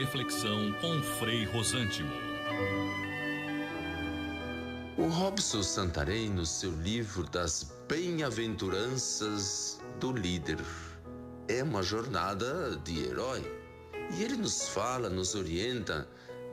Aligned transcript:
reflexão 0.00 0.72
com 0.80 1.02
Frei 1.18 1.44
Rosântimo. 1.44 2.10
O 4.96 5.06
Robson 5.08 5.62
Santarém, 5.62 6.30
no 6.30 6.46
seu 6.46 6.70
livro 6.70 7.24
das 7.24 7.70
Bem-aventuranças 7.86 9.78
do 10.00 10.10
Líder, 10.10 10.56
é 11.48 11.62
uma 11.62 11.82
jornada 11.82 12.80
de 12.82 13.04
herói. 13.04 13.42
E 14.16 14.22
ele 14.22 14.36
nos 14.36 14.70
fala, 14.70 15.10
nos 15.10 15.34
orienta 15.34 16.08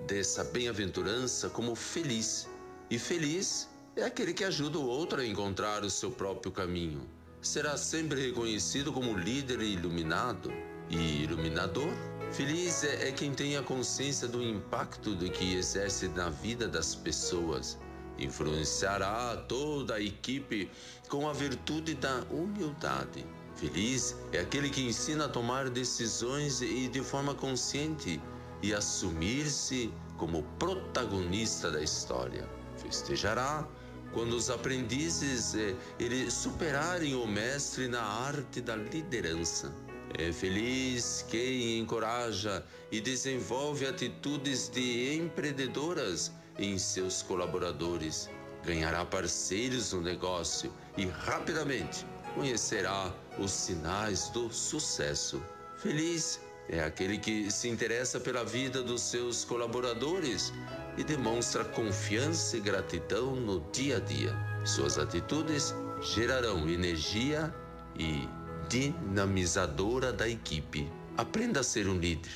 dessa 0.05 0.43
bem-aventurança 0.43 1.49
como 1.49 1.73
feliz. 1.73 2.49
E 2.89 2.99
feliz 2.99 3.69
é 3.95 4.03
aquele 4.03 4.33
que 4.33 4.43
ajuda 4.43 4.77
o 4.77 4.85
outro 4.85 5.21
a 5.21 5.25
encontrar 5.25 5.85
o 5.85 5.89
seu 5.89 6.11
próprio 6.11 6.51
caminho. 6.51 7.09
Será 7.41 7.77
sempre 7.77 8.27
reconhecido 8.27 8.91
como 8.91 9.17
líder 9.17 9.61
iluminado 9.61 10.51
e 10.89 11.23
iluminador. 11.23 11.93
Feliz 12.31 12.83
é, 12.83 13.07
é 13.07 13.11
quem 13.11 13.33
tem 13.33 13.57
a 13.57 13.63
consciência 13.63 14.27
do 14.27 14.43
impacto 14.43 15.15
do 15.15 15.29
que 15.29 15.55
exerce 15.55 16.07
na 16.09 16.29
vida 16.29 16.67
das 16.67 16.93
pessoas. 16.93 17.77
Influenciará 18.19 19.37
toda 19.47 19.95
a 19.95 20.01
equipe 20.01 20.69
com 21.07 21.27
a 21.27 21.33
virtude 21.33 21.95
da 21.95 22.23
humildade. 22.29 23.25
Feliz 23.55 24.15
é 24.31 24.39
aquele 24.39 24.69
que 24.69 24.81
ensina 24.81 25.25
a 25.25 25.29
tomar 25.29 25.69
decisões 25.69 26.61
e 26.61 26.87
de 26.87 27.01
forma 27.01 27.33
consciente 27.33 28.21
e 28.61 28.73
assumir-se 28.73 29.91
como 30.17 30.43
protagonista 30.59 31.71
da 31.71 31.81
história. 31.81 32.47
Festejará 32.75 33.67
quando 34.13 34.33
os 34.33 34.49
aprendizes 34.49 35.55
eh, 35.55 35.75
ele 35.99 36.29
superarem 36.29 37.15
o 37.15 37.25
mestre 37.27 37.87
na 37.87 38.01
arte 38.01 38.61
da 38.61 38.75
liderança. 38.75 39.73
É 40.13 40.31
feliz 40.31 41.25
quem 41.29 41.79
encoraja 41.79 42.63
e 42.91 43.01
desenvolve 43.01 43.85
atitudes 43.85 44.69
de 44.69 45.15
empreendedoras 45.15 46.31
em 46.57 46.77
seus 46.77 47.21
colaboradores. 47.21 48.29
Ganhará 48.63 49.05
parceiros 49.05 49.93
no 49.93 50.01
negócio 50.01 50.73
e 50.97 51.05
rapidamente 51.05 52.05
conhecerá 52.33 53.13
os 53.37 53.51
sinais 53.51 54.29
do 54.29 54.51
sucesso. 54.51 55.43
Feliz 55.77 56.39
é 56.69 56.83
aquele 56.83 57.17
que 57.17 57.51
se 57.51 57.69
interessa 57.69 58.19
pela 58.19 58.43
vida 58.43 58.81
dos 58.81 59.01
seus 59.01 59.45
colaboradores 59.45 60.51
e 60.97 61.03
demonstra 61.03 61.63
confiança 61.63 62.57
e 62.57 62.59
gratidão 62.59 63.35
no 63.35 63.59
dia 63.71 63.97
a 63.97 63.99
dia. 63.99 64.35
Suas 64.65 64.97
atitudes 64.97 65.73
gerarão 66.01 66.67
energia 66.67 67.53
e 67.97 68.27
dinamizadora 68.67 70.11
da 70.11 70.27
equipe. 70.27 70.87
Aprenda 71.17 71.61
a 71.61 71.63
ser 71.63 71.87
um 71.87 71.97
líder 71.97 72.31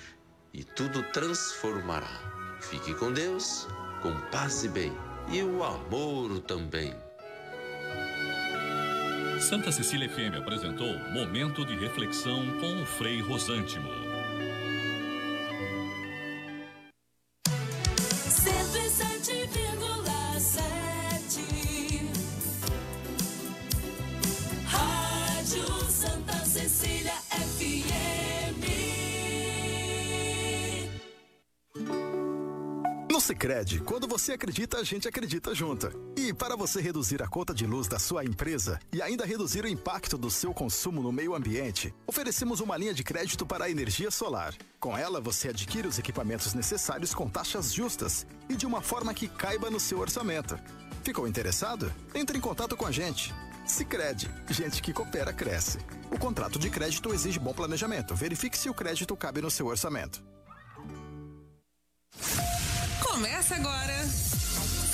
e 0.53 0.63
tudo 0.63 1.03
transformará. 1.11 2.09
Fique 2.59 2.93
com 2.95 3.11
Deus, 3.11 3.67
com 4.01 4.13
paz 4.31 4.63
e 4.63 4.69
bem, 4.69 4.91
e 5.31 5.41
o 5.43 5.63
amor 5.63 6.39
também. 6.41 6.93
Santa 9.39 9.71
Cecília 9.71 10.07
FM 10.07 10.37
apresentou 10.37 10.99
Momento 11.09 11.65
de 11.65 11.75
Reflexão 11.75 12.59
com 12.59 12.81
o 12.81 12.85
Frei 12.85 13.21
Rosântimo. 13.21 14.00
Sicredi, 33.21 33.79
quando 33.79 34.07
você 34.07 34.33
acredita, 34.33 34.77
a 34.77 34.83
gente 34.83 35.07
acredita 35.07 35.53
junto. 35.53 35.91
E 36.17 36.33
para 36.33 36.55
você 36.55 36.81
reduzir 36.81 37.21
a 37.21 37.27
conta 37.27 37.53
de 37.53 37.67
luz 37.67 37.87
da 37.87 37.99
sua 37.99 38.25
empresa 38.25 38.79
e 38.91 38.99
ainda 38.99 39.25
reduzir 39.25 39.63
o 39.63 39.67
impacto 39.67 40.17
do 40.17 40.31
seu 40.31 40.53
consumo 40.53 41.03
no 41.03 41.11
meio 41.11 41.35
ambiente, 41.35 41.93
oferecemos 42.07 42.59
uma 42.59 42.75
linha 42.75 42.95
de 42.95 43.03
crédito 43.03 43.45
para 43.45 43.65
a 43.65 43.69
energia 43.69 44.09
solar. 44.09 44.55
Com 44.79 44.97
ela, 44.97 45.21
você 45.21 45.49
adquire 45.49 45.87
os 45.87 45.99
equipamentos 45.99 46.55
necessários 46.55 47.13
com 47.13 47.29
taxas 47.29 47.71
justas 47.71 48.25
e 48.49 48.55
de 48.55 48.65
uma 48.65 48.81
forma 48.81 49.13
que 49.13 49.27
caiba 49.27 49.69
no 49.69 49.79
seu 49.79 49.99
orçamento. 49.99 50.57
Ficou 51.03 51.27
interessado? 51.27 51.93
Entre 52.15 52.39
em 52.39 52.41
contato 52.41 52.75
com 52.75 52.87
a 52.87 52.91
gente. 52.91 53.33
Sicredi, 53.65 54.29
gente 54.49 54.81
que 54.81 54.91
coopera 54.91 55.31
cresce. 55.31 55.77
O 56.09 56.17
contrato 56.17 56.57
de 56.57 56.71
crédito 56.71 57.13
exige 57.13 57.39
bom 57.39 57.53
planejamento. 57.53 58.15
Verifique 58.15 58.57
se 58.57 58.67
o 58.67 58.73
crédito 58.73 59.15
cabe 59.15 59.41
no 59.41 59.51
seu 59.51 59.67
orçamento. 59.67 60.23
Começa 63.01 63.55
agora. 63.55 64.07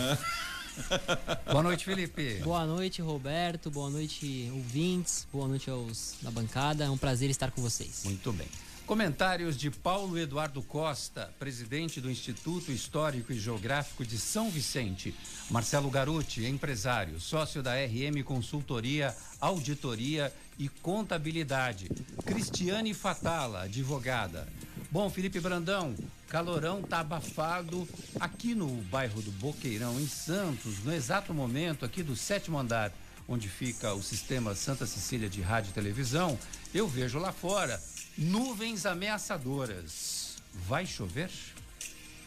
Boa 1.52 1.64
noite, 1.64 1.86
Felipe. 1.86 2.36
Boa 2.44 2.66
noite, 2.66 3.02
Roberto. 3.02 3.70
Boa 3.70 3.90
noite, 3.90 4.50
ouvintes. 4.54 5.28
Boa 5.32 5.48
noite 5.48 5.70
aos 5.70 6.16
da 6.22 6.32
bancada. 6.32 6.86
É 6.86 6.90
um 6.90 6.98
prazer 6.98 7.30
estar 7.30 7.52
com 7.52 7.62
vocês. 7.62 8.02
Muito 8.06 8.32
bem. 8.34 8.48
Comentários 8.86 9.58
de 9.58 9.72
Paulo 9.72 10.20
Eduardo 10.20 10.62
Costa, 10.62 11.34
presidente 11.40 12.02
do 12.02 12.12
Instituto 12.12 12.70
Histórico 12.70 13.32
e 13.32 13.40
Geográfico 13.40 14.06
de 14.06 14.18
São 14.18 14.50
Vicente. 14.50 15.16
Marcelo 15.50 15.90
Garuti, 15.90 16.46
empresário, 16.46 17.18
sócio 17.18 17.64
da 17.64 17.76
RM 17.76 18.22
Consultoria, 18.26 19.16
Auditoria 19.40 20.34
e 20.60 20.68
Contabilidade. 20.68 21.90
Cristiane 22.26 22.94
Fatala, 22.94 23.64
advogada. 23.64 24.48
Bom, 24.94 25.10
Felipe 25.10 25.40
Brandão, 25.40 25.96
calorão 26.28 26.80
tá 26.84 27.00
abafado 27.00 27.90
aqui 28.20 28.54
no 28.54 28.68
bairro 28.68 29.24
do 29.24 29.32
Boqueirão, 29.32 30.00
em 30.00 30.08
Santos, 30.08 30.84
no 30.84 30.94
exato 30.94 31.34
momento 31.34 31.84
aqui 31.84 32.04
do 32.04 32.16
sétimo 32.16 32.60
andar, 32.60 32.92
onde 33.28 33.50
fica 33.50 33.92
o 33.96 34.04
sistema 34.04 34.54
Santa 34.54 34.86
Cecília 34.86 35.28
de 35.28 35.42
Rádio 35.42 35.72
e 35.72 35.74
Televisão. 35.74 36.38
Eu 36.72 36.88
vejo 36.88 37.18
lá 37.18 37.32
fora 37.32 37.82
nuvens 38.16 38.86
ameaçadoras. 38.86 40.36
Vai 40.54 40.86
chover? 40.86 41.32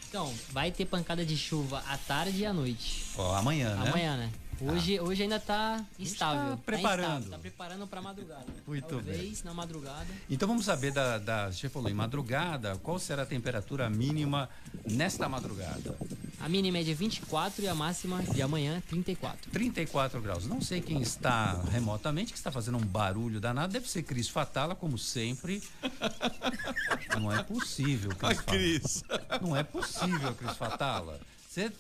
Então, 0.09 0.35
vai 0.51 0.73
ter 0.73 0.87
pancada 0.87 1.25
de 1.25 1.37
chuva 1.37 1.85
à 1.87 1.97
tarde 1.97 2.39
e 2.39 2.47
à 2.47 2.53
noite. 2.53 3.05
Ó, 3.17 3.33
amanhã, 3.37 3.77
né? 3.77 3.91
Amanhã, 3.91 4.17
né? 4.17 4.33
Hoje, 4.61 4.99
hoje 5.01 5.23
ainda 5.23 5.39
tá 5.39 5.85
estável. 5.99 6.57
tá 6.57 6.63
preparando. 6.65 7.09
estável, 7.19 7.31
Tá 7.31 7.39
preparando 7.39 7.87
pra 7.87 8.01
madrugada. 8.01 8.47
Muito 8.67 8.87
Talvez 8.89 9.43
na 9.43 9.53
madrugada. 9.53 10.07
Então 10.31 10.49
vamos 10.49 10.65
saber 10.65 10.93
da, 10.93 11.19
da. 11.19 11.53
Você 11.53 11.69
falou 11.69 11.91
em 11.91 11.95
madrugada, 11.95 12.77
qual 12.83 12.99
será 12.99 13.23
a 13.23 13.27
temperatura 13.27 13.91
mínima 13.91 14.49
nesta 14.91 15.29
madrugada? 15.29 15.97
A 16.41 16.49
mínima 16.49 16.79
é 16.79 16.83
de 16.83 16.95
24 16.95 17.65
e 17.65 17.69
a 17.69 17.75
máxima 17.75 18.23
de 18.23 18.41
amanhã 18.41 18.83
34. 18.89 19.51
34 19.51 20.21
graus. 20.21 20.47
Não 20.47 20.61
sei 20.61 20.81
quem 20.81 21.01
está 21.01 21.61
remotamente, 21.71 22.33
que 22.33 22.39
está 22.39 22.51
fazendo 22.51 22.79
um 22.79 22.85
barulho 22.87 23.41
danado. 23.41 23.73
Deve 23.73 23.89
ser 23.89 24.03
Cris 24.03 24.29
Fatala, 24.29 24.75
como 24.75 24.97
sempre. 24.97 25.63
Não 27.19 27.33
é 27.33 27.43
possível. 27.43 28.11
Cris. 28.47 29.03
Não 29.41 29.57
é 29.57 29.63
possível, 29.63 30.35
Cris 30.35 30.57
Fatala. 30.57 31.21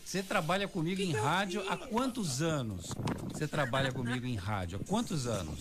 Você- 0.05 0.23
trabalha 0.23 0.67
comigo 0.67 1.02
em 1.02 1.12
rádio 1.12 1.62
há 1.69 1.76
quantos 1.76 2.40
anos? 2.40 2.87
Você 3.31 3.46
trabalha 3.46 3.93
comigo 3.93 4.25
em 4.25 4.34
rádio 4.34 4.81
há 4.81 4.88
quantos 4.88 5.26
anos? 5.26 5.61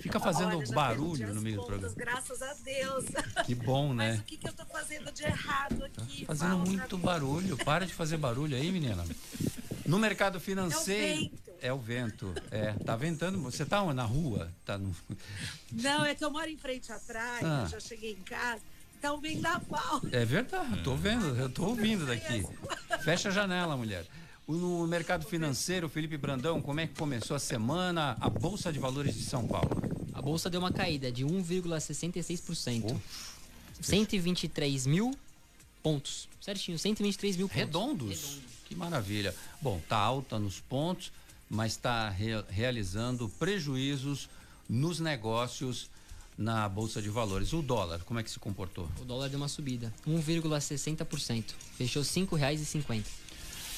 Fica 0.00 0.20
fazendo 0.20 0.58
Olha, 0.58 0.72
barulho 0.72 1.34
no 1.34 1.40
meio 1.40 1.56
do 1.56 1.64
programa. 1.66 1.94
Graças 1.96 2.42
a 2.42 2.52
Deus. 2.62 3.04
Que 3.46 3.54
bom, 3.54 3.88
Mas 3.94 3.96
né? 3.96 4.14
o 4.20 4.24
que, 4.24 4.36
que 4.36 4.46
eu 4.48 4.52
tô 4.52 4.66
fazendo 4.66 5.10
de 5.10 5.22
errado 5.24 5.84
aqui? 5.84 6.26
Fazendo 6.26 6.50
Fala 6.50 6.62
pra 6.64 6.70
muito 6.72 6.98
barulho. 6.98 7.56
Para 7.64 7.86
de 7.86 7.94
fazer 7.94 8.18
barulho 8.18 8.54
aí, 8.56 8.70
menina. 8.70 9.04
No 9.86 9.98
mercado 9.98 10.38
financeiro. 10.38 11.20
vento. 11.22 11.50
É 11.62 11.72
o 11.72 11.78
vento. 11.78 12.34
É, 12.50 12.72
tá 12.84 12.94
ventando. 12.96 13.40
Você 13.42 13.64
tá 13.64 13.82
na 13.92 14.04
rua? 14.04 14.50
Tá 14.64 14.76
no... 14.78 14.94
Não, 15.72 16.04
é 16.04 16.14
que 16.14 16.24
eu 16.24 16.30
moro 16.30 16.48
em 16.48 16.56
frente 16.56 16.90
à 16.92 16.98
praia, 16.98 17.40
Ah. 17.42 17.66
já 17.70 17.80
cheguei 17.80 18.12
em 18.12 18.22
casa, 18.22 18.62
tá 19.00 19.12
um 19.12 19.20
vendaval. 19.20 20.02
É 20.12 20.24
verdade, 20.24 20.82
tô 20.82 20.94
vendo, 20.94 21.34
eu 21.36 21.48
tô 21.48 21.66
ouvindo 21.66 22.06
daqui. 22.06 22.44
Fecha 23.02 23.30
a 23.30 23.32
janela, 23.32 23.76
mulher. 23.76 24.06
No 24.46 24.86
mercado 24.86 25.24
financeiro, 25.24 25.88
Felipe 25.88 26.16
Brandão, 26.16 26.60
como 26.60 26.80
é 26.80 26.86
que 26.86 26.94
começou 26.94 27.36
a 27.36 27.38
semana? 27.38 28.16
A 28.20 28.28
Bolsa 28.28 28.72
de 28.72 28.78
Valores 28.78 29.14
de 29.14 29.22
São 29.22 29.46
Paulo. 29.46 29.70
A 30.12 30.20
bolsa 30.20 30.50
deu 30.50 30.60
uma 30.60 30.72
caída 30.72 31.10
de 31.10 31.24
1,66%. 31.24 32.94
123 33.80 34.86
mil 34.86 35.12
pontos. 35.82 36.28
Certinho, 36.40 36.78
123 36.78 37.36
mil 37.36 37.48
pontos. 37.48 37.58
Redondos. 37.58 38.38
Que 38.66 38.74
maravilha. 38.74 39.34
Bom, 39.62 39.80
tá 39.88 39.96
alta 39.96 40.38
nos 40.38 40.60
pontos, 40.60 41.12
mas 41.48 41.72
está 41.72 42.10
realizando 42.10 43.28
prejuízos 43.38 44.28
nos 44.68 45.00
negócios 45.00 45.88
na 46.40 46.66
Bolsa 46.66 47.02
de 47.02 47.10
Valores. 47.10 47.52
O 47.52 47.60
dólar, 47.60 48.00
como 48.04 48.18
é 48.18 48.22
que 48.22 48.30
se 48.30 48.40
comportou? 48.40 48.88
O 48.98 49.04
dólar 49.04 49.28
deu 49.28 49.38
uma 49.38 49.46
subida, 49.46 49.92
1,60%. 50.08 51.44
Fechou 51.76 52.02
R$ 52.02 52.08
5,50. 52.08 53.04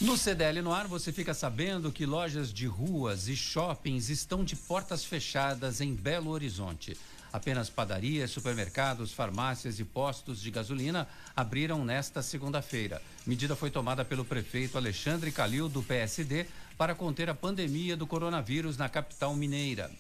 No 0.00 0.17
CDL 0.17 0.62
no 0.62 0.73
ar, 0.73 0.87
você 0.87 1.12
fica 1.12 1.35
sabendo 1.35 1.91
que 1.91 2.06
lojas 2.06 2.53
de 2.53 2.67
ruas 2.67 3.26
e 3.29 3.37
shoppings 3.37 4.09
estão 4.09 4.44
de 4.44 4.55
portas 4.55 5.05
fechadas 5.05 5.81
em 5.81 5.93
Belo 5.93 6.31
Horizonte. 6.31 6.97
Apenas 7.32 7.70
padarias, 7.70 8.31
supermercados, 8.31 9.12
farmácias 9.12 9.81
e 9.81 9.85
postos 9.85 10.41
de 10.41 10.50
gasolina 10.50 11.08
abriram 11.35 11.85
nesta 11.85 12.23
segunda-feira. 12.23 13.03
Medida 13.26 13.56
foi 13.56 13.70
tomada 13.70 14.05
pelo 14.05 14.25
prefeito 14.25 14.76
Alexandre 14.76 15.32
Calil, 15.32 15.69
do 15.69 15.82
PSD, 15.82 16.47
para 16.76 16.94
conter 16.94 17.29
a 17.31 17.35
pandemia 17.35 17.97
do 17.97 18.06
coronavírus 18.06 18.76
na 18.76 18.88
capital 18.88 19.35
mineira. 19.35 19.91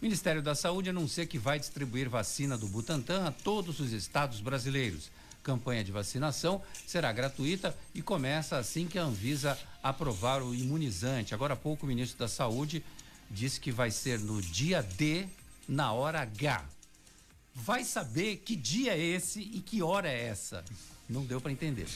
O 0.00 0.04
Ministério 0.04 0.40
da 0.40 0.54
Saúde 0.54 0.88
anuncia 0.88 1.26
que 1.26 1.38
vai 1.38 1.58
distribuir 1.58 2.08
vacina 2.08 2.56
do 2.56 2.66
Butantan 2.66 3.26
a 3.26 3.30
todos 3.30 3.80
os 3.80 3.92
estados 3.92 4.40
brasileiros. 4.40 5.10
Campanha 5.42 5.84
de 5.84 5.92
vacinação 5.92 6.62
será 6.86 7.12
gratuita 7.12 7.76
e 7.94 8.00
começa 8.00 8.56
assim 8.56 8.86
que 8.86 8.98
a 8.98 9.02
Anvisa 9.02 9.58
aprovar 9.82 10.42
o 10.42 10.54
imunizante. 10.54 11.34
Agora 11.34 11.52
há 11.52 11.56
pouco 11.56 11.84
o 11.84 11.88
ministro 11.88 12.18
da 12.18 12.28
Saúde 12.28 12.82
disse 13.30 13.60
que 13.60 13.70
vai 13.70 13.90
ser 13.90 14.18
no 14.18 14.40
dia 14.40 14.82
D, 14.82 15.28
na 15.68 15.92
hora 15.92 16.22
H. 16.22 16.64
Vai 17.54 17.84
saber 17.84 18.38
que 18.38 18.56
dia 18.56 18.96
é 18.96 18.98
esse 18.98 19.40
e 19.40 19.60
que 19.60 19.82
hora 19.82 20.08
é 20.08 20.28
essa. 20.28 20.64
Não 21.10 21.24
deu 21.24 21.40
para 21.40 21.50
entender. 21.50 21.88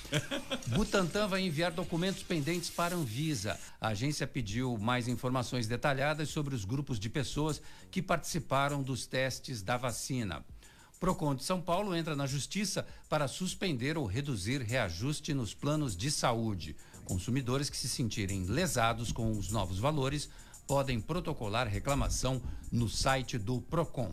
Butantan 0.75 1.29
vai 1.29 1.41
enviar 1.41 1.71
documentos 1.71 2.25
pendentes 2.25 2.69
para 2.69 2.97
a 2.97 2.99
Anvisa. 2.99 3.59
A 3.81 3.89
agência 3.89 4.27
pediu 4.27 4.77
mais 4.77 5.07
informações 5.07 5.69
detalhadas 5.69 6.29
sobre 6.31 6.53
os 6.53 6.65
grupos 6.65 6.99
de 6.99 7.09
pessoas 7.09 7.63
que 7.93 8.03
participaram 8.03 8.83
dos 8.83 9.07
testes 9.07 9.63
da 9.63 9.77
vacina. 9.77 10.45
Procon 10.99 11.37
de 11.37 11.45
São 11.45 11.61
Paulo 11.61 11.95
entra 11.95 12.17
na 12.17 12.27
justiça 12.27 12.85
para 13.09 13.29
suspender 13.29 13.97
ou 13.97 14.05
reduzir 14.05 14.61
reajuste 14.61 15.33
nos 15.33 15.55
planos 15.55 15.97
de 15.97 16.11
saúde. 16.11 16.75
Consumidores 17.05 17.71
que 17.71 17.77
se 17.77 17.89
sentirem 17.89 18.45
lesados 18.47 19.13
com 19.13 19.31
os 19.31 19.51
novos 19.51 19.79
valores 19.79 20.29
podem 20.67 21.01
protocolar 21.01 21.69
reclamação 21.69 22.43
no 22.73 22.89
site 22.89 23.39
do 23.39 23.61
Procon. 23.61 24.11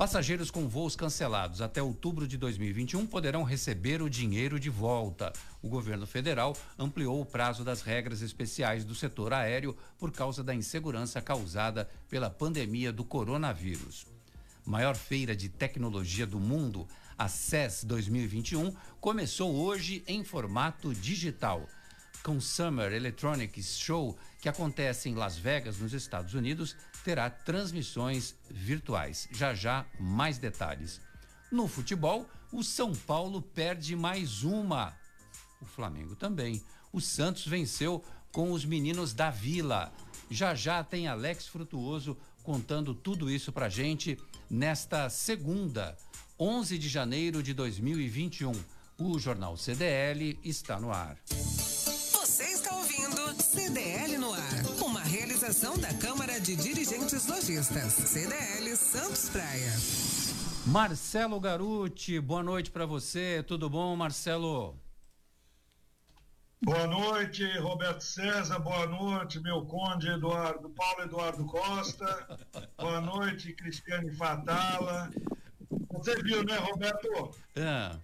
Passageiros 0.00 0.50
com 0.50 0.66
voos 0.66 0.96
cancelados 0.96 1.60
até 1.60 1.82
outubro 1.82 2.26
de 2.26 2.38
2021 2.38 3.06
poderão 3.06 3.42
receber 3.42 4.00
o 4.00 4.08
dinheiro 4.08 4.58
de 4.58 4.70
volta. 4.70 5.30
O 5.60 5.68
governo 5.68 6.06
federal 6.06 6.56
ampliou 6.78 7.20
o 7.20 7.26
prazo 7.26 7.62
das 7.62 7.82
regras 7.82 8.22
especiais 8.22 8.82
do 8.82 8.94
setor 8.94 9.34
aéreo 9.34 9.76
por 9.98 10.10
causa 10.10 10.42
da 10.42 10.54
insegurança 10.54 11.20
causada 11.20 11.86
pela 12.08 12.30
pandemia 12.30 12.90
do 12.90 13.04
coronavírus. 13.04 14.06
Maior 14.64 14.96
feira 14.96 15.36
de 15.36 15.50
tecnologia 15.50 16.26
do 16.26 16.40
mundo, 16.40 16.88
a 17.18 17.28
CES 17.28 17.84
2021, 17.84 18.74
começou 19.02 19.54
hoje 19.54 20.02
em 20.06 20.24
formato 20.24 20.94
digital. 20.94 21.68
Consumer 22.22 22.90
Electronics 22.92 23.78
Show, 23.78 24.16
que 24.40 24.48
acontece 24.48 25.10
em 25.10 25.14
Las 25.14 25.36
Vegas, 25.36 25.78
nos 25.78 25.92
Estados 25.92 26.32
Unidos, 26.32 26.74
terá 27.04 27.30
transmissões 27.30 28.34
virtuais. 28.48 29.28
Já 29.32 29.54
já, 29.54 29.86
mais 29.98 30.38
detalhes. 30.38 31.00
No 31.50 31.66
futebol, 31.66 32.28
o 32.52 32.62
São 32.62 32.92
Paulo 32.94 33.42
perde 33.42 33.96
mais 33.96 34.42
uma. 34.42 34.94
O 35.60 35.64
Flamengo 35.64 36.14
também. 36.14 36.62
O 36.92 37.00
Santos 37.00 37.46
venceu 37.46 38.04
com 38.32 38.52
os 38.52 38.64
meninos 38.64 39.12
da 39.12 39.30
Vila. 39.30 39.92
Já 40.30 40.54
já 40.54 40.82
tem 40.82 41.08
Alex 41.08 41.46
Frutuoso 41.46 42.16
contando 42.42 42.94
tudo 42.94 43.30
isso 43.30 43.52
pra 43.52 43.68
gente 43.68 44.18
nesta 44.48 45.08
segunda, 45.08 45.96
11 46.38 46.78
de 46.78 46.88
janeiro 46.88 47.42
de 47.42 47.52
2021. 47.54 48.52
O 48.98 49.18
Jornal 49.18 49.56
CDL 49.56 50.38
está 50.44 50.78
no 50.78 50.92
ar. 50.92 51.16
Você 51.26 52.44
está 52.44 52.74
ouvindo 52.74 53.42
CDL 53.42 54.18
no 54.18 54.32
ar, 54.32 54.64
uma 54.84 55.00
realização 55.00 55.76
da 55.78 55.92
Câmara 55.94 56.19
Lojistas, 57.50 57.94
CDL 57.94 58.76
Santos 58.76 59.28
Praia. 59.28 59.72
Marcelo 60.66 61.40
Garuti, 61.40 62.20
boa 62.20 62.44
noite 62.44 62.70
para 62.70 62.86
você. 62.86 63.42
Tudo 63.42 63.68
bom, 63.68 63.96
Marcelo? 63.96 64.78
Boa 66.62 66.86
noite, 66.86 67.44
Roberto 67.58 68.02
César. 68.02 68.60
Boa 68.60 68.86
noite, 68.86 69.40
meu 69.40 69.66
conde 69.66 70.08
Eduardo, 70.08 70.70
Paulo 70.70 71.02
Eduardo 71.02 71.44
Costa. 71.44 72.38
Boa 72.78 73.00
noite, 73.00 73.52
Cristiane 73.52 74.14
Fatala. 74.14 75.10
Você 75.90 76.22
viu, 76.22 76.44
né, 76.44 76.56
Roberto? 76.56 77.34
Ah, 77.56 77.98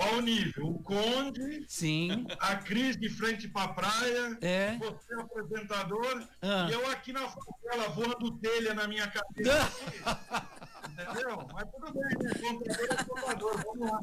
Olha 0.00 0.16
o 0.16 0.20
nível. 0.20 0.66
O 0.68 0.78
conde, 0.82 1.64
sim, 1.68 2.24
a 2.38 2.56
Cris 2.56 2.96
de 2.96 3.08
frente 3.08 3.48
para 3.48 3.64
a 3.64 3.68
praia, 3.68 4.38
é. 4.40 4.76
você 4.78 5.14
apresentador, 5.14 6.22
Ah. 6.40 6.66
e 6.70 6.72
eu 6.72 6.86
aqui 6.90 7.12
na 7.12 7.28
favela 7.28 7.88
voando 7.94 8.30
telha 8.38 8.74
na 8.74 8.86
minha 8.86 9.06
cabeça. 9.08 9.72
Entendeu? 10.98 11.46
Mas 11.52 11.64
tudo 11.70 11.92
bem, 11.92 12.18
né? 12.18 12.32
Contador 12.40 12.86
é 12.90 13.04
contador. 13.04 13.64
Vamos 13.64 13.90
lá. 13.90 14.00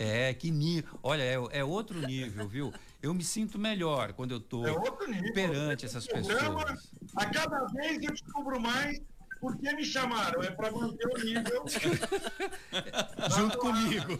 É, 0.00 0.34
que 0.34 0.50
nível. 0.50 0.98
Olha, 1.02 1.22
é, 1.22 1.34
é 1.58 1.64
outro 1.64 2.00
nível, 2.04 2.48
viu? 2.48 2.72
Eu 3.00 3.14
me 3.14 3.22
sinto 3.22 3.58
melhor 3.58 4.12
quando 4.12 4.32
eu 4.32 4.40
tô 4.40 4.66
É 4.66 4.72
nível. 5.08 5.32
perante 5.34 5.86
essas 5.86 6.04
Programa, 6.06 6.64
pessoas. 6.64 6.90
A 7.16 7.26
cada 7.26 7.64
vez 7.66 8.02
eu 8.02 8.12
descubro 8.12 8.60
mais 8.60 9.00
por 9.40 9.56
que 9.56 9.72
me 9.74 9.84
chamaram. 9.84 10.42
É 10.42 10.50
para 10.50 10.70
manter 10.70 11.06
o 11.06 11.18
nível. 11.18 11.64
Junto 13.36 13.58
comigo. 13.58 14.18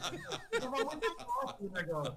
Tava 0.58 0.84
muito 0.84 1.16
top 1.16 1.64
o 1.64 1.70
negócio. 1.70 2.16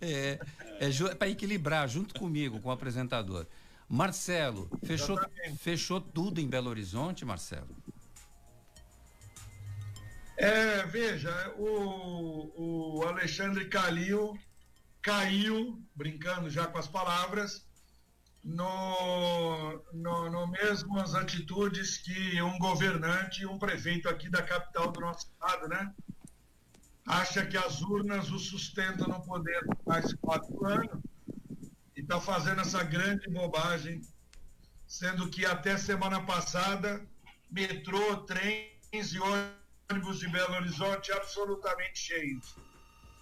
É, 0.00 0.38
é, 0.80 0.88
é 0.88 1.14
para 1.14 1.28
equilibrar 1.28 1.88
junto 1.88 2.18
comigo, 2.18 2.60
com 2.60 2.68
o 2.68 2.72
apresentador. 2.72 3.46
Marcelo, 3.88 4.70
fechou, 4.84 5.16
Exatamente. 5.16 5.58
fechou 5.58 6.00
tudo 6.00 6.40
em 6.40 6.48
Belo 6.48 6.70
Horizonte, 6.70 7.24
Marcelo? 7.24 7.68
É, 10.36 10.84
veja, 10.86 11.54
o, 11.56 12.96
o 12.98 13.02
Alexandre 13.06 13.68
Calil 13.68 14.36
caiu, 15.00 15.80
brincando 15.94 16.50
já 16.50 16.66
com 16.66 16.78
as 16.78 16.88
palavras, 16.88 17.64
no, 18.44 19.82
no, 19.92 20.30
no 20.30 20.46
mesmas 20.48 21.14
atitudes 21.14 21.96
que 21.96 22.42
um 22.42 22.58
governante 22.58 23.46
um 23.46 23.58
prefeito 23.58 24.08
aqui 24.08 24.28
da 24.28 24.42
capital 24.42 24.92
do 24.92 25.00
nosso 25.00 25.26
estado, 25.26 25.66
né? 25.66 25.94
Acha 27.06 27.44
que 27.46 27.56
as 27.56 27.80
urnas 27.80 28.30
o 28.30 28.38
sustentam 28.38 29.08
no 29.08 29.22
poder 29.22 29.60
mais 29.86 30.12
quatro 30.14 30.64
anos 30.66 31.02
e 31.96 32.00
está 32.00 32.20
fazendo 32.20 32.60
essa 32.60 32.82
grande 32.82 33.28
bobagem, 33.30 34.02
sendo 34.86 35.28
que 35.30 35.46
até 35.46 35.76
semana 35.78 36.24
passada, 36.24 37.06
metrô, 37.50 38.18
trens 38.18 39.12
e 39.12 39.18
ônibus 39.90 40.18
de 40.18 40.28
Belo 40.28 40.54
Horizonte 40.54 41.12
absolutamente 41.12 41.98
cheios. 41.98 42.56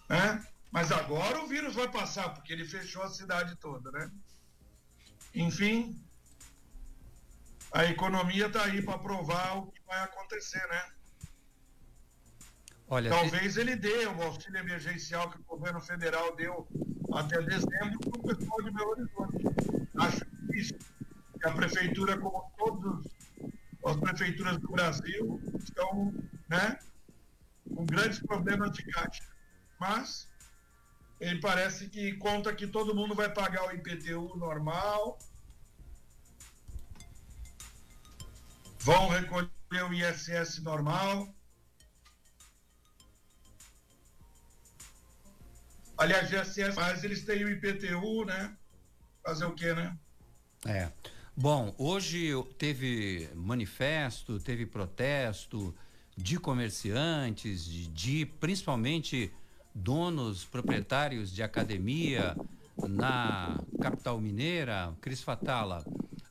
Né? 0.09 0.45
Mas 0.71 0.91
agora 0.91 1.43
o 1.43 1.47
vírus 1.47 1.75
vai 1.75 1.89
passar, 1.89 2.31
porque 2.31 2.53
ele 2.53 2.65
fechou 2.65 3.03
a 3.03 3.11
cidade 3.11 3.55
toda, 3.57 3.91
né? 3.93 4.11
Enfim, 5.35 5.99
a 7.73 7.87
economia 7.87 8.47
está 8.47 8.65
aí 8.65 8.83
para 8.83 8.99
provar 8.99 9.59
o 9.59 9.67
que 9.67 9.81
vai 9.87 10.03
acontecer, 10.03 10.67
né? 10.69 10.93
Olha, 12.89 13.09
Talvez 13.09 13.57
ele 13.57 13.75
dê 13.75 14.07
o 14.07 14.23
auxílio 14.23 14.59
emergencial 14.59 15.31
que 15.31 15.39
o 15.39 15.45
governo 15.45 15.81
federal 15.81 16.37
deu 16.37 16.69
até 17.15 17.41
dezembro 17.41 17.99
para 18.01 18.21
o 18.21 18.23
pessoal 18.23 18.63
de 18.63 18.71
Belo 18.71 18.91
Horizonte. 18.91 19.89
Acho 19.99 20.27
difícil. 20.43 20.79
que 21.41 21.49
a 21.49 21.53
prefeitura, 21.53 22.19
como 22.19 22.53
todas 22.59 23.07
as 23.87 23.97
prefeituras 23.97 24.59
do 24.59 24.69
Brasil, 24.71 25.41
estão 25.59 26.13
né, 26.51 26.79
com 27.75 27.87
grandes 27.87 28.19
problemas 28.21 28.73
de 28.73 28.83
caixa. 28.85 29.25
Mas 29.81 30.29
ele 31.23 31.39
parece 31.39 31.89
que 31.89 32.15
conta 32.15 32.53
que 32.53 32.67
todo 32.67 32.97
mundo 32.97 33.15
vai 33.15 33.33
pagar 33.33 33.69
o 33.69 33.73
IPTU 33.73 34.37
normal, 34.37 35.17
vão 38.81 39.09
recolher 39.09 39.49
o 39.89 39.95
ISS 39.95 40.59
normal. 40.63 41.33
Aliás, 45.97 46.33
ISS, 46.33 46.75
mas 46.75 47.05
eles 47.05 47.25
têm 47.25 47.45
o 47.45 47.51
IPTU, 47.51 48.25
né? 48.25 48.57
Fazer 49.25 49.45
o 49.45 49.55
quê, 49.55 49.73
né? 49.75 49.97
É. 50.67 50.91
Bom, 51.37 51.73
hoje 51.79 52.31
teve 52.59 53.31
manifesto, 53.33 54.41
teve 54.41 54.67
protesto 54.67 55.73
de 56.17 56.37
comerciantes, 56.37 57.65
de, 57.65 57.87
de 57.87 58.27
principalmente 58.27 59.33
donos, 59.75 60.45
proprietários 60.45 61.33
de 61.33 61.43
academia 61.43 62.37
na 62.89 63.61
capital 63.81 64.21
mineira, 64.21 64.93
Cris 65.01 65.23
Fatala. 65.23 65.85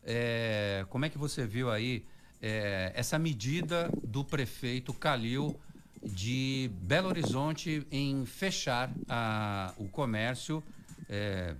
É, 0.04 0.86
como 0.90 1.06
é 1.06 1.10
que 1.10 1.18
você 1.18 1.46
viu 1.46 1.70
aí 1.70 2.06
é, 2.42 2.92
essa 2.96 3.20
medida 3.20 3.90
do 4.04 4.24
prefeito 4.24 4.94
Calil 4.94 5.60
de 6.04 6.72
Belo 6.82 7.10
Horizonte 7.10 7.86
em 7.92 8.26
fechar 8.26 8.92
a, 9.08 9.74
o 9.78 9.88
comércio 9.88 10.64
é, 11.08 11.54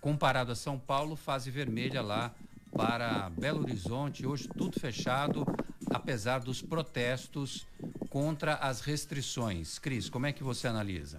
comparado 0.00 0.52
a 0.52 0.54
São 0.54 0.78
Paulo, 0.78 1.16
fase 1.16 1.50
vermelha 1.50 2.00
lá 2.00 2.32
para 2.70 3.30
Belo 3.30 3.62
Horizonte, 3.62 4.26
hoje 4.26 4.48
tudo 4.48 4.78
fechado, 4.78 5.46
apesar 5.90 6.40
dos 6.40 6.60
protestos 6.60 7.66
contra 8.14 8.54
as 8.54 8.80
restrições. 8.80 9.76
Cris, 9.76 10.08
como 10.08 10.24
é 10.24 10.32
que 10.32 10.44
você 10.44 10.68
analisa? 10.68 11.18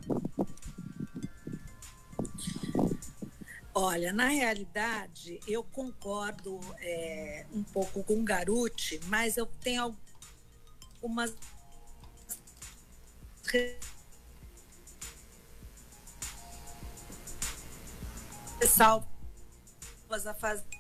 Olha, 3.73 4.13
na 4.13 4.29
realidade, 4.29 5.41
eu 5.45 5.61
concordo 5.61 6.57
é, 6.79 7.45
um 7.51 7.63
pouco 7.63 8.01
com 8.01 8.21
o 8.21 8.23
Garuti, 8.23 8.97
mas 9.07 9.35
eu 9.35 9.45
tenho 9.45 9.93
algumas 11.01 11.35
ressalvas 18.61 19.05
a 20.25 20.33
fazer. 20.33 20.74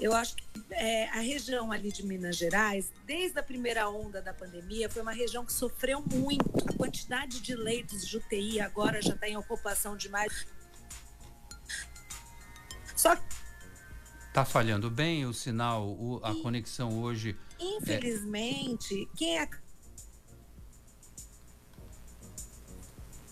Eu 0.00 0.14
acho 0.14 0.36
que 0.36 0.44
é, 0.70 1.08
a 1.10 1.20
região 1.20 1.70
ali 1.70 1.92
de 1.92 2.04
Minas 2.04 2.36
Gerais, 2.36 2.92
desde 3.06 3.38
a 3.38 3.42
primeira 3.42 3.88
onda 3.88 4.20
da 4.20 4.34
pandemia, 4.34 4.90
foi 4.90 5.02
uma 5.02 5.12
região 5.12 5.44
que 5.44 5.52
sofreu 5.52 6.02
muito. 6.12 6.50
A 6.68 6.76
quantidade 6.76 7.40
de 7.40 7.54
leitos 7.54 8.06
de 8.06 8.16
UTI 8.16 8.60
agora 8.60 9.00
já 9.00 9.14
está 9.14 9.28
em 9.28 9.36
ocupação 9.36 9.96
demais. 9.96 10.46
Só 12.96 13.14
que 13.14 13.22
Tá 14.34 14.44
falhando 14.44 14.90
bem 14.90 15.24
o 15.26 15.32
sinal, 15.32 15.86
o, 15.86 16.18
a 16.24 16.34
conexão 16.34 17.00
hoje. 17.00 17.38
Infelizmente, 17.60 19.04
é... 19.04 19.16
quem 19.16 19.38
é. 19.38 19.48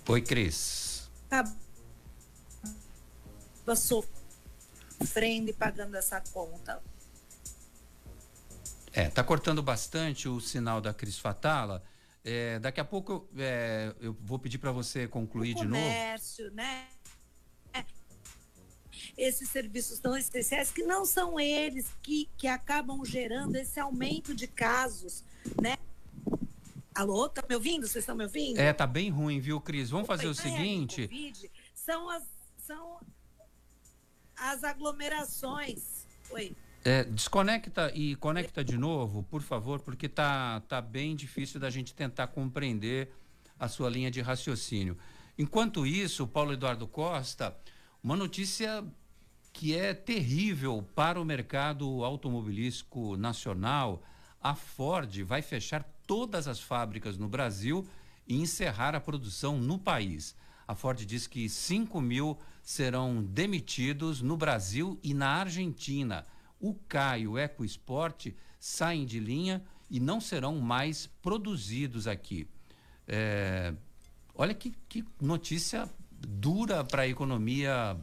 Oi, 0.08 0.22
Cris. 0.22 1.10
Acaba 1.26 1.56
sofrendo 3.74 4.21
e 5.48 5.52
pagando 5.52 5.96
essa 5.96 6.20
conta. 6.32 6.82
É, 8.92 9.08
tá 9.08 9.24
cortando 9.24 9.62
bastante 9.62 10.28
o 10.28 10.40
sinal 10.40 10.80
da 10.80 10.92
Cris 10.92 11.18
Fatala. 11.18 11.82
É, 12.24 12.58
daqui 12.58 12.80
a 12.80 12.84
pouco 12.84 13.28
é, 13.36 13.94
eu 14.00 14.16
vou 14.20 14.38
pedir 14.38 14.58
para 14.58 14.70
você 14.70 15.08
concluir 15.08 15.54
de 15.54 15.64
novo. 15.64 15.82
Comércio, 15.82 16.50
né? 16.52 16.86
esses 19.16 19.48
serviços 19.48 19.98
tão 19.98 20.16
essenciais 20.16 20.70
que 20.70 20.82
não 20.82 21.04
são 21.04 21.38
eles 21.38 21.90
que, 22.02 22.28
que 22.36 22.46
acabam 22.46 23.04
gerando 23.04 23.56
esse 23.56 23.78
aumento 23.78 24.34
de 24.34 24.46
casos, 24.46 25.24
né? 25.60 25.76
Alô, 26.94 27.28
tá 27.28 27.42
me 27.48 27.54
ouvindo? 27.54 27.86
Vocês 27.86 28.02
estão 28.02 28.14
me 28.14 28.24
ouvindo? 28.24 28.58
É, 28.58 28.72
tá 28.72 28.86
bem 28.86 29.10
ruim, 29.10 29.40
viu, 29.40 29.60
Cris? 29.60 29.90
Vamos 29.90 30.06
fazer 30.06 30.26
o 30.26 30.34
seguinte. 30.34 31.08
COVID 31.08 31.50
são 31.74 32.08
as 32.10 32.22
são 32.58 33.00
as 34.50 34.64
aglomerações. 34.64 36.06
Oi. 36.30 36.56
É, 36.84 37.04
desconecta 37.04 37.92
e 37.94 38.16
conecta 38.16 38.64
de 38.64 38.76
novo, 38.76 39.22
por 39.22 39.40
favor, 39.40 39.80
porque 39.80 40.08
tá 40.08 40.60
tá 40.68 40.80
bem 40.80 41.14
difícil 41.14 41.60
da 41.60 41.70
gente 41.70 41.94
tentar 41.94 42.26
compreender 42.26 43.14
a 43.58 43.68
sua 43.68 43.88
linha 43.88 44.10
de 44.10 44.20
raciocínio. 44.20 44.98
Enquanto 45.38 45.86
isso, 45.86 46.26
Paulo 46.26 46.52
Eduardo 46.52 46.88
Costa, 46.88 47.56
uma 48.02 48.16
notícia 48.16 48.84
que 49.52 49.76
é 49.76 49.94
terrível 49.94 50.82
para 50.94 51.20
o 51.20 51.24
mercado 51.24 52.04
automobilístico 52.04 53.16
nacional. 53.16 54.02
A 54.40 54.54
Ford 54.54 55.22
vai 55.22 55.42
fechar 55.42 55.84
todas 56.06 56.48
as 56.48 56.58
fábricas 56.58 57.16
no 57.16 57.28
Brasil 57.28 57.86
e 58.26 58.40
encerrar 58.40 58.94
a 58.94 59.00
produção 59.00 59.58
no 59.58 59.78
país. 59.78 60.34
A 60.66 60.74
Ford 60.74 61.04
diz 61.04 61.26
que 61.26 61.48
5 61.48 62.00
mil 62.00 62.38
serão 62.62 63.22
demitidos 63.22 64.22
no 64.22 64.36
Brasil 64.36 64.98
e 65.02 65.12
na 65.12 65.28
Argentina. 65.28 66.24
O 66.60 66.74
K 66.74 67.18
e 67.18 67.26
o 67.26 67.36
EcoSport 67.36 68.28
saem 68.58 69.04
de 69.04 69.18
linha 69.18 69.62
e 69.90 69.98
não 69.98 70.20
serão 70.20 70.58
mais 70.60 71.06
produzidos 71.06 72.06
aqui. 72.06 72.46
É, 73.06 73.74
olha 74.34 74.54
que, 74.54 74.72
que 74.88 75.04
notícia 75.20 75.88
dura 76.10 76.84
para 76.84 77.02
a 77.02 77.08
economia 77.08 77.96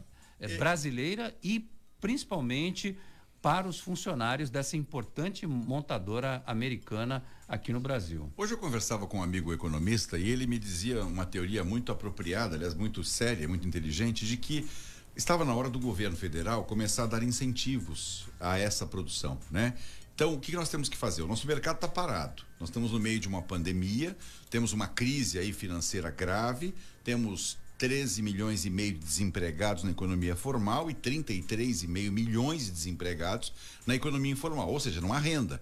brasileira 0.58 1.34
e 1.42 1.68
principalmente 2.00 2.96
para 3.42 3.66
os 3.66 3.80
funcionários 3.80 4.50
dessa 4.50 4.76
importante 4.76 5.46
montadora 5.46 6.42
americana 6.46 7.24
aqui 7.50 7.72
no 7.72 7.80
Brasil. 7.80 8.32
Hoje 8.36 8.54
eu 8.54 8.58
conversava 8.58 9.08
com 9.08 9.18
um 9.18 9.22
amigo 9.24 9.52
economista 9.52 10.16
e 10.16 10.30
ele 10.30 10.46
me 10.46 10.56
dizia 10.56 11.04
uma 11.04 11.26
teoria 11.26 11.64
muito 11.64 11.90
apropriada, 11.90 12.54
aliás, 12.54 12.74
muito 12.74 13.02
séria, 13.02 13.48
muito 13.48 13.66
inteligente, 13.66 14.24
de 14.24 14.36
que 14.36 14.68
estava 15.16 15.44
na 15.44 15.52
hora 15.52 15.68
do 15.68 15.80
governo 15.80 16.16
federal 16.16 16.62
começar 16.62 17.02
a 17.02 17.06
dar 17.06 17.24
incentivos 17.24 18.28
a 18.38 18.56
essa 18.56 18.86
produção, 18.86 19.36
né? 19.50 19.74
Então, 20.14 20.32
o 20.32 20.38
que 20.38 20.52
nós 20.52 20.68
temos 20.68 20.88
que 20.88 20.96
fazer? 20.96 21.22
O 21.22 21.26
nosso 21.26 21.46
mercado 21.46 21.76
está 21.76 21.88
parado. 21.88 22.44
Nós 22.60 22.68
estamos 22.68 22.92
no 22.92 23.00
meio 23.00 23.18
de 23.18 23.26
uma 23.26 23.42
pandemia, 23.42 24.16
temos 24.48 24.72
uma 24.72 24.86
crise 24.86 25.38
aí 25.38 25.52
financeira 25.52 26.10
grave, 26.10 26.72
temos 27.02 27.58
13 27.78 28.20
milhões 28.20 28.66
e 28.66 28.70
meio 28.70 28.92
de 28.92 28.98
desempregados 28.98 29.82
na 29.82 29.90
economia 29.90 30.36
formal 30.36 30.90
e 30.90 30.94
33,5 30.94 32.10
milhões 32.10 32.66
de 32.66 32.70
desempregados 32.70 33.52
na 33.86 33.94
economia 33.94 34.30
informal, 34.30 34.68
ou 34.68 34.78
seja, 34.78 35.00
não 35.00 35.14
há 35.14 35.18
renda. 35.18 35.58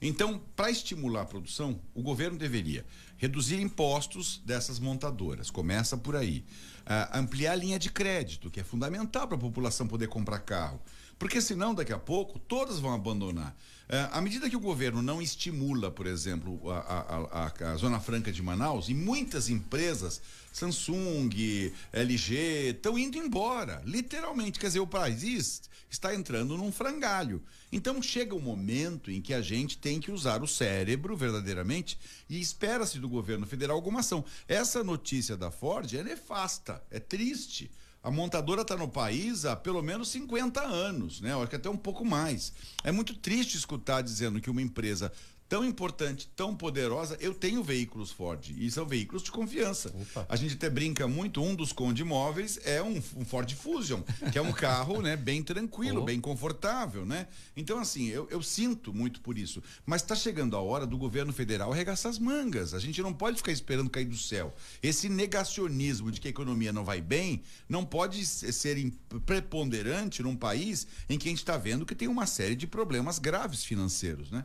Então, 0.00 0.40
para 0.54 0.70
estimular 0.70 1.22
a 1.22 1.26
produção, 1.26 1.80
o 1.94 2.02
governo 2.02 2.38
deveria 2.38 2.84
reduzir 3.16 3.60
impostos 3.60 4.42
dessas 4.44 4.78
montadoras, 4.78 5.50
começa 5.50 5.96
por 5.96 6.16
aí. 6.16 6.44
Uh, 6.86 7.18
ampliar 7.18 7.52
a 7.52 7.56
linha 7.56 7.78
de 7.78 7.90
crédito, 7.90 8.50
que 8.50 8.60
é 8.60 8.64
fundamental 8.64 9.26
para 9.26 9.36
a 9.36 9.40
população 9.40 9.88
poder 9.88 10.06
comprar 10.06 10.38
carro. 10.40 10.80
Porque 11.18 11.40
senão, 11.40 11.74
daqui 11.74 11.92
a 11.92 11.98
pouco, 11.98 12.38
todas 12.38 12.78
vão 12.78 12.92
abandonar. 12.92 13.56
Uh, 13.88 14.10
à 14.12 14.20
medida 14.20 14.50
que 14.50 14.56
o 14.56 14.60
governo 14.60 15.00
não 15.00 15.22
estimula, 15.22 15.90
por 15.90 16.06
exemplo, 16.06 16.70
a, 16.70 16.78
a, 16.78 17.46
a, 17.46 17.72
a 17.72 17.76
Zona 17.76 18.00
Franca 18.00 18.32
de 18.32 18.42
Manaus, 18.42 18.88
e 18.88 18.94
muitas 18.94 19.48
empresas 19.48 20.20
Samsung, 20.56 21.70
LG, 21.92 22.70
estão 22.70 22.98
indo 22.98 23.18
embora, 23.18 23.82
literalmente. 23.84 24.58
Quer 24.58 24.68
dizer, 24.68 24.80
o 24.80 24.86
país 24.86 25.62
está 25.90 26.14
entrando 26.14 26.56
num 26.56 26.72
frangalho. 26.72 27.42
Então 27.70 28.00
chega 28.00 28.34
um 28.34 28.40
momento 28.40 29.10
em 29.10 29.20
que 29.20 29.34
a 29.34 29.42
gente 29.42 29.76
tem 29.76 30.00
que 30.00 30.10
usar 30.10 30.42
o 30.42 30.46
cérebro 30.46 31.14
verdadeiramente 31.14 31.98
e 32.28 32.40
espera-se 32.40 32.98
do 32.98 33.08
governo 33.08 33.46
federal 33.46 33.76
alguma 33.76 34.00
ação. 34.00 34.24
Essa 34.48 34.82
notícia 34.82 35.36
da 35.36 35.50
Ford 35.50 35.92
é 35.92 36.02
nefasta, 36.02 36.82
é 36.90 36.98
triste. 36.98 37.70
A 38.06 38.10
montadora 38.12 38.62
está 38.62 38.76
no 38.76 38.86
país 38.86 39.44
há 39.44 39.56
pelo 39.56 39.82
menos 39.82 40.10
50 40.10 40.62
anos, 40.62 41.20
né? 41.20 41.34
Acho 41.34 41.48
que 41.48 41.56
até 41.56 41.68
um 41.68 41.76
pouco 41.76 42.04
mais. 42.04 42.52
É 42.84 42.92
muito 42.92 43.16
triste 43.16 43.56
escutar 43.56 44.00
dizendo 44.00 44.40
que 44.40 44.48
uma 44.48 44.62
empresa 44.62 45.10
tão 45.48 45.64
importante, 45.64 46.28
tão 46.34 46.54
poderosa, 46.56 47.16
eu 47.20 47.32
tenho 47.32 47.62
veículos 47.62 48.10
Ford 48.10 48.50
e 48.56 48.70
são 48.70 48.86
veículos 48.86 49.22
de 49.22 49.30
confiança. 49.30 49.94
Opa. 49.94 50.26
A 50.28 50.36
gente 50.36 50.54
até 50.54 50.68
brinca 50.68 51.06
muito, 51.06 51.42
um 51.42 51.54
dos 51.54 51.72
Conde 51.72 52.02
Móveis 52.04 52.58
é 52.64 52.82
um, 52.82 53.02
um 53.16 53.24
Ford 53.24 53.50
Fusion, 53.54 54.02
que 54.32 54.38
é 54.38 54.42
um 54.42 54.52
carro, 54.52 55.00
né, 55.00 55.16
bem 55.16 55.42
tranquilo, 55.42 56.02
oh. 56.02 56.04
bem 56.04 56.20
confortável, 56.20 57.06
né? 57.06 57.28
Então 57.56 57.78
assim, 57.78 58.08
eu, 58.08 58.26
eu 58.30 58.42
sinto 58.42 58.92
muito 58.92 59.20
por 59.20 59.38
isso, 59.38 59.62
mas 59.84 60.02
está 60.02 60.14
chegando 60.14 60.56
a 60.56 60.60
hora 60.60 60.86
do 60.86 60.98
governo 60.98 61.32
federal 61.32 61.72
arregaçar 61.72 62.10
as 62.10 62.18
mangas. 62.18 62.74
A 62.74 62.78
gente 62.78 63.00
não 63.02 63.12
pode 63.12 63.36
ficar 63.36 63.52
esperando 63.52 63.90
cair 63.90 64.06
do 64.06 64.16
céu. 64.16 64.54
Esse 64.82 65.08
negacionismo 65.08 66.10
de 66.10 66.20
que 66.20 66.28
a 66.28 66.30
economia 66.30 66.72
não 66.72 66.84
vai 66.84 67.00
bem 67.00 67.42
não 67.68 67.84
pode 67.84 68.24
ser 68.26 68.92
preponderante 69.24 70.22
num 70.22 70.36
país 70.36 70.86
em 71.08 71.18
que 71.18 71.28
a 71.28 71.30
gente 71.30 71.38
está 71.38 71.56
vendo 71.56 71.86
que 71.86 71.94
tem 71.94 72.08
uma 72.08 72.26
série 72.26 72.56
de 72.56 72.66
problemas 72.66 73.18
graves 73.18 73.64
financeiros, 73.64 74.30
né? 74.30 74.44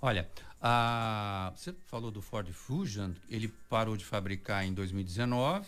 Olha, 0.00 0.28
a, 0.60 1.52
você 1.54 1.74
falou 1.86 2.10
do 2.10 2.20
Ford 2.20 2.50
Fusion, 2.52 3.12
ele 3.28 3.48
parou 3.68 3.96
de 3.96 4.04
fabricar 4.04 4.64
em 4.64 4.72
2019. 4.72 5.66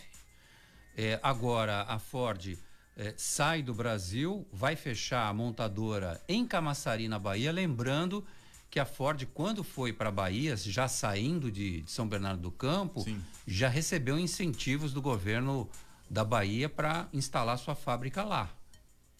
É, 0.96 1.18
agora 1.22 1.82
a 1.82 1.98
Ford 1.98 2.58
é, 2.96 3.14
sai 3.16 3.62
do 3.62 3.72
Brasil, 3.72 4.46
vai 4.52 4.74
fechar 4.74 5.28
a 5.28 5.32
montadora 5.32 6.20
em 6.28 6.44
Camaçari, 6.46 7.08
na 7.08 7.18
Bahia. 7.18 7.52
Lembrando 7.52 8.24
que 8.70 8.78
a 8.78 8.84
Ford, 8.84 9.24
quando 9.32 9.62
foi 9.64 9.92
para 9.92 10.08
a 10.08 10.12
Bahia, 10.12 10.56
já 10.56 10.88
saindo 10.88 11.50
de, 11.50 11.82
de, 11.82 11.90
São 11.90 12.06
Bernardo 12.06 12.42
do 12.42 12.50
Campo, 12.50 13.00
Sim. 13.00 13.22
já 13.46 13.68
recebeu 13.68 14.18
incentivos 14.18 14.92
do 14.92 15.00
governo 15.00 15.68
da 16.10 16.24
Bahia 16.24 16.68
para 16.68 17.08
instalar 17.12 17.58
sua 17.58 17.74
fábrica 17.74 18.24
lá. 18.24 18.50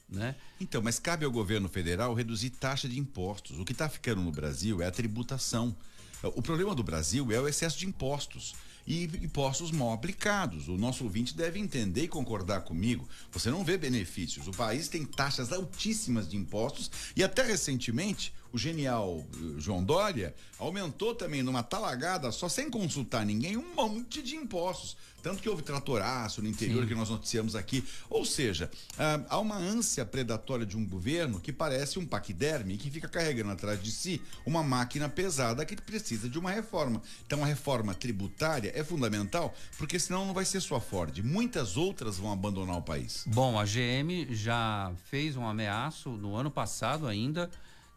Né? 0.09 0.35
Então, 0.59 0.81
mas 0.83 0.99
cabe 0.99 1.25
ao 1.25 1.31
governo 1.31 1.69
federal 1.69 2.15
reduzir 2.15 2.51
taxa 2.51 2.89
de 2.89 2.99
impostos. 2.99 3.59
O 3.59 3.65
que 3.65 3.73
está 3.73 3.89
ficando 3.89 4.23
no 4.23 4.33
Brasil 4.33 4.81
é 4.81 4.87
a 4.87 4.91
tributação. 4.91 5.77
O 6.23 6.43
problema 6.43 6.75
do 6.75 6.83
Brasil 6.83 7.31
é 7.31 7.41
o 7.41 7.47
excesso 7.47 7.79
de 7.79 7.87
impostos 7.87 8.55
e 8.87 9.05
impostos 9.05 9.71
mal 9.71 9.93
aplicados. 9.93 10.67
O 10.67 10.79
nosso 10.79 11.05
ouvinte 11.05 11.37
deve 11.37 11.61
entender 11.61 12.05
e 12.05 12.09
concordar 12.09 12.63
comigo. 12.63 13.07
Você 13.31 13.51
não 13.51 13.63
vê 13.63 13.77
benefícios. 13.77 14.49
O 14.49 14.53
país 14.53 14.89
tem 14.89 15.05
taxas 15.05 15.53
altíssimas 15.53 16.27
de 16.27 16.39
impostos 16.39 16.91
e 17.15 17.23
até 17.23 17.43
recentemente 17.43 18.33
o 18.53 18.59
genial 18.59 19.25
eh, 19.35 19.61
João 19.61 19.83
Dória 19.83 20.35
aumentou 20.59 21.15
também 21.15 21.43
numa 21.43 21.63
talagada, 21.63 22.31
só 22.33 22.49
sem 22.49 22.71
consultar 22.71 23.25
ninguém, 23.25 23.57
um 23.57 23.75
monte 23.75 24.23
de 24.23 24.37
impostos. 24.37 24.97
Tanto 25.23 25.43
que 25.43 25.49
houve 25.49 25.63
tratoraço 25.63 26.41
no 26.41 26.49
interior 26.49 26.83
Sim. 26.83 26.89
que 26.89 26.95
nós 26.95 27.11
noticiamos 27.11 27.57
aqui. 27.57 27.85
Ou 28.09 28.25
seja, 28.25 28.71
ah, 28.97 29.21
há 29.29 29.39
uma 29.39 29.57
ânsia 29.57 30.07
predatória 30.07 30.65
de 30.65 30.77
um 30.77 30.87
governo 30.87 31.41
que 31.41 31.53
parece 31.53 31.99
um 31.99 32.07
paquiderme 32.07 32.77
que 32.77 32.91
fica 32.91 33.09
carregando 33.09 33.51
atrás 33.51 33.83
de 33.83 33.91
si 33.91 34.23
uma 34.47 34.63
máquina 34.63 35.09
pesada 35.09 35.67
que 35.67 35.77
precisa 35.77 36.29
de 36.29 36.39
uma 36.39 36.51
reforma. 36.51 37.03
Então 37.27 37.43
a 37.43 37.47
reforma 37.47 37.95
tributária 37.95 38.73
é 38.75 38.85
fundamental, 38.85 39.55
porque 39.77 39.99
senão 39.99 40.25
não 40.25 40.33
vai 40.33 40.45
ser 40.45 40.61
só 40.61 40.77
a 40.77 40.81
Ford. 40.81 41.19
Muitas 41.23 41.77
outras 41.77 42.17
vão 42.17 42.33
abandonar 42.33 42.79
o 42.79 42.83
país. 42.83 43.25
Bom, 43.27 43.59
a 43.59 43.65
GM 43.65 44.29
já 44.31 44.93
fez 45.11 45.37
um 45.37 45.47
ameaço 45.47 46.11
no 46.11 46.37
ano 46.37 46.51
passado 46.51 47.07
ainda 47.07 47.51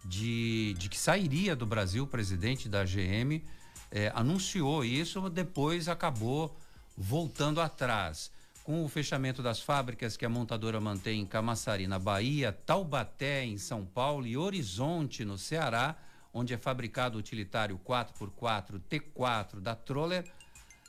de, 0.04 0.74
de 0.78 0.90
que 0.90 0.98
sairia 0.98 1.56
do 1.56 1.66
Brasil. 1.66 2.04
O 2.04 2.08
presidente 2.08 2.68
da 2.68 2.84
GM 2.84 3.42
eh, 3.92 4.12
anunciou 4.16 4.84
isso, 4.84 5.30
depois 5.30 5.88
acabou 5.88 6.56
voltando 6.98 7.62
atrás. 7.62 8.32
Com 8.64 8.86
o 8.86 8.90
fechamento 8.90 9.42
das 9.42 9.60
fábricas 9.60 10.16
que 10.16 10.26
a 10.26 10.30
montadora 10.30 10.80
mantém 10.80 11.22
em 11.22 11.26
Camaçari, 11.26 11.88
na 11.88 11.98
Bahia, 11.98 12.52
Taubaté, 12.52 13.44
em 13.44 13.58
São 13.58 13.84
Paulo 13.84 14.28
e 14.28 14.38
Horizonte, 14.38 15.26
no 15.26 15.38
Ceará, 15.38 15.96
onde 16.34 16.54
é 16.54 16.58
fabricado 16.58 17.18
o 17.18 17.20
utilitário 17.20 17.80
4x4 17.86 18.80
T4 18.90 19.60
da 19.60 19.76
Troller, 19.76 20.26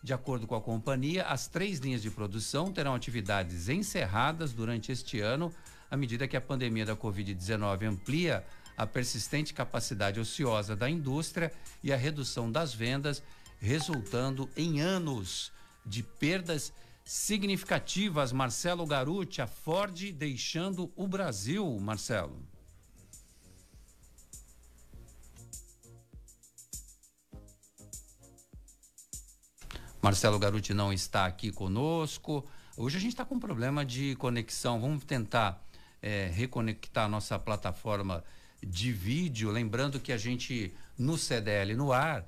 de 0.03 0.13
acordo 0.13 0.47
com 0.47 0.55
a 0.55 0.61
companhia, 0.61 1.25
as 1.25 1.47
três 1.47 1.79
linhas 1.79 2.03
de 2.03 2.11
produção 2.11 2.73
terão 2.73 2.95
atividades 2.95 3.69
encerradas 3.69 4.53
durante 4.53 4.93
este 4.93 5.21
ano, 5.21 5.53
à 5.91 5.97
medida 5.97 6.27
que 6.27 6.37
a 6.37 6.41
pandemia 6.41 6.85
da 6.85 6.97
Covid-19 6.97 7.87
amplia 7.87 8.45
a 8.77 8.87
persistente 8.87 9.55
capacidade 9.55 10.19
ociosa 10.19 10.75
da 10.75 10.89
indústria 10.89 11.53
e 11.83 11.93
a 11.93 11.97
redução 11.97 12.51
das 12.51 12.75
vendas, 12.75 13.23
resultando 13.59 14.49
em 14.57 14.81
anos 14.81 15.53
de 15.85 16.03
perdas 16.03 16.73
significativas. 17.05 18.33
Marcelo 18.33 18.87
Garuti, 18.87 19.43
a 19.43 19.47
Ford 19.47 20.13
deixando 20.13 20.93
o 20.97 21.07
Brasil, 21.07 21.79
Marcelo. 21.81 22.53
Marcelo 30.03 30.37
Garuti 30.37 30.75
não 30.75 30.93
está 30.93 31.27
aqui 31.27 31.53
conosco. 31.53 32.45
Hoje 32.77 32.97
a 32.97 33.01
gente 33.01 33.13
está 33.13 33.25
com 33.25 33.37
um 33.37 33.41
problema 33.41 33.85
de 33.85 34.17
conexão. 34.17 34.81
Vamos 34.81 35.05
tentar 35.05 35.65
é, 36.03 36.27
reconectar 36.27 37.05
a 37.05 37.09
nossa 37.09 37.39
plataforma 37.39 38.25
de 38.65 38.93
vídeo. 38.93 39.51
Lembrando 39.51 40.01
que 40.01 40.13
a 40.13 40.17
gente, 40.17 40.75
no 40.97 41.19
CDL 41.19 41.75
no 41.75 41.93
ar, 41.93 42.25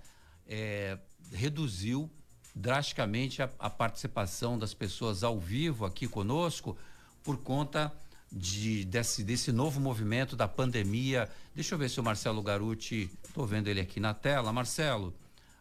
é, 0.46 0.98
reduziu 1.32 2.10
drasticamente 2.54 3.42
a, 3.42 3.50
a, 3.58 3.68
participação 3.68 4.58
das 4.58 4.72
pessoas 4.72 5.24
ao 5.24 5.38
vivo 5.40 5.84
aqui 5.84 6.06
conosco 6.06 6.76
por 7.22 7.38
conta 7.38 7.92
de, 8.30 8.84
desse, 8.84 9.24
desse 9.24 9.50
novo 9.50 9.80
movimento 9.80 10.36
da 10.36 10.46
pandemia. 10.46 11.28
Deixa 11.54 11.74
eu 11.74 11.78
ver 11.78 11.88
se 11.88 11.98
o 11.98 12.04
Marcelo 12.04 12.42
Garuti, 12.42 13.10
estou 13.24 13.46
vendo 13.46 13.68
ele 13.68 13.80
aqui 13.80 13.98
na 13.98 14.14
tela. 14.14 14.52
Marcelo, 14.52 15.14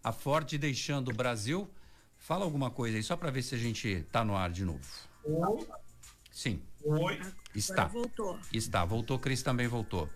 a 0.03 0.11
Ford 0.11 0.57
deixando 0.57 1.09
o 1.09 1.13
Brasil. 1.13 1.69
Fala 2.17 2.45
alguma 2.45 2.69
coisa 2.69 2.97
aí, 2.97 3.03
só 3.03 3.17
para 3.17 3.31
ver 3.31 3.41
se 3.41 3.55
a 3.55 3.57
gente 3.57 3.87
está 3.87 4.23
no 4.23 4.35
ar 4.35 4.51
de 4.51 4.63
novo. 4.63 4.79
Oi. 5.25 5.67
Sim. 6.31 6.61
Oi. 6.83 7.19
Está. 7.53 7.85
voltou. 7.85 8.39
Está, 8.51 8.85
voltou, 8.85 9.19
Cris 9.19 9.43
também 9.43 9.67
voltou. 9.67 10.09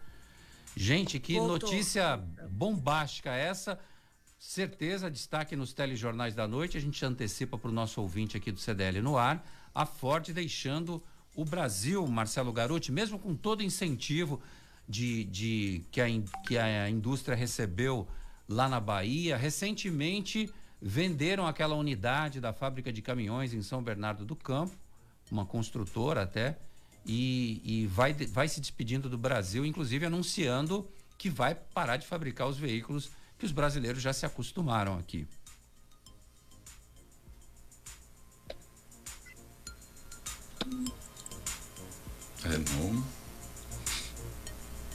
Gente, 0.78 1.20
que 1.20 1.34
voltou. 1.34 1.70
notícia 1.70 2.18
bombástica 2.50 3.32
essa. 3.32 3.80
Certeza, 4.38 5.10
destaque 5.10 5.56
nos 5.56 5.74
telejornais 5.74 6.36
da 6.36 6.48
noite. 6.48 6.78
A 6.78 6.82
gente 6.82 7.04
antecipa 7.04 7.58
para 7.58 7.70
o 7.70 7.74
nosso 7.74 8.00
ouvinte 8.00 8.38
aqui 8.38 8.52
do 8.52 8.60
CDL 8.60 9.02
no 9.02 9.18
ar. 9.18 9.44
A 9.74 9.86
Ford 9.86 10.32
deixando 10.32 11.04
o 11.36 11.44
Brasil, 11.44 12.06
Marcelo 12.08 12.54
Garuti, 12.54 12.92
mesmo 12.92 13.18
com 13.18 13.36
todo 13.36 13.62
o 13.62 13.64
incentivo 13.64 14.40
de, 14.88 15.24
de 15.26 15.84
que, 15.92 16.00
a, 16.00 16.06
que 16.46 16.58
a 16.58 16.90
indústria 16.90 17.36
recebeu 17.36 18.08
lá 18.48 18.70
na 18.70 18.80
Bahia. 18.80 19.36
Recentemente 19.36 20.50
venderam 20.80 21.48
aquela 21.48 21.76
unidade 21.76 22.40
da 22.40 22.54
fábrica 22.54 22.94
de 22.94 23.02
caminhões 23.02 23.54
em 23.54 23.64
São 23.64 23.82
Bernardo 23.82 24.24
do 24.26 24.36
Campo, 24.36 24.76
uma 25.32 25.46
construtora 25.46 26.22
até, 26.22 26.60
e, 27.08 27.62
e 27.64 27.88
vai, 27.88 28.14
vai 28.14 28.50
se 28.50 28.60
despedindo 28.60 29.10
do 29.10 29.18
Brasil, 29.18 29.66
inclusive 29.66 30.06
anunciando 30.06 30.88
que 31.18 31.30
vai 31.30 31.56
parar 31.56 31.96
de 31.98 32.06
fabricar 32.06 32.48
os 32.48 32.58
veículos 32.58 33.10
que 33.40 33.46
os 33.46 33.52
brasileiros 33.52 34.02
já 34.02 34.12
se 34.12 34.26
acostumaram 34.26 35.00
aqui. 35.00 35.26
É, 42.44 42.58
não. 42.58 43.04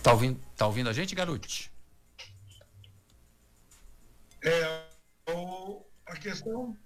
Tá 0.02 0.12
ouvindo, 0.12 0.40
tá 0.56 0.66
ouvindo 0.66 0.90
a 0.90 0.92
gente, 0.92 1.14
garoto? 1.14 1.48
É, 4.44 4.84
o, 5.28 5.82
a 6.06 6.16
questão 6.16 6.76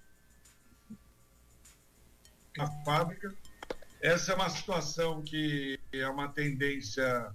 da 2.57 2.67
fábrica, 2.85 3.35
essa 4.07 4.31
é 4.31 4.35
uma 4.37 4.49
situação 4.49 5.21
que 5.21 5.81
é 5.93 6.09
uma 6.09 6.29
tendência 6.29 7.35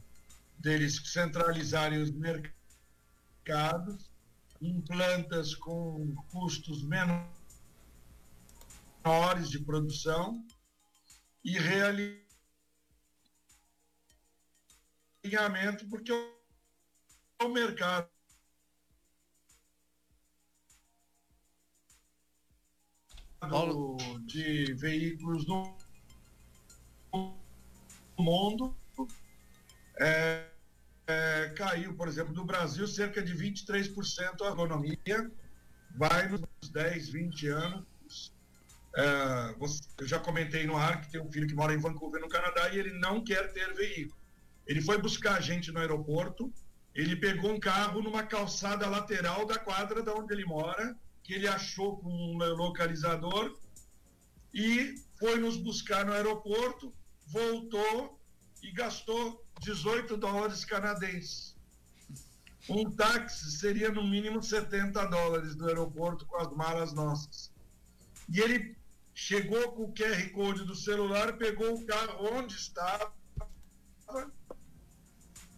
deles 0.57 1.01
centralizarem 1.03 2.01
os 2.01 2.09
mercados 2.11 4.09
em 4.61 4.79
plantas 4.79 5.53
com 5.53 6.15
custos 6.31 6.81
menores 6.83 7.19
de 9.49 9.59
produção 9.59 10.47
e 11.43 11.59
realinhamento, 15.23 15.89
porque 15.89 16.13
o 17.43 17.49
mercado 17.49 18.09
de 24.25 24.73
veículos 24.75 25.45
no 25.45 25.80
mundo 28.17 28.75
é, 29.99 30.45
é, 31.07 31.53
caiu, 31.55 31.93
por 31.95 32.07
exemplo, 32.07 32.33
do 32.33 32.45
Brasil, 32.45 32.87
cerca 32.87 33.21
de 33.21 33.33
23% 33.35 34.41
a 34.41 34.51
economia, 34.51 35.31
vai 35.95 36.27
nos 36.27 36.41
10, 36.71 37.09
20 37.09 37.47
anos 37.47 38.33
É, 38.93 39.55
eu 39.99 40.05
já 40.05 40.19
comentei 40.19 40.65
no 40.65 40.75
ar 40.75 40.99
que 41.01 41.11
tem 41.11 41.21
um 41.21 41.31
filho 41.31 41.47
que 41.47 41.55
mora 41.55 41.73
em 41.73 41.77
Vancouver, 41.77 42.19
no 42.19 42.27
Canadá, 42.27 42.69
e 42.69 42.79
ele 42.79 42.91
não 42.99 43.23
quer 43.23 43.53
ter 43.53 43.73
veículo. 43.73 44.19
Ele 44.67 44.81
foi 44.81 44.97
buscar 45.01 45.37
a 45.37 45.41
gente 45.41 45.71
no 45.71 45.79
aeroporto, 45.79 46.51
ele 46.93 47.15
pegou 47.15 47.53
um 47.53 47.59
carro 47.59 48.01
numa 48.01 48.23
calçada 48.23 48.87
lateral 48.89 49.45
da 49.45 49.57
quadra 49.57 50.03
da 50.03 50.13
onde 50.13 50.33
ele 50.33 50.45
mora, 50.45 50.93
que 51.23 51.33
ele 51.33 51.47
achou 51.47 51.97
com 51.97 52.09
um 52.09 52.37
localizador, 52.37 53.57
e 54.53 54.95
foi 55.17 55.39
nos 55.39 55.55
buscar 55.55 56.05
no 56.05 56.11
aeroporto, 56.11 56.93
voltou 57.31 58.19
e 58.61 58.71
gastou 58.71 59.43
18 59.61 60.17
dólares 60.17 60.65
canadenses. 60.65 61.55
Um 62.69 62.91
táxi 62.91 63.57
seria 63.57 63.89
no 63.89 64.05
mínimo 64.05 64.43
70 64.43 65.05
dólares 65.07 65.55
do 65.55 65.67
aeroporto 65.67 66.25
com 66.25 66.37
as 66.37 66.51
malas 66.55 66.93
nossas. 66.93 67.51
E 68.29 68.39
ele 68.39 68.77
chegou 69.13 69.71
com 69.71 69.83
o 69.83 69.93
QR 69.93 70.29
Code 70.31 70.65
do 70.65 70.75
celular, 70.75 71.37
pegou 71.37 71.73
o 71.73 71.85
carro 71.85 72.33
onde 72.33 72.55
estava, 72.55 73.13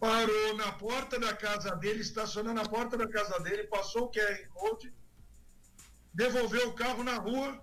parou 0.00 0.56
na 0.56 0.72
porta 0.72 1.18
da 1.18 1.34
casa 1.34 1.76
dele, 1.76 2.00
estacionou 2.00 2.54
na 2.54 2.64
porta 2.64 2.96
da 2.96 3.08
casa 3.08 3.38
dele, 3.40 3.64
passou 3.64 4.04
o 4.04 4.10
QR 4.10 4.48
Code, 4.54 4.92
devolveu 6.12 6.68
o 6.70 6.74
carro 6.74 7.04
na 7.04 7.16
rua, 7.16 7.62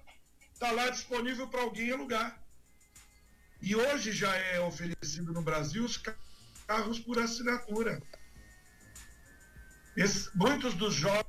está 0.54 0.72
lá 0.72 0.90
disponível 0.90 1.48
para 1.48 1.62
alguém 1.62 1.92
alugar. 1.92 2.41
E 3.62 3.76
hoje 3.76 4.12
já 4.12 4.36
é 4.36 4.60
oferecido 4.60 5.32
no 5.32 5.42
Brasil 5.42 5.86
os 5.86 5.98
carros 5.98 7.00
por 7.00 7.20
assinatura. 7.20 8.02
Esse, 9.96 10.36
muitos 10.36 10.74
dos 10.74 10.96
jovens 10.96 11.26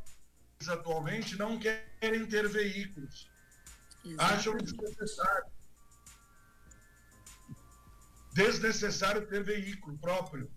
atualmente 0.68 1.36
não 1.36 1.58
querem 1.58 2.26
ter 2.26 2.48
veículos. 2.48 3.30
Exatamente. 4.04 4.38
Acham 4.38 4.56
desnecessário. 4.56 5.52
Desnecessário 8.32 9.26
ter 9.26 9.42
veículo 9.42 9.98
próprio. 9.98 10.50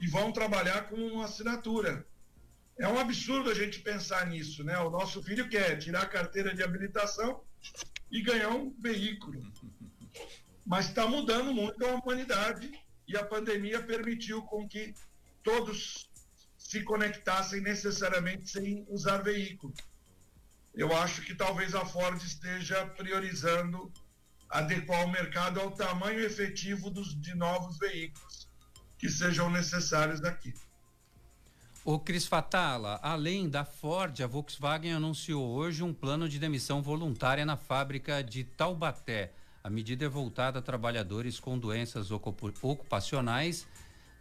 E 0.00 0.08
vão 0.08 0.32
trabalhar 0.32 0.88
com 0.88 0.96
uma 0.96 1.26
assinatura. 1.26 2.04
É 2.76 2.88
um 2.88 2.98
absurdo 2.98 3.50
a 3.50 3.54
gente 3.54 3.80
pensar 3.80 4.26
nisso, 4.26 4.64
né? 4.64 4.76
O 4.78 4.90
nosso 4.90 5.22
filho 5.22 5.48
quer 5.48 5.78
tirar 5.78 6.02
a 6.02 6.08
carteira 6.08 6.54
de 6.54 6.62
habilitação 6.62 7.44
e 8.10 8.20
ganhar 8.22 8.48
um 8.48 8.74
veículo. 8.80 9.40
Mas 10.64 10.88
está 10.88 11.06
mudando 11.06 11.52
muito 11.52 11.84
a 11.84 11.94
humanidade 11.94 12.70
e 13.06 13.16
a 13.16 13.24
pandemia 13.24 13.82
permitiu 13.82 14.42
com 14.42 14.68
que 14.68 14.94
todos 15.42 16.10
se 16.56 16.82
conectassem 16.82 17.60
necessariamente 17.60 18.48
sem 18.48 18.86
usar 18.88 19.18
veículo. 19.18 19.74
Eu 20.74 20.96
acho 20.96 21.22
que 21.22 21.34
talvez 21.34 21.74
a 21.74 21.84
Ford 21.84 22.20
esteja 22.22 22.86
priorizando 22.86 23.92
adequar 24.48 25.04
o 25.04 25.10
mercado 25.10 25.60
ao 25.60 25.70
tamanho 25.70 26.20
efetivo 26.20 26.90
dos, 26.90 27.18
de 27.20 27.34
novos 27.34 27.78
veículos 27.78 28.48
que 28.96 29.08
sejam 29.08 29.50
necessários 29.50 30.22
aqui. 30.22 30.54
O 31.84 31.98
Cris 31.98 32.26
Fatala, 32.26 33.00
além 33.02 33.50
da 33.50 33.64
Ford, 33.64 34.20
a 34.22 34.26
Volkswagen 34.26 34.92
anunciou 34.92 35.44
hoje 35.44 35.82
um 35.82 35.92
plano 35.92 36.28
de 36.28 36.38
demissão 36.38 36.80
voluntária 36.80 37.44
na 37.44 37.56
fábrica 37.56 38.22
de 38.22 38.44
Taubaté. 38.44 39.32
A 39.64 39.70
medida 39.70 40.04
é 40.04 40.08
voltada 40.08 40.58
a 40.58 40.62
trabalhadores 40.62 41.38
com 41.38 41.58
doenças 41.58 42.10
ocupacionais 42.10 43.66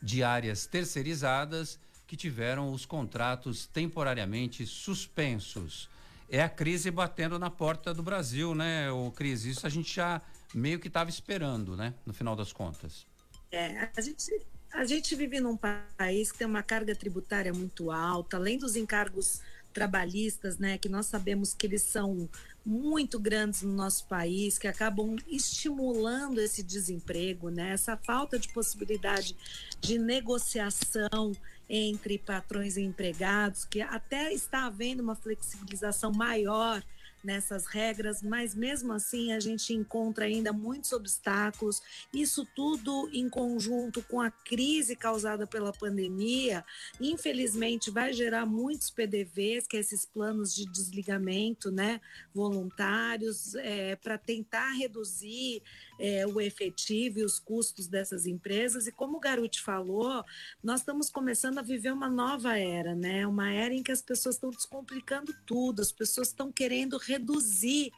de 0.02 0.24
áreas 0.24 0.68
terceirizadas 0.68 1.80
que 2.06 2.16
tiveram 2.16 2.72
os 2.72 2.86
contratos 2.86 3.66
temporariamente 3.66 4.66
suspensos. 4.66 5.90
É 6.30 6.42
a 6.44 6.50
crise 6.50 6.92
batendo 6.92 7.40
na 7.40 7.50
porta 7.50 7.94
do 7.94 8.04
Brasil, 8.04 8.54
né, 8.54 8.92
o 8.92 9.12
Cris? 9.12 9.46
Isso 9.46 9.66
a 9.66 9.70
gente 9.70 9.96
já 9.96 10.22
meio 10.54 10.80
que 10.80 10.88
estava 10.88 11.10
esperando, 11.10 11.76
né, 11.76 11.94
no 12.06 12.14
final 12.14 12.36
das 12.36 12.54
contas. 12.54 13.08
É, 13.52 13.90
a 13.96 14.02
gente, 14.02 14.46
a 14.72 14.86
gente 14.86 15.16
vive 15.16 15.40
num 15.40 15.58
país 15.58 16.32
que 16.32 16.38
tem 16.38 16.48
uma 16.48 16.64
carga 16.64 16.96
tributária 16.96 17.54
muito 17.54 17.92
alta, 17.92 18.38
além 18.38 18.58
dos 18.58 18.76
encargos 18.76 19.42
trabalhistas, 19.72 20.58
né, 20.58 20.78
que 20.78 20.90
nós 20.90 21.06
sabemos 21.06 21.54
que 21.54 21.66
eles 21.66 21.82
são 21.84 22.30
muito 22.66 23.20
grandes 23.20 23.64
no 23.64 23.74
nosso 23.74 24.06
país, 24.08 24.58
que 24.58 24.68
acabam 24.68 25.16
estimulando 25.28 26.40
esse 26.40 26.62
desemprego, 26.62 27.50
né, 27.50 27.72
essa 27.72 27.98
falta 27.98 28.38
de 28.38 28.50
possibilidade 28.50 29.36
de 29.80 29.98
negociação 29.98 31.32
entre 31.70 32.18
patrões 32.18 32.78
e 32.78 32.82
empregados, 32.82 33.66
que 33.66 33.82
até 33.82 34.34
está 34.34 34.66
havendo 34.66 35.02
uma 35.02 35.16
flexibilização 35.16 36.12
maior 36.12 36.84
nessas 37.24 37.66
regras, 37.66 38.22
mas 38.22 38.56
mesmo 38.56 38.94
assim 38.94 39.34
a 39.34 39.40
gente 39.40 39.74
encontra 39.74 40.26
ainda 40.26 40.52
muitos 40.52 40.92
obstáculos. 40.92 41.82
Isso 42.14 42.46
tudo 42.56 43.10
em 43.14 43.30
conjunto 43.30 44.02
com 44.04 44.22
a 44.22 44.32
crise 44.32 44.96
causada 44.96 45.46
pela 45.46 45.72
pandemia, 45.72 46.64
infelizmente 47.00 47.92
vai 47.92 48.14
gerar 48.14 48.46
muitos 48.46 48.90
PDVs, 48.90 49.68
que 49.68 49.78
é 49.78 49.80
esses 49.80 50.06
planos 50.06 50.54
de 50.54 50.66
desligamento, 50.66 51.72
né, 51.72 52.02
voluntários, 52.34 53.56
é, 53.56 53.96
para 53.96 54.18
tentar 54.18 54.72
reduzir 54.72 55.62
é, 56.02 56.26
o 56.26 56.42
efetivo 56.42 57.20
e 57.20 57.24
os 57.24 57.40
custos 57.40 57.88
dessas 57.88 58.26
empresas. 58.26 58.88
E 58.88 58.92
como 58.92 59.18
o 59.18 59.20
Garuti 59.20 59.62
falou, 59.62 60.26
nós 60.64 60.80
estamos 60.80 61.12
começando 61.12 61.60
a 61.60 61.62
viver 61.62 61.94
uma 61.94 62.10
nova 62.10 62.58
era, 62.58 62.96
né? 62.96 63.28
Uma 63.28 63.52
era 63.52 63.74
em 63.74 63.84
que 63.84 63.92
as 63.92 64.02
pessoas 64.02 64.36
estão 64.36 64.50
descomplicando 64.50 65.32
tudo, 65.46 65.80
as 65.80 65.92
pessoas 65.92 66.30
estão 66.30 66.52
querendo 66.52 66.98
reduzir 66.98 67.92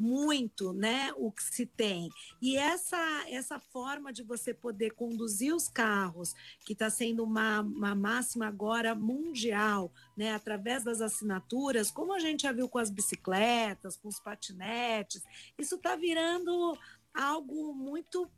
muito, 0.00 0.72
né, 0.72 1.12
o 1.14 1.30
que 1.30 1.42
se 1.42 1.66
tem. 1.66 2.08
E 2.40 2.56
essa 2.56 2.96
essa 3.28 3.60
forma 3.60 4.10
de 4.10 4.22
você 4.22 4.54
poder 4.54 4.92
conduzir 4.92 5.54
os 5.54 5.68
carros, 5.68 6.32
que 6.64 6.72
está 6.72 6.88
sendo 6.88 7.22
uma, 7.22 7.60
uma 7.60 7.94
máxima 7.94 8.46
agora 8.46 8.94
mundial, 8.94 9.92
né, 10.16 10.32
através 10.32 10.84
das 10.84 11.02
assinaturas, 11.02 11.90
como 11.90 12.14
a 12.14 12.18
gente 12.18 12.44
já 12.44 12.52
viu 12.52 12.66
com 12.66 12.78
as 12.78 12.88
bicicletas, 12.88 13.98
com 13.98 14.08
os 14.08 14.18
patinetes, 14.18 15.22
isso 15.58 15.74
está 15.74 15.94
virando 15.96 16.78
algo 17.14 17.74
muito 17.74 18.30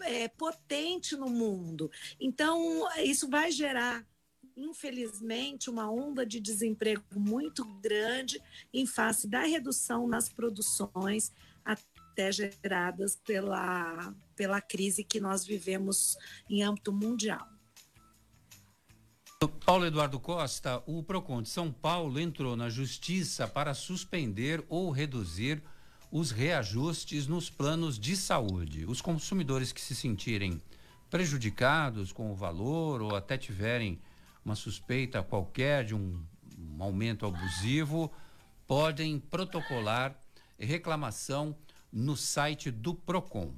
é, 0.00 0.28
potente 0.28 1.16
no 1.16 1.28
mundo. 1.28 1.90
Então, 2.20 2.86
isso 3.02 3.28
vai 3.28 3.50
gerar 3.50 4.06
infelizmente, 4.56 5.68
uma 5.68 5.90
onda 5.90 6.24
de 6.24 6.40
desemprego 6.40 7.04
muito 7.14 7.62
grande 7.82 8.40
em 8.72 8.86
face 8.86 9.28
da 9.28 9.40
redução 9.40 10.08
nas 10.08 10.30
produções 10.30 11.30
até 11.62 12.32
geradas 12.32 13.16
pela, 13.16 14.14
pela 14.34 14.60
crise 14.60 15.04
que 15.04 15.20
nós 15.20 15.44
vivemos 15.44 16.16
em 16.48 16.62
âmbito 16.62 16.90
mundial. 16.90 17.46
Paulo 19.66 19.84
Eduardo 19.84 20.18
Costa, 20.18 20.82
o 20.86 21.02
PROCON 21.02 21.42
de 21.42 21.50
São 21.50 21.70
Paulo 21.70 22.18
entrou 22.18 22.56
na 22.56 22.70
justiça 22.70 23.46
para 23.46 23.74
suspender 23.74 24.64
ou 24.68 24.90
reduzir 24.90 25.62
os 26.10 26.30
reajustes 26.30 27.26
nos 27.26 27.50
planos 27.50 27.98
de 27.98 28.16
saúde. 28.16 28.84
Os 28.86 29.00
consumidores 29.00 29.72
que 29.72 29.80
se 29.80 29.94
sentirem 29.94 30.60
prejudicados 31.10 32.12
com 32.12 32.30
o 32.30 32.34
valor 32.34 33.02
ou 33.02 33.14
até 33.14 33.36
tiverem 33.36 33.98
uma 34.44 34.54
suspeita 34.54 35.22
qualquer 35.22 35.84
de 35.84 35.94
um, 35.94 36.22
um 36.58 36.82
aumento 36.82 37.26
abusivo, 37.26 38.10
podem 38.66 39.18
protocolar 39.18 40.18
reclamação 40.58 41.56
no 41.92 42.16
site 42.16 42.70
do 42.70 42.94
PROCON. 42.94 43.52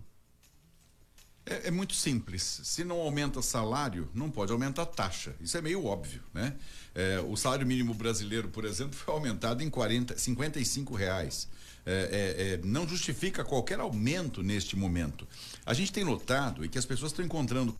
É, 1.48 1.68
é, 1.68 1.70
muito 1.70 1.94
simples. 1.94 2.60
Se 2.62 2.84
não 2.84 3.00
aumenta 3.00 3.40
salário, 3.40 4.08
não 4.14 4.30
pode 4.30 4.52
aumentar 4.52 4.84
taxa. 4.86 5.34
Isso 5.40 5.56
é 5.56 5.62
meio 5.62 5.84
óbvio, 5.84 6.22
né? 6.34 6.54
É, 6.94 7.20
o 7.20 7.36
salário 7.36 7.66
mínimo 7.66 7.94
brasileiro, 7.94 8.48
por 8.48 8.64
exemplo, 8.64 8.94
foi 8.98 9.14
aumentado 9.14 9.62
em 9.62 9.70
40, 9.70 10.18
55 10.18 10.94
reais. 10.94 11.48
É, 11.86 11.92
é, 11.92 12.52
é, 12.52 12.60
não 12.62 12.86
justifica 12.86 13.42
qualquer 13.42 13.80
aumento 13.80 14.42
neste 14.42 14.76
momento. 14.76 15.26
A 15.64 15.72
gente 15.72 15.90
tem 15.90 16.04
notado 16.04 16.62
e 16.62 16.68
que 16.68 16.76
as 16.76 16.84
pessoas 16.84 17.12
estão 17.12 17.24
encontrando 17.24 17.74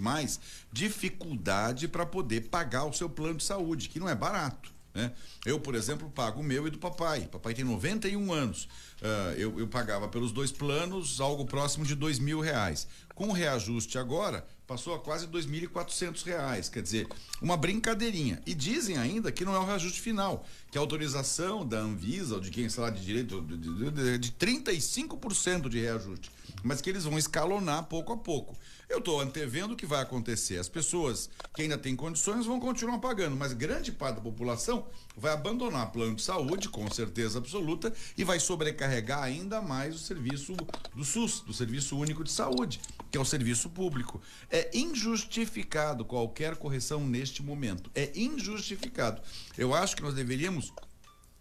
mais 0.00 0.40
dificuldade 0.72 1.86
para 1.86 2.04
poder 2.04 2.48
pagar 2.48 2.84
o 2.86 2.92
seu 2.92 3.08
plano 3.08 3.36
de 3.36 3.44
saúde, 3.44 3.88
que 3.88 4.00
não 4.00 4.08
é 4.08 4.16
barato. 4.16 4.72
Né? 4.94 5.10
Eu, 5.44 5.58
por 5.58 5.74
exemplo, 5.74 6.10
pago 6.10 6.40
o 6.40 6.44
meu 6.44 6.66
e 6.66 6.70
do 6.70 6.78
papai. 6.78 7.28
Papai 7.30 7.54
tem 7.54 7.64
91 7.64 8.32
anos. 8.32 8.64
Uh, 9.00 9.32
eu, 9.36 9.58
eu 9.58 9.66
pagava 9.66 10.06
pelos 10.06 10.32
dois 10.32 10.52
planos 10.52 11.20
algo 11.20 11.46
próximo 11.46 11.84
de 11.84 11.94
dois 11.94 12.18
mil 12.18 12.40
reais. 12.40 12.86
Com 13.14 13.28
o 13.28 13.32
reajuste 13.32 13.98
agora, 13.98 14.44
passou 14.66 14.94
a 14.94 14.98
quase 14.98 15.26
quatrocentos 15.68 16.22
reais. 16.22 16.68
Quer 16.68 16.82
dizer, 16.82 17.08
uma 17.40 17.56
brincadeirinha. 17.56 18.42
E 18.46 18.54
dizem 18.54 18.96
ainda 18.96 19.30
que 19.30 19.44
não 19.44 19.54
é 19.54 19.58
o 19.58 19.64
reajuste 19.64 20.00
final, 20.00 20.46
que 20.70 20.78
a 20.78 20.80
autorização 20.80 21.66
da 21.66 21.78
Anvisa, 21.78 22.36
ou 22.36 22.40
de 22.40 22.50
quem 22.50 22.64
está 22.64 22.82
lá 22.82 22.90
de 22.90 23.04
direito, 23.04 23.40
de, 23.42 24.18
de 24.18 24.32
35% 24.32 25.68
de 25.68 25.80
reajuste. 25.80 26.30
Mas 26.62 26.80
que 26.80 26.88
eles 26.88 27.04
vão 27.04 27.18
escalonar 27.18 27.84
pouco 27.84 28.12
a 28.12 28.16
pouco. 28.16 28.56
Eu 28.88 28.98
estou 28.98 29.20
antevendo 29.20 29.74
o 29.74 29.76
que 29.76 29.86
vai 29.86 30.02
acontecer. 30.02 30.58
As 30.58 30.68
pessoas 30.68 31.30
que 31.54 31.62
ainda 31.62 31.78
têm 31.78 31.96
condições 31.96 32.44
vão 32.44 32.60
continuar 32.60 32.98
pagando, 32.98 33.36
mas 33.36 33.52
grande 33.52 33.90
parte 33.90 34.16
da 34.16 34.22
população 34.22 34.86
vai 35.16 35.32
abandonar 35.32 35.92
plano 35.92 36.14
de 36.14 36.22
saúde, 36.22 36.68
com 36.68 36.90
certeza 36.90 37.38
absoluta, 37.38 37.92
e 38.16 38.24
vai 38.24 38.38
sobrecarregar 38.38 39.22
ainda 39.22 39.62
mais 39.62 39.94
o 39.94 39.98
serviço 39.98 40.54
do 40.94 41.04
SUS, 41.04 41.40
do 41.40 41.52
Serviço 41.52 41.96
Único 41.96 42.22
de 42.22 42.30
Saúde, 42.30 42.80
que 43.10 43.16
é 43.16 43.20
o 43.20 43.24
serviço 43.24 43.70
público. 43.70 44.20
É 44.50 44.70
injustificado 44.76 46.04
qualquer 46.04 46.56
correção 46.56 47.06
neste 47.06 47.42
momento. 47.42 47.90
É 47.94 48.12
injustificado. 48.14 49.22
Eu 49.56 49.74
acho 49.74 49.96
que 49.96 50.02
nós 50.02 50.14
deveríamos 50.14 50.72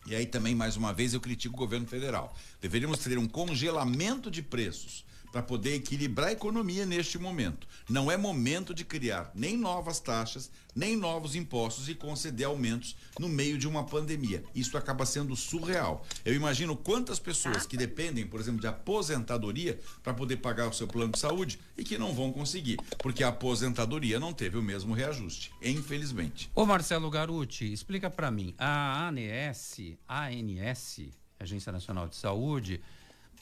e 0.07 0.15
aí 0.15 0.25
também, 0.25 0.55
mais 0.55 0.75
uma 0.75 0.91
vez, 0.91 1.13
eu 1.13 1.21
critico 1.21 1.53
o 1.53 1.57
governo 1.59 1.85
federal. 1.85 2.35
Deveríamos 2.59 2.99
ter 2.99 3.19
um 3.19 3.27
congelamento 3.27 4.31
de 4.31 4.41
preços 4.41 5.05
para 5.31 5.41
poder 5.41 5.75
equilibrar 5.75 6.29
a 6.29 6.31
economia 6.33 6.85
neste 6.85 7.17
momento. 7.17 7.67
Não 7.89 8.11
é 8.11 8.17
momento 8.17 8.73
de 8.73 8.83
criar 8.83 9.31
nem 9.33 9.57
novas 9.57 9.99
taxas, 9.99 10.51
nem 10.75 10.95
novos 10.95 11.35
impostos 11.35 11.89
e 11.89 11.95
conceder 11.95 12.47
aumentos 12.47 12.95
no 13.19 13.29
meio 13.29 13.57
de 13.57 13.67
uma 13.67 13.85
pandemia. 13.85 14.43
Isso 14.53 14.77
acaba 14.77 15.05
sendo 15.05 15.35
surreal. 15.35 16.05
Eu 16.23 16.33
imagino 16.33 16.75
quantas 16.75 17.19
pessoas 17.19 17.65
que 17.65 17.77
dependem, 17.77 18.25
por 18.25 18.39
exemplo, 18.39 18.61
de 18.61 18.67
aposentadoria 18.67 19.79
para 20.03 20.13
poder 20.13 20.37
pagar 20.37 20.67
o 20.67 20.73
seu 20.73 20.87
plano 20.87 21.11
de 21.11 21.19
saúde 21.19 21.59
e 21.77 21.83
que 21.83 21.97
não 21.97 22.13
vão 22.13 22.31
conseguir, 22.31 22.77
porque 22.99 23.23
a 23.23 23.29
aposentadoria 23.29 24.19
não 24.19 24.33
teve 24.33 24.57
o 24.57 24.63
mesmo 24.63 24.93
reajuste, 24.93 25.51
infelizmente. 25.61 26.49
Ô 26.55 26.65
Marcelo 26.65 27.09
Garuti, 27.09 27.71
explica 27.71 28.09
para 28.09 28.31
mim, 28.31 28.53
a 28.57 29.07
ANS, 29.07 29.77
ANS, 30.07 30.99
Agência 31.39 31.71
Nacional 31.71 32.07
de 32.07 32.15
Saúde, 32.15 32.81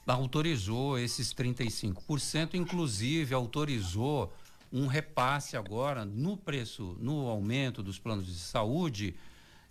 autorizou 0.05 0.97
esses 0.97 1.33
35%, 1.33 2.55
inclusive 2.55 3.33
autorizou 3.33 4.33
um 4.71 4.88
repasse 4.88 5.57
agora 5.57 6.05
no 6.05 6.38
preço, 6.38 6.95
no 6.99 7.27
aumento 7.27 7.81
dos 7.81 7.97
planos 7.99 8.25
de 8.25 8.39
saúde, 8.39 9.15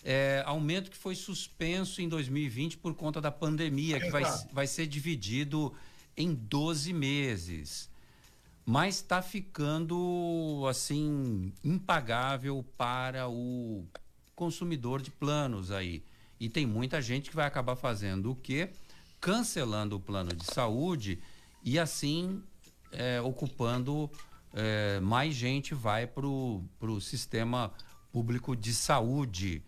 é, 0.05 0.43
aumento 0.47 0.91
que 0.91 0.97
foi 0.97 1.15
suspenso 1.15 2.01
em 2.01 2.09
2020 2.09 2.79
por 2.79 2.95
conta 2.95 3.21
da 3.21 3.31
pandemia, 3.31 4.01
que 4.01 4.11
vai, 4.11 4.23
vai 4.53 4.67
ser 4.67 4.87
dividido 4.87 5.73
em 6.17 6.35
12 6.35 6.93
meses. 6.93 7.91
Mas 8.65 8.97
está 8.97 9.23
ficando 9.23 10.65
assim 10.69 11.53
impagável 11.65 12.65
para 12.77 13.29
o 13.29 13.87
consumidor 14.35 15.01
de 15.01 15.11
planos 15.11 15.71
aí. 15.71 16.03
E 16.39 16.49
tem 16.49 16.67
muita 16.67 17.01
gente 17.01 17.31
que 17.31 17.37
vai 17.37 17.47
acabar 17.47 17.75
fazendo 17.75 18.31
o 18.31 18.37
quê? 18.37 18.71
Cancelando 19.21 19.97
o 19.97 20.01
plano 20.01 20.35
de 20.35 20.45
saúde 20.45 21.19
e 21.63 21.79
assim 21.79 22.43
é, 22.93 23.21
ocupando 23.21 24.11
é, 24.53 25.01
mais 25.01 25.35
gente 25.35 25.75
vai 25.75 26.07
para 26.07 26.27
o 26.27 27.01
sistema 27.01 27.73
público 28.13 28.57
de 28.57 28.73
saúde. 28.73 29.63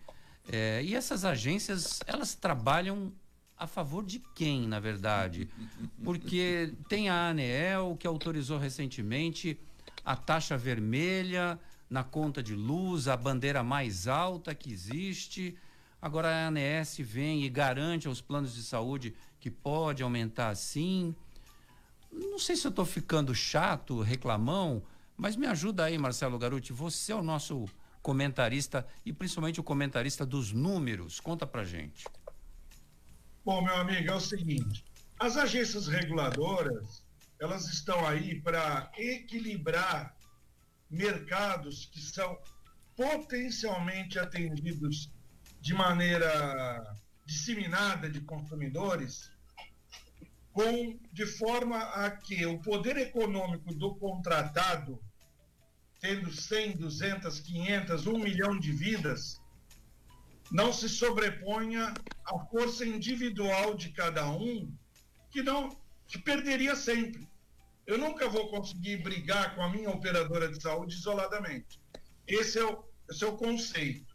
É, 0.51 0.81
e 0.83 0.95
essas 0.95 1.23
agências, 1.23 1.99
elas 2.07 2.35
trabalham 2.35 3.13
a 3.57 3.67
favor 3.67 4.03
de 4.03 4.19
quem, 4.33 4.67
na 4.67 4.79
verdade? 4.79 5.47
Porque 6.03 6.73
tem 6.89 7.09
a 7.09 7.29
ANEEL, 7.29 7.95
que 7.99 8.07
autorizou 8.07 8.57
recentemente 8.57 9.59
a 10.03 10.15
taxa 10.15 10.57
vermelha 10.57 11.59
na 11.87 12.03
conta 12.03 12.41
de 12.41 12.55
luz, 12.55 13.07
a 13.07 13.15
bandeira 13.15 13.61
mais 13.61 14.07
alta 14.07 14.55
que 14.55 14.71
existe. 14.71 15.55
Agora 16.01 16.27
a 16.27 16.47
ANS 16.47 16.97
vem 16.99 17.43
e 17.43 17.49
garante 17.49 18.07
aos 18.07 18.19
planos 18.19 18.55
de 18.55 18.63
saúde 18.63 19.13
que 19.41 19.49
pode 19.49 20.03
aumentar 20.03 20.55
sim. 20.55 21.13
Não 22.11 22.37
sei 22.37 22.55
se 22.55 22.65
eu 22.67 22.69
estou 22.69 22.85
ficando 22.85 23.33
chato, 23.33 23.99
reclamão, 23.99 24.83
mas 25.17 25.35
me 25.35 25.47
ajuda 25.47 25.85
aí, 25.85 25.97
Marcelo 25.97 26.37
Garuti. 26.37 26.71
Você 26.71 27.11
é 27.11 27.15
o 27.15 27.23
nosso 27.23 27.65
comentarista 28.01 28.87
e 29.03 29.11
principalmente 29.11 29.59
o 29.59 29.63
comentarista 29.63 30.25
dos 30.25 30.53
números. 30.53 31.19
Conta 31.19 31.47
pra 31.47 31.63
gente. 31.63 32.05
Bom, 33.43 33.63
meu 33.63 33.75
amigo, 33.75 34.11
é 34.11 34.15
o 34.15 34.19
seguinte: 34.19 34.85
as 35.19 35.35
agências 35.35 35.87
reguladoras 35.87 37.03
elas 37.39 37.65
estão 37.65 38.05
aí 38.05 38.39
para 38.39 38.91
equilibrar 38.95 40.15
mercados 40.87 41.87
que 41.91 41.99
são 41.99 42.37
potencialmente 42.95 44.19
atendidos 44.19 45.09
de 45.59 45.73
maneira 45.73 46.95
disseminada 47.25 48.09
de 48.09 48.21
consumidores, 48.21 49.31
com, 50.51 50.99
de 51.11 51.25
forma 51.25 51.77
a 51.77 52.11
que 52.11 52.45
o 52.45 52.59
poder 52.59 52.97
econômico 52.97 53.73
do 53.73 53.95
contratado, 53.95 55.01
tendo 55.99 56.31
100, 56.31 56.77
200, 56.77 57.39
500, 57.39 58.07
1 58.07 58.17
milhão 58.19 58.59
de 58.59 58.71
vidas, 58.71 59.39
não 60.51 60.73
se 60.73 60.89
sobreponha 60.89 61.93
à 62.25 62.39
força 62.47 62.85
individual 62.85 63.73
de 63.73 63.89
cada 63.91 64.29
um, 64.29 64.73
que 65.29 65.41
não 65.41 65.69
que 66.07 66.19
perderia 66.19 66.75
sempre. 66.75 67.25
Eu 67.87 67.97
nunca 67.97 68.27
vou 68.27 68.49
conseguir 68.49 68.97
brigar 68.97 69.55
com 69.55 69.61
a 69.61 69.69
minha 69.69 69.89
operadora 69.89 70.49
de 70.49 70.61
saúde 70.61 70.95
isoladamente. 70.95 71.79
Esse 72.27 72.59
é 72.59 72.65
o, 72.65 72.83
esse 73.09 73.23
é 73.23 73.27
o 73.27 73.37
conceito. 73.37 74.10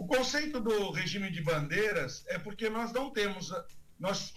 O 0.00 0.06
conceito 0.06 0.58
do 0.58 0.90
regime 0.92 1.30
de 1.30 1.42
bandeiras 1.42 2.24
é 2.28 2.38
porque 2.38 2.70
nós 2.70 2.90
não 2.90 3.10
temos, 3.10 3.52
nós, 3.98 4.32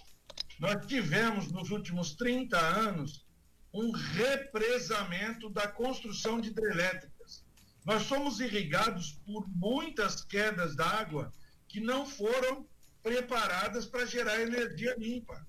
nós 0.60 0.86
tivemos 0.86 1.50
nos 1.54 1.72
últimos 1.72 2.16
30 2.16 2.60
anos 2.60 3.26
um 3.74 3.90
represamento 3.92 5.50
da 5.50 5.66
construção 5.66 6.42
de 6.42 6.50
hidrelétricas. 6.50 7.46
Nós 7.86 8.04
somos 8.04 8.42
irrigados 8.42 9.14
por 9.26 9.48
muitas 9.48 10.22
quedas 10.26 10.76
d'água 10.76 11.32
que 11.70 11.80
não 11.80 12.06
foram 12.06 12.68
preparadas 13.02 13.86
para 13.86 14.06
gerar 14.06 14.42
energia 14.42 14.94
limpa. 14.98 15.48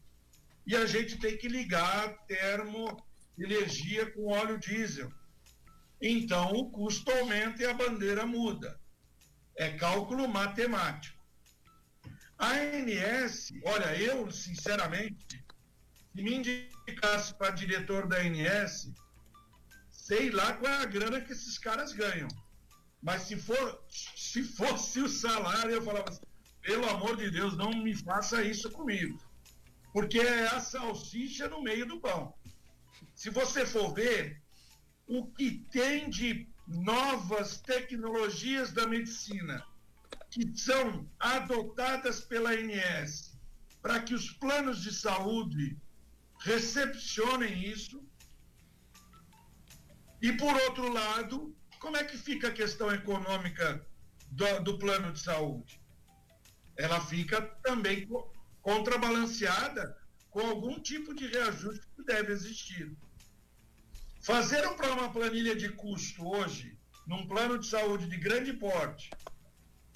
E 0.65 0.77
a 0.77 0.87
gente 0.87 1.19
tem 1.19 1.37
que 1.37 1.49
ligar 1.49 2.17
termoenergia 2.29 4.13
com 4.13 4.29
óleo 4.29 4.61
diesel. 4.61 5.13
Então 6.01 6.53
o 6.53 6.71
custo 6.71 7.11
aumenta 7.11 7.65
e 7.65 7.67
a 7.67 7.75
bandeira 7.75 8.25
muda 8.25 8.79
é 9.57 9.71
cálculo 9.71 10.29
matemático. 10.29 11.23
A 12.39 12.51
ANS, 12.51 13.53
olha, 13.65 13.97
eu, 13.97 14.31
sinceramente, 14.31 15.45
se 16.15 16.23
me 16.23 16.35
indicasse 16.35 17.35
para 17.35 17.51
diretor 17.51 18.07
da 18.07 18.19
ANS, 18.19 18.91
sei 19.91 20.31
lá 20.31 20.53
qual 20.55 20.73
é 20.73 20.83
a 20.83 20.87
grana 20.87 21.21
que 21.21 21.33
esses 21.33 21.59
caras 21.59 21.93
ganham. 21.93 22.29
Mas 23.01 23.23
se, 23.23 23.37
for, 23.37 23.85
se 23.89 24.43
fosse 24.43 25.01
o 25.01 25.09
salário, 25.09 25.71
eu 25.71 25.83
falava 25.83 26.09
assim, 26.09 26.23
pelo 26.63 26.89
amor 26.89 27.17
de 27.17 27.31
Deus, 27.31 27.57
não 27.57 27.71
me 27.71 27.95
faça 27.95 28.43
isso 28.43 28.71
comigo. 28.71 29.19
Porque 29.93 30.19
é 30.19 30.47
a 30.47 30.61
salsicha 30.61 31.49
no 31.49 31.63
meio 31.63 31.87
do 31.87 32.01
pão. 32.01 32.35
Se 33.15 33.31
você 33.31 33.65
for 33.65 33.95
ver, 33.95 34.43
o 35.07 35.27
que 35.27 35.65
tem 35.71 36.09
de 36.09 36.49
novas 36.67 37.59
tecnologias 37.61 38.73
da 38.73 38.87
medicina 38.87 39.65
que 40.31 40.57
são 40.59 41.09
adotadas 41.19 42.21
pela 42.21 42.51
ANS 42.51 43.39
para 43.81 44.03
que 44.03 44.15
os 44.15 44.31
planos 44.31 44.83
de 44.83 44.93
saúde 44.93 45.79
recepcionem 46.41 47.65
isso. 47.69 48.03
E, 50.21 50.33
por 50.33 50.55
outro 50.63 50.93
lado, 50.93 51.55
como 51.79 51.97
é 51.97 52.03
que 52.03 52.17
fica 52.17 52.49
a 52.49 52.53
questão 52.53 52.91
econômica 52.93 53.87
do, 54.31 54.61
do 54.65 54.79
plano 54.79 55.13
de 55.13 55.21
saúde? 55.21 55.81
Ela 56.77 57.01
fica 57.01 57.41
também 57.63 58.09
contrabalanceada 58.61 59.97
com 60.31 60.41
algum 60.41 60.81
tipo 60.81 61.15
de 61.15 61.27
reajuste 61.27 61.87
que 61.95 62.03
deve 62.03 62.33
existir. 62.33 62.97
Fazer 64.25 64.67
uma 64.67 65.13
planilha 65.13 65.55
de 65.55 65.69
custo 65.69 66.27
hoje, 66.27 66.79
num 67.07 67.27
plano 67.27 67.59
de 67.59 67.67
saúde 67.67 68.09
de 68.09 68.17
grande 68.17 68.55
porte, 68.55 69.11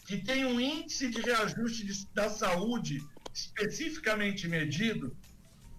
que 0.07 0.19
tem 0.19 0.45
um 0.45 0.61
índice 0.61 1.09
de 1.09 1.19
reajuste 1.23 1.87
de, 1.87 2.07
da 2.13 2.29
saúde 2.29 3.03
especificamente 3.33 4.47
medido, 4.47 5.17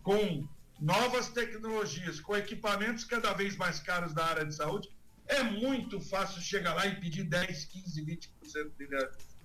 com 0.02 0.48
novas 0.80 1.30
tecnologias, 1.30 2.20
com 2.20 2.36
equipamentos 2.36 3.04
cada 3.04 3.34
vez 3.34 3.56
mais 3.56 3.80
caros 3.80 4.16
da 4.16 4.26
área 4.26 4.46
de 4.48 4.56
saúde, 4.56 4.90
é 5.28 5.44
muito 5.44 6.02
fácil 6.02 6.42
chegar 6.42 6.74
lá 6.74 6.88
e 6.88 7.00
pedir 7.00 7.26
10, 7.26 7.66
15, 7.66 8.04
20% 8.04 8.72
de 8.80 8.86
reajuste. 8.88 9.38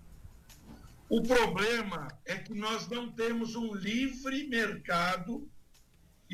O 1.11 1.23
problema 1.23 2.09
é 2.25 2.37
que 2.37 2.55
nós 2.55 2.88
não 2.88 3.12
temos 3.12 3.55
um 3.55 3.75
livre 3.75 4.49
mercado 4.49 5.47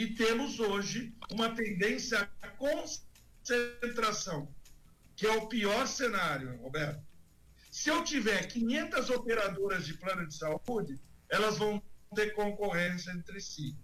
e 0.01 0.15
temos 0.15 0.59
hoje 0.59 1.15
uma 1.31 1.55
tendência 1.55 2.27
à 2.41 2.49
concentração, 2.49 4.51
que 5.15 5.27
é 5.27 5.33
o 5.33 5.47
pior 5.47 5.87
cenário, 5.87 6.57
Roberto. 6.57 7.07
Se 7.71 7.91
eu 7.91 8.03
tiver 8.03 8.47
500 8.47 9.11
operadoras 9.11 9.85
de 9.85 9.93
plano 9.93 10.27
de 10.27 10.35
saúde, 10.35 10.99
elas 11.29 11.59
vão 11.59 11.83
ter 12.15 12.33
concorrência 12.33 13.11
entre 13.11 13.43
si. 13.43 13.77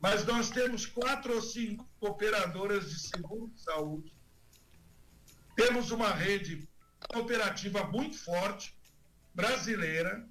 mas 0.00 0.26
nós 0.26 0.50
temos 0.50 0.84
quatro 0.84 1.32
ou 1.32 1.40
cinco 1.40 1.88
operadoras 2.00 2.90
de 2.90 2.98
seguro 2.98 3.48
de 3.54 3.62
saúde. 3.62 4.12
Temos 5.54 5.92
uma 5.92 6.12
rede 6.12 6.68
operativa 7.14 7.84
muito 7.84 8.18
forte, 8.18 8.76
brasileira, 9.32 10.28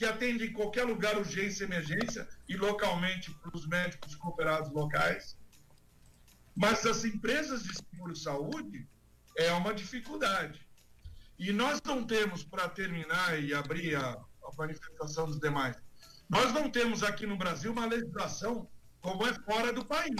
que 0.00 0.06
atende 0.06 0.46
em 0.46 0.52
qualquer 0.54 0.84
lugar 0.84 1.18
urgência 1.18 1.62
e 1.62 1.66
emergência 1.66 2.26
e 2.48 2.56
localmente 2.56 3.30
para 3.32 3.54
os 3.54 3.66
médicos 3.66 4.14
cooperados 4.14 4.72
locais. 4.72 5.36
Mas 6.56 6.86
as 6.86 7.04
empresas 7.04 7.62
de 7.62 7.76
seguro-saúde 7.76 8.88
é 9.36 9.52
uma 9.52 9.74
dificuldade. 9.74 10.66
E 11.38 11.52
nós 11.52 11.82
não 11.84 12.02
temos, 12.02 12.42
para 12.42 12.66
terminar 12.66 13.38
e 13.42 13.52
abrir 13.52 13.94
a, 13.94 14.12
a 14.12 14.56
manifestação 14.56 15.26
dos 15.26 15.38
demais, 15.38 15.76
nós 16.30 16.50
não 16.50 16.70
temos 16.70 17.02
aqui 17.02 17.26
no 17.26 17.36
Brasil 17.36 17.70
uma 17.70 17.84
legislação 17.84 18.70
como 19.02 19.26
é 19.26 19.34
fora 19.34 19.70
do 19.70 19.84
país. 19.84 20.16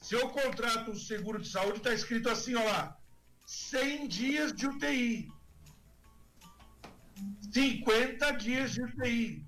Se 0.00 0.16
eu 0.16 0.28
contrato 0.30 0.90
um 0.90 0.96
seguro 0.96 1.40
de 1.40 1.48
saúde, 1.48 1.78
está 1.78 1.94
escrito 1.94 2.28
assim, 2.28 2.56
olha 2.56 2.66
lá, 2.66 2.98
100 3.46 4.08
dias 4.08 4.52
de 4.52 4.66
UTI, 4.66 5.28
50 7.52 8.30
dias 8.32 8.72
de 8.72 8.82
UTI, 8.82 9.46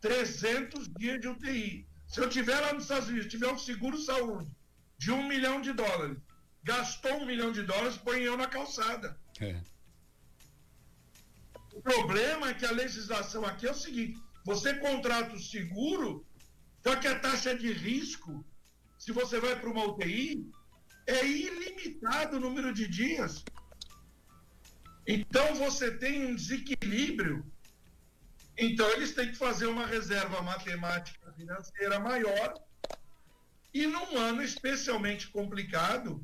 300 0.00 0.88
dias 0.94 1.20
de 1.20 1.28
UTI. 1.28 1.86
Se 2.06 2.20
eu 2.20 2.28
tiver 2.28 2.58
lá 2.58 2.72
nos 2.72 2.84
Estados 2.84 3.08
Unidos, 3.08 3.30
tiver 3.30 3.52
um 3.52 3.58
seguro 3.58 3.98
saúde 3.98 4.50
de 4.96 5.12
um 5.12 5.28
milhão 5.28 5.60
de 5.60 5.72
dólares, 5.72 6.18
gastou 6.62 7.18
um 7.18 7.26
milhão 7.26 7.52
de 7.52 7.62
dólares, 7.62 7.96
põe 7.98 8.20
eu 8.20 8.36
na 8.36 8.46
calçada. 8.46 9.18
É. 9.40 9.60
O 11.72 11.82
problema 11.82 12.48
é 12.48 12.54
que 12.54 12.66
a 12.66 12.72
legislação 12.72 13.44
aqui 13.44 13.66
é 13.66 13.70
o 13.70 13.74
seguinte: 13.74 14.20
você 14.44 14.74
contrata 14.74 15.34
o 15.34 15.38
seguro, 15.38 16.26
só 16.82 16.96
que 16.96 17.06
a 17.06 17.18
taxa 17.18 17.54
de 17.54 17.72
risco, 17.72 18.44
se 18.98 19.12
você 19.12 19.38
vai 19.38 19.54
para 19.60 19.70
uma 19.70 19.84
UTI, 19.84 20.50
é 21.06 21.24
ilimitado 21.24 22.36
o 22.36 22.40
número 22.40 22.72
de 22.72 22.88
dias. 22.88 23.44
Então 25.10 25.54
você 25.54 25.90
tem 25.90 26.26
um 26.26 26.34
desequilíbrio. 26.34 27.50
Então 28.58 28.86
eles 28.90 29.14
têm 29.14 29.30
que 29.30 29.38
fazer 29.38 29.64
uma 29.64 29.86
reserva 29.86 30.42
matemática 30.42 31.32
financeira 31.32 31.98
maior. 31.98 32.52
E 33.72 33.86
num 33.86 34.18
ano 34.18 34.42
especialmente 34.42 35.28
complicado, 35.28 36.22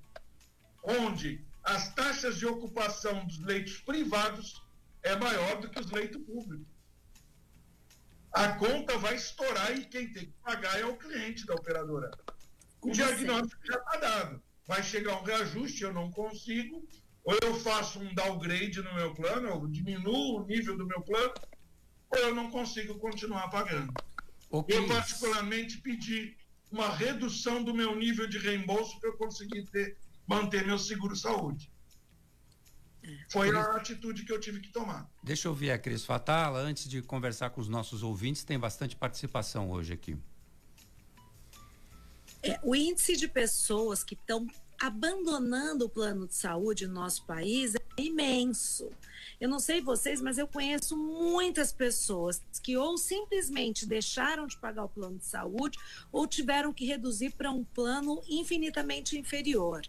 onde 0.82 1.42
as 1.62 1.94
taxas 1.94 2.36
de 2.36 2.44
ocupação 2.44 3.24
dos 3.24 3.38
leitos 3.38 3.78
privados 3.78 4.62
é 5.02 5.16
maior 5.16 5.62
do 5.62 5.70
que 5.70 5.80
os 5.80 5.90
leitos 5.90 6.22
públicos. 6.22 6.66
A 8.32 8.48
conta 8.52 8.98
vai 8.98 9.14
estourar 9.14 9.74
e 9.78 9.86
quem 9.86 10.12
tem 10.12 10.26
que 10.26 10.34
pagar 10.42 10.78
é 10.78 10.84
o 10.84 10.96
cliente 10.96 11.46
da 11.46 11.54
operadora. 11.54 12.10
O 12.82 12.90
diagnóstico 12.90 13.64
já 13.64 13.78
está 13.78 13.96
dado. 13.96 14.42
Vai 14.66 14.82
chegar 14.82 15.18
um 15.18 15.22
reajuste, 15.22 15.82
eu 15.82 15.92
não 15.92 16.10
consigo, 16.10 16.86
ou 17.24 17.38
eu 17.42 17.58
faço 17.60 17.98
um 17.98 18.14
downgrade 18.14 18.82
no 18.82 18.94
meu 18.94 19.14
plano, 19.14 19.48
eu 19.48 19.66
diminuo 19.66 20.40
o 20.40 20.46
nível 20.46 20.76
do 20.76 20.86
meu 20.86 21.00
plano, 21.00 21.32
ou 22.10 22.18
eu 22.18 22.34
não 22.34 22.50
consigo 22.50 22.98
continuar 22.98 23.48
pagando. 23.48 23.92
Okay. 24.50 24.76
Eu, 24.76 24.86
particularmente, 24.86 25.78
pedi 25.78 26.36
uma 26.70 26.94
redução 26.94 27.64
do 27.64 27.72
meu 27.72 27.96
nível 27.96 28.28
de 28.28 28.38
reembolso 28.38 29.00
para 29.00 29.10
eu 29.10 29.16
conseguir 29.16 29.64
ter, 29.64 29.96
manter 30.26 30.66
meu 30.66 30.78
seguro-saúde. 30.78 31.72
Foi 33.30 33.54
a 33.54 33.62
atitude 33.76 34.24
que 34.24 34.32
eu 34.32 34.40
tive 34.40 34.60
que 34.60 34.70
tomar. 34.70 35.10
Deixa 35.22 35.48
eu 35.48 35.52
ouvir 35.52 35.70
a 35.70 35.78
Cris 35.78 36.04
Fatala. 36.04 36.60
Antes 36.60 36.88
de 36.88 37.02
conversar 37.02 37.50
com 37.50 37.60
os 37.60 37.68
nossos 37.68 38.02
ouvintes, 38.02 38.44
tem 38.44 38.58
bastante 38.58 38.96
participação 38.96 39.70
hoje 39.70 39.92
aqui. 39.92 40.16
É, 42.42 42.58
o 42.62 42.74
índice 42.74 43.16
de 43.16 43.26
pessoas 43.26 44.04
que 44.04 44.14
estão 44.14 44.46
abandonando 44.80 45.86
o 45.86 45.88
plano 45.88 46.26
de 46.26 46.34
saúde 46.34 46.86
no 46.86 46.94
nosso 46.94 47.24
país 47.24 47.74
é 47.74 48.02
imenso. 48.02 48.90
Eu 49.40 49.48
não 49.48 49.58
sei 49.58 49.80
vocês, 49.80 50.20
mas 50.20 50.38
eu 50.38 50.46
conheço 50.46 50.96
muitas 50.96 51.72
pessoas 51.72 52.42
que 52.62 52.76
ou 52.76 52.96
simplesmente 52.96 53.86
deixaram 53.86 54.46
de 54.46 54.56
pagar 54.56 54.84
o 54.84 54.88
plano 54.88 55.18
de 55.18 55.26
saúde 55.26 55.78
ou 56.12 56.26
tiveram 56.26 56.72
que 56.72 56.86
reduzir 56.86 57.30
para 57.30 57.50
um 57.50 57.64
plano 57.64 58.22
infinitamente 58.28 59.18
inferior. 59.18 59.82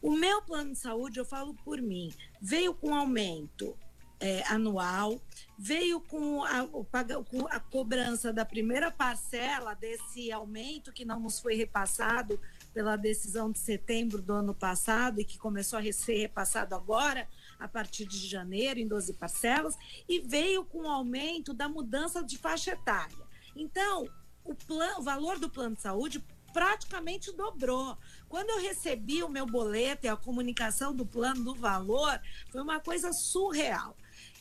O 0.00 0.12
meu 0.12 0.42
plano 0.42 0.72
de 0.72 0.78
saúde, 0.78 1.18
eu 1.18 1.24
falo 1.24 1.54
por 1.64 1.80
mim, 1.80 2.12
veio 2.40 2.74
com 2.74 2.94
aumento 2.94 3.76
é, 4.22 4.44
anual, 4.46 5.20
veio 5.58 6.00
com 6.00 6.44
a, 6.44 6.64
com 7.28 7.46
a 7.48 7.58
cobrança 7.58 8.32
da 8.32 8.44
primeira 8.44 8.88
parcela 8.88 9.74
desse 9.74 10.30
aumento 10.30 10.92
que 10.92 11.04
não 11.04 11.18
nos 11.18 11.40
foi 11.40 11.56
repassado 11.56 12.38
pela 12.72 12.96
decisão 12.96 13.50
de 13.50 13.58
setembro 13.58 14.22
do 14.22 14.32
ano 14.32 14.54
passado 14.54 15.20
e 15.20 15.24
que 15.24 15.38
começou 15.38 15.78
a 15.78 15.92
ser 15.92 16.18
repassado 16.18 16.74
agora, 16.74 17.28
a 17.58 17.68
partir 17.68 18.06
de 18.06 18.26
janeiro, 18.26 18.80
em 18.80 18.88
12 18.88 19.12
parcelas, 19.14 19.76
e 20.08 20.20
veio 20.20 20.64
com 20.64 20.82
o 20.82 20.90
aumento 20.90 21.52
da 21.52 21.68
mudança 21.68 22.22
de 22.22 22.38
faixa 22.38 22.72
etária. 22.72 23.16
Então, 23.54 24.08
o, 24.44 24.54
plano, 24.54 25.00
o 25.00 25.02
valor 25.02 25.38
do 25.38 25.50
plano 25.50 25.76
de 25.76 25.82
saúde 25.82 26.24
praticamente 26.52 27.32
dobrou. 27.32 27.96
Quando 28.28 28.50
eu 28.50 28.60
recebi 28.60 29.22
o 29.22 29.28
meu 29.28 29.46
boleto 29.46 30.06
e 30.06 30.08
a 30.08 30.16
comunicação 30.16 30.94
do 30.94 31.06
plano 31.06 31.44
do 31.44 31.54
valor, 31.54 32.20
foi 32.50 32.60
uma 32.60 32.78
coisa 32.78 33.12
surreal. 33.12 33.96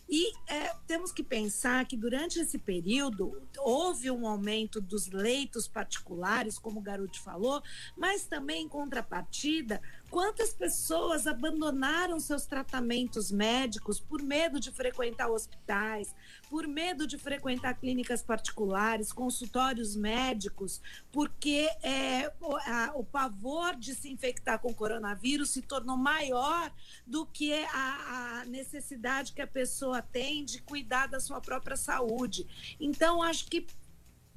E 0.09 0.33
é, 0.47 0.75
temos 0.85 1.11
que 1.11 1.23
pensar 1.23 1.85
que 1.85 1.95
durante 1.95 2.39
esse 2.39 2.57
período 2.57 3.41
houve 3.57 4.11
um 4.11 4.27
aumento 4.27 4.81
dos 4.81 5.07
leitos 5.07 5.67
particulares, 5.67 6.59
como 6.59 6.79
o 6.79 6.83
Garuti 6.83 7.19
falou, 7.19 7.61
mas 7.95 8.25
também 8.25 8.63
em 8.63 8.67
contrapartida 8.67 9.81
Quantas 10.11 10.53
pessoas 10.53 11.25
abandonaram 11.25 12.19
seus 12.19 12.45
tratamentos 12.45 13.31
médicos 13.31 13.97
por 13.97 14.21
medo 14.21 14.59
de 14.59 14.69
frequentar 14.69 15.31
hospitais, 15.31 16.13
por 16.49 16.67
medo 16.67 17.07
de 17.07 17.17
frequentar 17.17 17.75
clínicas 17.75 18.21
particulares, 18.21 19.13
consultórios 19.13 19.95
médicos, 19.95 20.81
porque 21.13 21.69
é, 21.81 22.29
o, 22.41 22.57
a, 22.57 22.91
o, 22.93 23.05
pavor 23.05 23.73
de 23.77 23.95
se 23.95 24.09
infectar 24.09 24.59
com 24.59 24.73
coronavírus 24.73 25.51
se 25.51 25.61
tornou 25.61 25.95
maior 25.95 26.73
do 27.07 27.25
que 27.25 27.53
a, 27.53 28.41
a 28.41 28.45
necessidade 28.47 29.31
que 29.31 29.41
a 29.41 29.47
pessoa 29.47 30.01
tem 30.01 30.43
de 30.43 30.61
cuidar 30.61 31.07
da 31.07 31.21
sua 31.21 31.39
própria 31.39 31.77
saúde. 31.77 32.45
Então, 32.81 33.23
acho 33.23 33.45
que 33.45 33.65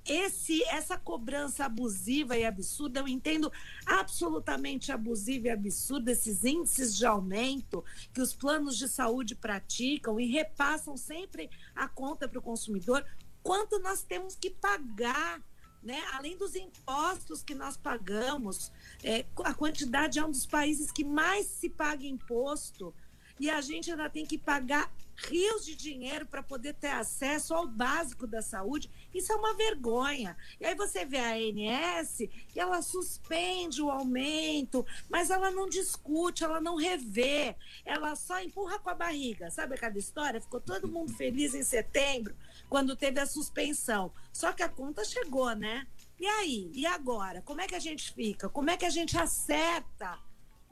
esse 0.06 0.62
essa 0.64 0.98
cobrança 0.98 1.64
abusiva 1.64 2.36
e 2.36 2.44
absurda, 2.44 3.00
eu 3.00 3.08
entendo 3.08 3.50
absolutamente 3.86 4.92
abusiva 4.92 5.48
e 5.48 5.50
absurda 5.50 6.12
esses 6.12 6.44
índices 6.44 6.96
de 6.96 7.06
aumento 7.06 7.84
que 8.12 8.20
os 8.20 8.34
planos 8.34 8.76
de 8.76 8.88
saúde 8.88 9.34
praticam 9.34 10.20
e 10.20 10.26
repassam 10.26 10.96
sempre 10.96 11.50
a 11.74 11.88
conta 11.88 12.28
para 12.28 12.38
o 12.38 12.42
consumidor, 12.42 13.04
quanto 13.42 13.78
nós 13.78 14.02
temos 14.02 14.34
que 14.34 14.50
pagar. 14.50 15.42
Né? 15.82 16.02
Além 16.14 16.34
dos 16.38 16.54
impostos 16.54 17.42
que 17.42 17.54
nós 17.54 17.76
pagamos, 17.76 18.72
é, 19.02 19.26
a 19.44 19.52
quantidade 19.52 20.18
é 20.18 20.24
um 20.24 20.30
dos 20.30 20.46
países 20.46 20.90
que 20.90 21.04
mais 21.04 21.44
se 21.44 21.68
paga 21.68 22.06
imposto 22.06 22.94
e 23.38 23.50
a 23.50 23.60
gente 23.60 23.90
ainda 23.90 24.08
tem 24.08 24.24
que 24.24 24.38
pagar 24.38 24.90
rios 25.16 25.64
de 25.64 25.74
dinheiro 25.74 26.26
para 26.26 26.42
poder 26.42 26.74
ter 26.74 26.88
acesso 26.88 27.54
ao 27.54 27.66
básico 27.66 28.26
da 28.26 28.42
saúde. 28.42 28.90
Isso 29.12 29.32
é 29.32 29.36
uma 29.36 29.54
vergonha. 29.54 30.36
E 30.60 30.66
aí 30.66 30.74
você 30.74 31.04
vê 31.04 31.18
a 31.18 31.34
ANS 31.34 32.20
e 32.20 32.30
ela 32.56 32.82
suspende 32.82 33.80
o 33.80 33.90
aumento, 33.90 34.84
mas 35.08 35.30
ela 35.30 35.50
não 35.50 35.68
discute, 35.68 36.44
ela 36.44 36.60
não 36.60 36.76
revê, 36.76 37.56
ela 37.84 38.14
só 38.16 38.40
empurra 38.42 38.78
com 38.78 38.90
a 38.90 38.94
barriga. 38.94 39.50
Sabe 39.50 39.74
aquela 39.74 39.98
história? 39.98 40.40
Ficou 40.40 40.60
todo 40.60 40.88
mundo 40.88 41.12
feliz 41.12 41.54
em 41.54 41.62
setembro, 41.62 42.34
quando 42.68 42.96
teve 42.96 43.20
a 43.20 43.26
suspensão. 43.26 44.12
Só 44.32 44.52
que 44.52 44.62
a 44.62 44.68
conta 44.68 45.04
chegou, 45.04 45.54
né? 45.54 45.86
E 46.18 46.26
aí? 46.26 46.70
E 46.74 46.86
agora? 46.86 47.42
Como 47.42 47.60
é 47.60 47.66
que 47.66 47.74
a 47.74 47.80
gente 47.80 48.12
fica? 48.12 48.48
Como 48.48 48.70
é 48.70 48.76
que 48.76 48.86
a 48.86 48.90
gente 48.90 49.16
acerta 49.18 50.18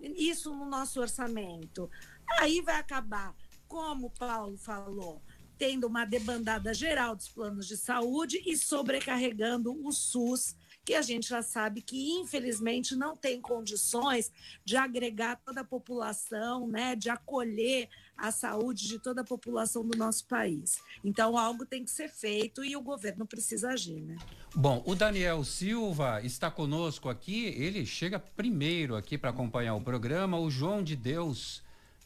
isso 0.01 0.55
no 0.55 0.67
nosso 0.67 1.01
orçamento? 1.01 1.91
Aí 2.39 2.61
vai 2.61 2.77
acabar 2.77 3.35
como 3.73 4.09
o 4.09 4.11
Paulo 4.11 4.59
falou, 4.59 5.23
tendo 5.57 5.87
uma 5.87 6.05
debandada 6.05 6.75
geral 6.75 7.17
dos 7.17 7.31
planos 7.31 7.67
de 7.67 7.79
saúde 7.79 8.43
e 8.45 8.55
sobrecarregando 8.55 9.75
o 9.83 9.91
SUS, 9.91 10.55
que 10.85 10.93
a 10.93 11.01
gente 11.01 11.27
já 11.31 11.43
sabe 11.43 11.81
que, 11.81 12.13
infelizmente, 12.21 12.95
não 12.95 13.17
tem 13.17 13.41
condições 13.41 14.31
de 14.63 14.77
agregar 14.77 15.41
toda 15.43 15.63
a 15.63 15.65
população, 15.65 16.69
né, 16.69 16.95
de 16.95 17.09
acolher 17.09 17.89
a 18.15 18.31
saúde 18.31 18.89
de 18.89 18.99
toda 18.99 19.23
a 19.23 19.25
população 19.25 19.87
do 19.87 19.97
nosso 19.97 20.27
país. 20.27 20.79
Então, 21.03 21.39
algo 21.39 21.65
tem 21.65 21.83
que 21.83 21.91
ser 21.91 22.11
feito 22.11 22.63
e 22.63 22.77
o 22.77 22.83
governo 22.83 23.27
precisa 23.27 23.71
agir, 23.71 24.03
né? 24.03 24.19
Bom, 24.55 24.83
o 24.85 24.95
Daniel 24.95 25.43
Silva 25.45 26.21
está 26.23 26.51
conosco 26.51 27.09
aqui, 27.09 27.47
ele 27.47 27.87
chega 27.87 28.19
primeiro 28.19 28.97
aqui 28.97 29.17
para 29.17 29.31
acompanhar 29.31 29.75
o 29.77 29.81
programa, 29.81 30.39
o 30.39 30.51
João 30.51 30.83
de 30.83 30.95
Deus 30.95 31.63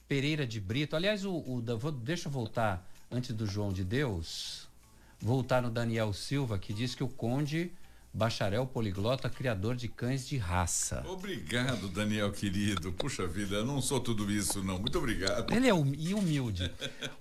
Pereira 0.09 0.47
de 0.47 0.61
Brito. 0.61 0.97
Aliás, 0.97 1.25
o, 1.25 1.35
o, 1.35 1.63
deixa 1.93 2.29
eu 2.29 2.33
voltar 2.33 2.87
antes 3.11 3.35
do 3.35 3.47
João 3.47 3.73
de 3.73 3.85
Deus, 3.85 4.69
voltar 5.21 5.63
no 5.63 5.71
Daniel 5.71 6.13
Silva, 6.13 6.59
que 6.59 6.73
diz 6.73 6.95
que 6.95 7.05
o 7.05 7.09
Conde 7.09 7.73
bacharel 8.17 8.67
poliglota, 8.67 9.29
criador 9.29 9.77
de 9.77 9.89
cães 9.89 10.27
de 10.27 10.39
raça. 10.39 11.05
Obrigado, 11.07 11.89
Daniel 11.89 12.33
querido. 12.33 12.91
Puxa 12.93 13.27
vida, 13.27 13.57
eu 13.57 13.67
não 13.67 13.83
sou 13.83 14.01
tudo 14.01 14.31
isso, 14.33 14.65
não. 14.65 14.79
Muito 14.79 14.97
obrigado. 14.97 15.53
Ele 15.53 15.69
é 15.69 15.75
hum, 15.75 15.93
humilde. 16.17 16.73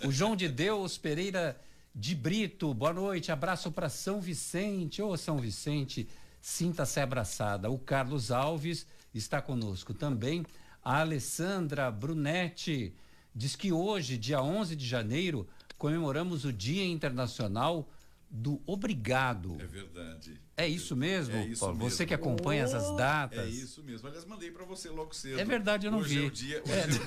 o 0.06 0.12
João 0.12 0.38
de 0.38 0.48
Deus 0.48 0.98
Pereira 0.98 1.60
de 1.94 2.16
Brito, 2.16 2.74
boa 2.74 2.94
noite, 2.94 3.30
abraço 3.30 3.72
para 3.72 3.90
São 3.90 4.22
Vicente. 4.22 5.02
Ô, 5.02 5.18
São 5.18 5.38
Vicente, 5.38 6.08
sinta-se 6.42 7.02
abraçada. 7.02 7.70
O 7.70 7.78
Carlos 7.78 8.32
Alves 8.32 8.88
está 9.14 9.42
conosco 9.42 9.94
também. 9.94 10.46
A 10.86 11.00
Alessandra 11.00 11.90
Brunetti 11.90 12.94
diz 13.34 13.56
que 13.56 13.72
hoje, 13.72 14.20
dia 14.20 14.40
11 14.40 14.76
de 14.76 14.86
janeiro, 14.86 15.50
comemoramos 15.80 16.46
o 16.46 16.54
Dia 16.54 16.86
Internacional 16.86 17.90
do 18.30 18.62
Obrigado. 18.68 19.58
É 19.60 19.66
verdade. 19.66 20.40
É 20.56 20.68
isso 20.68 20.96
mesmo, 20.96 21.36
é 21.36 21.48
isso 21.48 21.62
Paulo? 21.62 21.78
Mesmo. 21.78 21.90
Você 21.90 22.06
que 22.06 22.14
acompanha 22.14 22.64
oh, 22.64 22.68
essas 22.68 22.96
datas. 22.96 23.40
É 23.40 23.50
isso 23.50 23.84
mesmo. 23.84 24.08
Aliás, 24.08 24.26
mandei 24.26 24.52
para 24.52 24.64
você 24.64 24.88
logo 24.90 25.12
cedo. 25.16 25.40
É 25.40 25.44
verdade, 25.44 25.88
eu 25.88 25.92
não 25.92 26.00
hoje 26.00 26.20
vi. 26.20 26.24
É 26.24 26.28
o 26.28 26.32
dia, 26.32 26.62
hoje 26.64 26.72
é, 26.72 26.80
é 26.80 26.86
o 26.86 26.88
dia. 26.88 27.02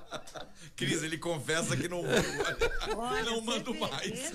Cris, 0.76 1.04
ele 1.04 1.18
confessa 1.18 1.76
que 1.76 1.88
não, 1.88 2.02
Olha, 2.96 3.22
não 3.22 3.40
mando 3.40 3.74
mais. 3.74 4.32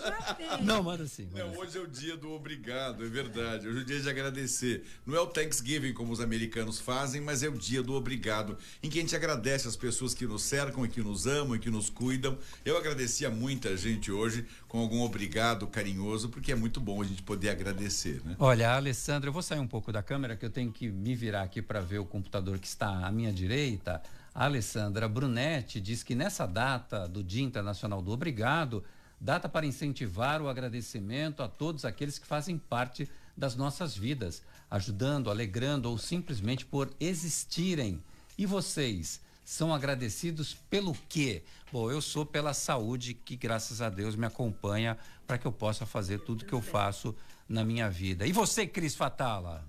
Não, 0.64 0.82
manda 0.82 1.06
sim. 1.06 1.28
Manda. 1.28 1.46
Não, 1.46 1.58
hoje 1.58 1.78
é 1.78 1.82
o 1.82 1.88
dia 1.88 2.16
do 2.16 2.32
obrigado, 2.32 3.06
é 3.06 3.10
verdade. 3.10 3.68
Hoje 3.68 3.80
é 3.80 3.82
o 3.82 3.86
dia 3.86 4.00
de 4.00 4.10
agradecer. 4.10 4.84
Não 5.06 5.18
é 5.18 5.20
o 5.20 5.28
Thanksgiving 5.28 5.92
como 5.94 6.14
os 6.14 6.22
americanos 6.22 6.80
fazem, 6.80 7.20
mas 7.20 7.44
é 7.44 7.50
o 7.50 7.58
dia 7.58 7.84
do 7.84 7.94
obrigado, 7.94 8.58
em 8.82 8.90
que 8.90 9.00
a 9.00 9.02
gente 9.02 9.16
agradece 9.16 9.68
as 9.68 9.76
pessoas 9.76 10.14
que 10.14 10.26
nos 10.26 10.44
cercam 10.44 10.86
e 10.86 10.90
que 10.90 11.02
nos 11.02 11.28
amam 11.28 11.58
e 11.58 11.60
que 11.60 11.70
nos 11.70 11.90
cuidam. 11.90 12.38
Eu 12.64 12.78
agradeci 12.78 13.26
a 13.26 13.30
muita 13.30 13.76
gente 13.76 14.10
hoje 14.10 14.46
com 14.70 14.80
algum 14.80 15.02
obrigado 15.02 15.68
carinhoso, 15.68 16.30
porque 16.30 16.54
é 16.54 16.56
muito 16.56 16.80
bom 16.80 17.02
a 17.02 17.06
gente 17.06 17.22
poder 17.22 17.50
agradecer, 17.50 18.22
né? 18.24 18.38
Olha, 18.40 18.76
Alessandra, 18.76 19.28
eu 19.28 19.34
vou 19.34 19.42
sair 19.42 19.60
um 19.60 19.68
pouco 19.68 19.92
da 19.92 20.02
câmera, 20.02 20.38
que 20.38 20.46
eu 20.46 20.50
tenho 20.50 20.72
que 20.72 20.90
me 20.90 21.16
virar 21.16 21.42
aqui 21.42 21.62
para 21.62 21.82
ver 21.82 22.00
o 22.00 22.06
computador 22.06 22.60
que 22.60 22.68
está 22.68 23.06
à 23.06 23.12
minha 23.12 23.34
direita. 23.34 24.02
A 24.34 24.46
Alessandra 24.46 25.08
Brunetti 25.08 25.82
diz 25.82 26.04
que 26.04 26.16
nessa 26.16 26.46
data 26.46 27.08
do 27.08 27.24
Dia 27.24 27.44
Internacional 27.44 28.02
do 28.02 28.12
Obrigado, 28.12 28.84
data 29.20 29.50
para 29.50 29.66
incentivar 29.66 30.42
o 30.42 30.48
agradecimento 30.48 31.42
a 31.42 31.48
todos 31.48 31.84
aqueles 31.84 32.20
que 32.20 32.28
fazem 32.28 32.58
parte 32.58 33.10
das 33.36 33.56
nossas 33.56 33.96
vidas, 33.96 34.44
ajudando, 34.70 35.30
alegrando 35.30 35.90
ou 35.90 35.98
simplesmente 35.98 36.66
por 36.66 36.94
existirem. 37.00 38.04
E 38.38 38.46
vocês 38.46 39.22
são 39.44 39.74
agradecidos 39.74 40.54
pelo 40.70 40.94
quê? 41.08 41.44
Bom, 41.72 41.90
eu 41.90 42.02
sou 42.02 42.26
pela 42.26 42.54
saúde 42.54 43.14
que, 43.14 43.36
graças 43.36 43.82
a 43.82 43.90
Deus, 43.90 44.16
me 44.16 44.28
acompanha 44.28 44.98
para 45.26 45.38
que 45.38 45.48
eu 45.48 45.52
possa 45.52 45.86
fazer 45.86 46.20
tudo 46.20 46.46
que 46.46 46.54
eu 46.54 46.62
faço 46.62 47.16
na 47.48 47.64
minha 47.64 47.90
vida. 47.90 48.28
E 48.28 48.32
você, 48.32 48.68
Cris 48.68 48.96
Fatala? 48.96 49.68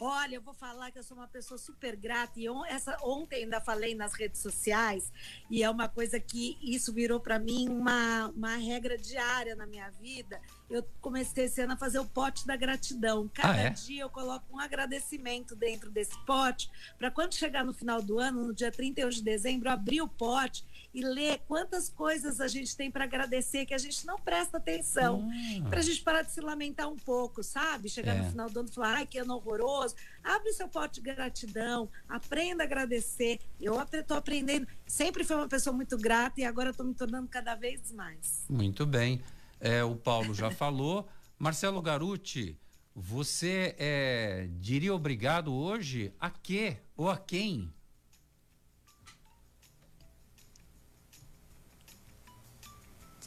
Olha, 0.00 0.36
eu 0.36 0.40
vou 0.40 0.54
falar 0.54 0.92
que 0.92 0.98
eu 0.98 1.02
sou 1.02 1.16
uma 1.16 1.26
pessoa 1.26 1.58
super 1.58 1.96
grata 1.96 2.38
e 2.38 2.48
on, 2.48 2.64
essa, 2.66 2.96
ontem 3.02 3.42
ainda 3.42 3.60
falei 3.60 3.96
nas 3.96 4.12
redes 4.12 4.40
sociais 4.40 5.12
e 5.50 5.62
é 5.62 5.68
uma 5.68 5.88
coisa 5.88 6.20
que 6.20 6.56
isso 6.62 6.92
virou 6.92 7.18
para 7.18 7.36
mim 7.38 7.68
uma, 7.68 8.28
uma 8.28 8.56
regra 8.56 8.96
diária 8.96 9.56
na 9.56 9.66
minha 9.66 9.90
vida. 9.90 10.40
Eu 10.70 10.86
comecei 11.00 11.46
esse 11.46 11.60
ano 11.62 11.72
a 11.72 11.76
fazer 11.76 11.98
o 11.98 12.04
pote 12.04 12.46
da 12.46 12.54
gratidão. 12.54 13.28
Cada 13.34 13.54
ah, 13.54 13.62
é? 13.62 13.70
dia 13.70 14.02
eu 14.02 14.10
coloco 14.10 14.46
um 14.54 14.60
agradecimento 14.60 15.56
dentro 15.56 15.90
desse 15.90 16.16
pote 16.24 16.70
para 16.96 17.10
quando 17.10 17.34
chegar 17.34 17.64
no 17.64 17.74
final 17.74 18.00
do 18.00 18.20
ano, 18.20 18.46
no 18.46 18.54
dia 18.54 18.70
31 18.70 19.08
de 19.08 19.22
dezembro, 19.22 19.68
abrir 19.68 20.00
o 20.00 20.08
pote 20.08 20.64
e 20.92 21.02
ler 21.02 21.40
quantas 21.46 21.88
coisas 21.88 22.40
a 22.40 22.48
gente 22.48 22.76
tem 22.76 22.90
para 22.90 23.04
agradecer 23.04 23.66
que 23.66 23.74
a 23.74 23.78
gente 23.78 24.06
não 24.06 24.18
presta 24.18 24.56
atenção. 24.56 25.20
Hum. 25.20 25.64
Para 25.68 25.80
a 25.80 25.82
gente 25.82 26.00
parar 26.02 26.22
de 26.22 26.32
se 26.32 26.40
lamentar 26.40 26.88
um 26.88 26.96
pouco, 26.96 27.42
sabe? 27.42 27.88
Chegar 27.88 28.16
é. 28.16 28.22
no 28.22 28.30
final 28.30 28.50
do 28.50 28.60
ano 28.60 28.68
e 28.70 28.72
falar, 28.72 28.94
ai, 28.96 29.06
que 29.06 29.18
ano 29.18 29.34
horroroso. 29.34 29.94
Abre 30.24 30.50
o 30.50 30.54
seu 30.54 30.68
pote 30.68 31.00
de 31.00 31.14
gratidão, 31.14 31.88
aprenda 32.08 32.62
a 32.62 32.66
agradecer. 32.66 33.38
Eu 33.60 33.80
estou 33.80 34.16
aprendendo. 34.16 34.66
Sempre 34.86 35.24
fui 35.24 35.36
uma 35.36 35.48
pessoa 35.48 35.74
muito 35.74 35.96
grata 35.98 36.40
e 36.40 36.44
agora 36.44 36.70
estou 36.70 36.86
me 36.86 36.94
tornando 36.94 37.28
cada 37.28 37.54
vez 37.54 37.92
mais. 37.92 38.44
Muito 38.48 38.86
bem. 38.86 39.22
É, 39.60 39.84
o 39.84 39.94
Paulo 39.94 40.32
já 40.32 40.50
falou. 40.52 41.08
Marcelo 41.38 41.80
Garuti, 41.80 42.58
você 42.94 43.76
é, 43.78 44.48
diria 44.58 44.92
obrigado 44.92 45.54
hoje 45.54 46.12
a 46.18 46.30
quê 46.30 46.78
ou 46.96 47.08
a 47.08 47.16
quem? 47.16 47.72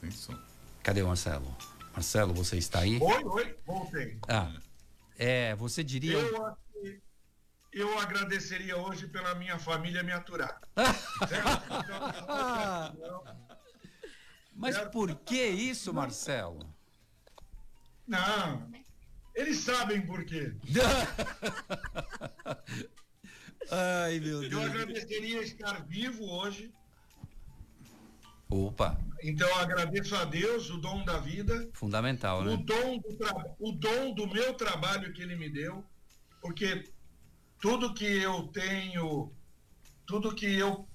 Sem 0.01 0.11
som. 0.11 0.37
Cadê 0.81 1.03
o 1.03 1.07
Marcelo? 1.07 1.55
Marcelo, 1.93 2.33
você 2.33 2.57
está 2.57 2.79
aí? 2.79 2.97
Oi, 2.99 3.23
oi, 3.23 3.55
voltei. 3.63 4.17
Ah, 4.27 4.51
é, 5.15 5.55
você 5.55 5.83
diria. 5.83 6.17
Eu, 6.17 6.57
eu 7.71 7.99
agradeceria 7.99 8.75
hoje 8.77 9.07
pela 9.07 9.35
minha 9.35 9.59
família 9.59 10.01
me 10.01 10.11
aturar. 10.11 10.59
Mas 14.55 14.75
por 14.89 15.15
que 15.17 15.45
isso, 15.45 15.93
Marcelo? 15.93 16.67
Não, 18.07 18.71
eles 19.35 19.59
sabem 19.59 20.01
por 20.01 20.25
quê. 20.25 20.51
Ai, 23.69 24.19
meu 24.19 24.39
Deus. 24.39 24.51
Eu 24.51 24.63
agradeceria 24.63 25.43
estar 25.43 25.85
vivo 25.85 26.25
hoje 26.25 26.73
Opa! 28.51 28.99
Então 29.23 29.47
agradeço 29.57 30.13
a 30.13 30.25
Deus 30.25 30.69
o 30.69 30.77
dom 30.77 31.05
da 31.05 31.17
vida. 31.19 31.69
Fundamental, 31.73 32.43
né? 32.43 32.53
O 32.53 32.57
dom 32.57 32.97
do, 32.97 33.17
o 33.59 33.71
dom 33.71 34.13
do 34.13 34.27
meu 34.27 34.53
trabalho 34.55 35.13
que 35.13 35.21
ele 35.21 35.37
me 35.37 35.49
deu, 35.49 35.85
porque 36.41 36.83
tudo 37.61 37.93
que 37.93 38.03
eu 38.03 38.47
tenho, 38.47 39.31
tudo 40.05 40.35
que 40.35 40.45
eu 40.45 40.85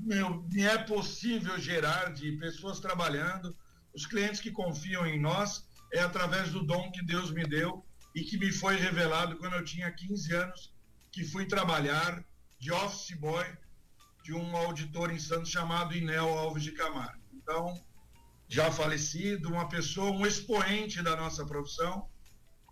meu, 0.00 0.42
me 0.52 0.62
é 0.62 0.78
possível 0.78 1.58
gerar 1.58 2.12
de 2.12 2.32
pessoas 2.32 2.78
trabalhando, 2.78 3.56
os 3.94 4.06
clientes 4.06 4.40
que 4.40 4.50
confiam 4.50 5.06
em 5.06 5.18
nós, 5.18 5.66
é 5.92 6.00
através 6.00 6.50
do 6.50 6.62
dom 6.62 6.90
que 6.90 7.02
Deus 7.02 7.30
me 7.30 7.44
deu 7.44 7.84
e 8.14 8.22
que 8.22 8.36
me 8.36 8.52
foi 8.52 8.76
revelado 8.76 9.36
quando 9.38 9.54
eu 9.54 9.64
tinha 9.64 9.90
15 9.90 10.34
anos, 10.34 10.74
que 11.10 11.24
fui 11.24 11.46
trabalhar 11.46 12.22
de 12.58 12.70
office 12.70 13.16
boy 13.18 13.44
de 14.22 14.32
um 14.32 14.56
auditor 14.56 15.10
em 15.10 15.18
Santos 15.18 15.50
chamado 15.50 15.94
Inel 15.94 16.28
Alves 16.38 16.62
de 16.62 16.72
Camargo. 16.72 17.20
Então, 17.32 17.80
já 18.48 18.70
falecido, 18.70 19.48
uma 19.48 19.68
pessoa, 19.68 20.10
um 20.10 20.26
expoente 20.26 21.02
da 21.02 21.16
nossa 21.16 21.44
profissão 21.44 22.06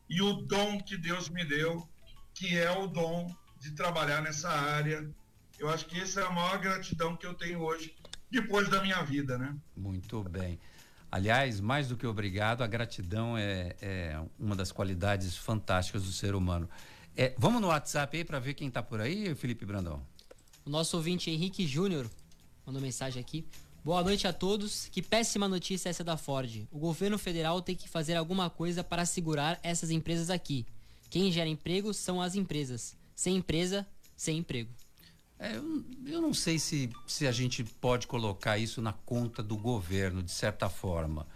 e 0.09 0.21
o 0.21 0.35
dom 0.35 0.81
que 0.81 0.97
Deus 0.97 1.29
me 1.29 1.45
deu, 1.45 1.89
que 2.35 2.57
é 2.59 2.71
o 2.71 2.87
dom 2.87 3.35
de 3.61 3.73
trabalhar 3.73 4.23
nessa 4.23 4.51
área. 4.51 5.09
Eu 5.59 5.69
acho 5.69 5.87
que 5.87 6.01
essa 6.01 6.21
é 6.21 6.27
a 6.27 6.31
maior 6.31 6.59
gratidão 6.59 7.17
que 7.17 7.27
eu 7.27 7.35
tenho 7.35 7.61
hoje, 7.61 7.95
depois 8.31 8.69
da 8.69 8.83
minha 8.83 9.03
vida, 9.03 9.39
né? 9.39 9.57
Muito 9.77 10.23
bem. 10.25 10.59
Aliás, 11.11 11.61
mais 11.61 11.89
do 11.89 11.97
que 11.97 12.07
obrigado, 12.07 12.63
a 12.63 12.67
gratidão 12.67 13.37
é, 13.37 13.75
é 13.81 14.23
uma 14.39 14.55
das 14.55 14.71
qualidades 14.71 15.37
fantásticas 15.37 16.05
do 16.05 16.13
ser 16.13 16.35
humano. 16.35 16.69
É, 17.17 17.35
vamos 17.37 17.61
no 17.61 17.69
WhatsApp 17.69 18.17
aí 18.17 18.25
para 18.25 18.39
ver 18.39 18.55
quem 18.55 18.69
está 18.69 18.83
por 18.83 19.01
aí, 19.01 19.35
Felipe 19.35 19.67
Brandão. 19.67 20.07
Nosso 20.71 20.97
ouvinte 20.97 21.29
Henrique 21.29 21.67
Júnior 21.67 22.09
mandou 22.65 22.81
mensagem 22.81 23.21
aqui. 23.21 23.45
Boa 23.85 24.05
noite 24.05 24.29
a 24.29 24.33
todos. 24.33 24.87
Que 24.87 25.03
péssima 25.03 25.49
notícia 25.49 25.89
essa 25.89 26.05
da 26.05 26.17
Ford. 26.17 26.65
O 26.71 26.79
governo 26.79 27.19
federal 27.19 27.61
tem 27.61 27.75
que 27.75 27.89
fazer 27.89 28.15
alguma 28.15 28.49
coisa 28.49 28.85
para 28.85 29.05
segurar 29.05 29.59
essas 29.65 29.91
empresas 29.91 30.31
aqui. 30.31 30.65
Quem 31.11 31.33
gera 31.33 31.49
emprego 31.49 31.93
são 31.93 32.23
as 32.23 32.37
empresas. 32.37 32.97
Sem 33.17 33.35
empresa, 33.39 33.85
sem 34.15 34.39
emprego. 34.39 34.71
É, 35.41 35.57
eu, 35.57 35.85
eu 36.07 36.23
não 36.23 36.33
sei 36.33 36.57
se, 36.57 36.89
se 37.05 37.27
a 37.27 37.33
gente 37.33 37.65
pode 37.65 38.07
colocar 38.07 38.57
isso 38.57 38.81
na 38.81 38.93
conta 38.93 39.43
do 39.43 39.57
governo, 39.57 40.23
de 40.23 40.31
certa 40.31 40.69
forma. 40.69 41.27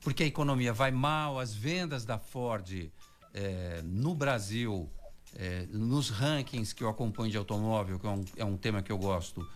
Porque 0.00 0.22
a 0.22 0.26
economia 0.26 0.72
vai 0.72 0.90
mal, 0.90 1.38
as 1.38 1.52
vendas 1.52 2.06
da 2.06 2.18
Ford 2.18 2.90
é, 3.34 3.82
no 3.84 4.14
Brasil 4.14 4.90
é, 5.38 5.66
nos 5.70 6.08
rankings 6.08 6.74
que 6.74 6.82
eu 6.82 6.88
acompanho 6.88 7.30
de 7.30 7.36
automóvel, 7.36 7.98
que 7.98 8.06
é 8.06 8.10
um, 8.10 8.24
é 8.38 8.44
um 8.44 8.56
tema 8.56 8.82
que 8.82 8.90
eu 8.90 8.98
gosto, 8.98 9.46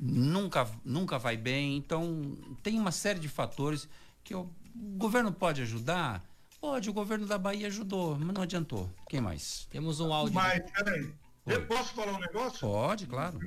nunca, 0.00 0.68
nunca 0.84 1.18
vai 1.18 1.36
bem. 1.36 1.76
Então, 1.76 2.36
tem 2.62 2.78
uma 2.78 2.90
série 2.90 3.20
de 3.20 3.28
fatores 3.28 3.88
que 4.24 4.34
eu, 4.34 4.50
o 4.74 4.98
governo 4.98 5.32
pode 5.32 5.62
ajudar. 5.62 6.24
Pode, 6.60 6.88
o 6.88 6.92
governo 6.92 7.26
da 7.26 7.36
Bahia 7.36 7.66
ajudou, 7.66 8.18
mas 8.18 8.34
não 8.34 8.42
adiantou. 8.42 8.90
Quem 9.08 9.20
mais? 9.20 9.66
Temos 9.70 10.00
um 10.00 10.12
áudio. 10.12 10.34
Mas, 10.34 10.62
peraí, 10.70 11.12
eu 11.46 11.66
posso 11.66 11.94
falar 11.94 12.12
um 12.12 12.18
negócio? 12.18 12.60
Pode, 12.60 13.06
claro. 13.06 13.38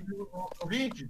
Ouvinte, 0.62 1.10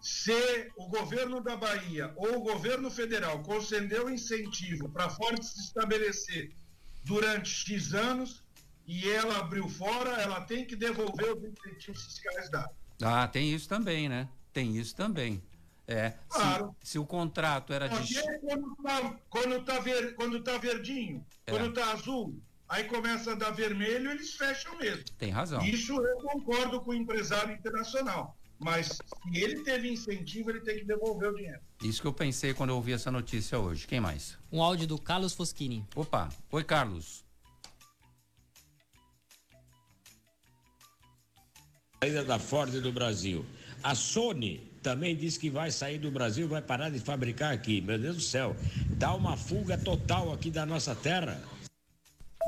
se 0.00 0.70
o 0.76 0.88
governo 0.88 1.42
da 1.42 1.56
Bahia 1.56 2.12
ou 2.16 2.38
o 2.38 2.40
governo 2.40 2.90
federal 2.90 3.42
concedeu 3.42 4.08
incentivo 4.08 4.88
para 4.88 5.06
a 5.06 5.10
Ford 5.10 5.42
se 5.42 5.60
estabelecer 5.60 6.56
durante 7.04 7.50
X 7.50 7.92
anos, 7.92 8.45
e 8.86 9.08
ela 9.10 9.38
abriu 9.38 9.68
fora, 9.68 10.10
ela 10.22 10.40
tem 10.42 10.64
que 10.64 10.76
devolver 10.76 11.36
os 11.36 11.42
incentivos 11.44 12.04
fiscais 12.04 12.50
dados. 12.50 12.76
Ah, 13.02 13.26
tem 13.28 13.52
isso 13.52 13.68
também, 13.68 14.08
né? 14.08 14.28
Tem 14.52 14.76
isso 14.76 14.94
também. 14.94 15.42
É. 15.86 16.14
Claro. 16.28 16.74
Se, 16.82 16.92
se 16.92 16.98
o 16.98 17.06
contrato 17.06 17.72
era 17.72 17.88
de. 17.88 18.14
Porque 18.14 18.38
quando 18.40 18.76
tá, 18.82 19.16
quando 19.28 19.64
tá, 19.64 19.78
ver, 19.78 20.14
quando 20.14 20.42
tá 20.42 20.58
verdinho, 20.58 21.24
É. 21.46 21.50
quando 21.52 21.72
tá 21.72 21.92
azul, 21.92 22.40
aí 22.68 22.84
começa 22.84 23.32
a 23.32 23.34
dar 23.34 23.50
vermelho, 23.50 24.10
eles 24.10 24.34
fecham 24.34 24.76
mesmo. 24.78 25.04
Tem 25.18 25.30
razão. 25.30 25.62
Isso 25.64 25.92
eu 25.94 26.16
concordo 26.18 26.80
com 26.80 26.90
o 26.90 26.94
empresário 26.94 27.54
internacional. 27.54 28.36
Mas 28.58 28.86
se 28.86 29.38
ele 29.38 29.62
teve 29.62 29.92
incentivo, 29.92 30.48
ele 30.48 30.60
tem 30.60 30.78
que 30.78 30.84
devolver 30.84 31.30
o 31.30 31.36
dinheiro. 31.36 31.60
Isso 31.82 32.00
que 32.00 32.08
eu 32.08 32.12
pensei 32.12 32.54
quando 32.54 32.70
eu 32.70 32.76
ouvi 32.76 32.92
essa 32.94 33.10
notícia 33.12 33.58
hoje. 33.58 33.86
Quem 33.86 34.00
mais? 34.00 34.38
Um 34.50 34.62
áudio 34.62 34.86
do 34.86 34.98
Carlos 34.98 35.34
Foschini. 35.34 35.86
Opa. 35.94 36.30
Oi, 36.50 36.64
Carlos. 36.64 37.25
Saída 42.02 42.24
da 42.24 42.38
Ford 42.38 42.70
do 42.80 42.92
Brasil. 42.92 43.44
A 43.82 43.94
Sony 43.94 44.60
também 44.82 45.16
disse 45.16 45.38
que 45.38 45.50
vai 45.50 45.70
sair 45.70 45.98
do 45.98 46.10
Brasil, 46.10 46.46
vai 46.46 46.62
parar 46.62 46.90
de 46.90 46.98
fabricar 46.98 47.52
aqui. 47.52 47.80
Meu 47.80 47.98
Deus 47.98 48.16
do 48.16 48.22
céu, 48.22 48.54
dá 48.90 49.14
uma 49.14 49.36
fuga 49.36 49.78
total 49.78 50.32
aqui 50.32 50.50
da 50.50 50.66
nossa 50.66 50.94
terra. 50.94 51.40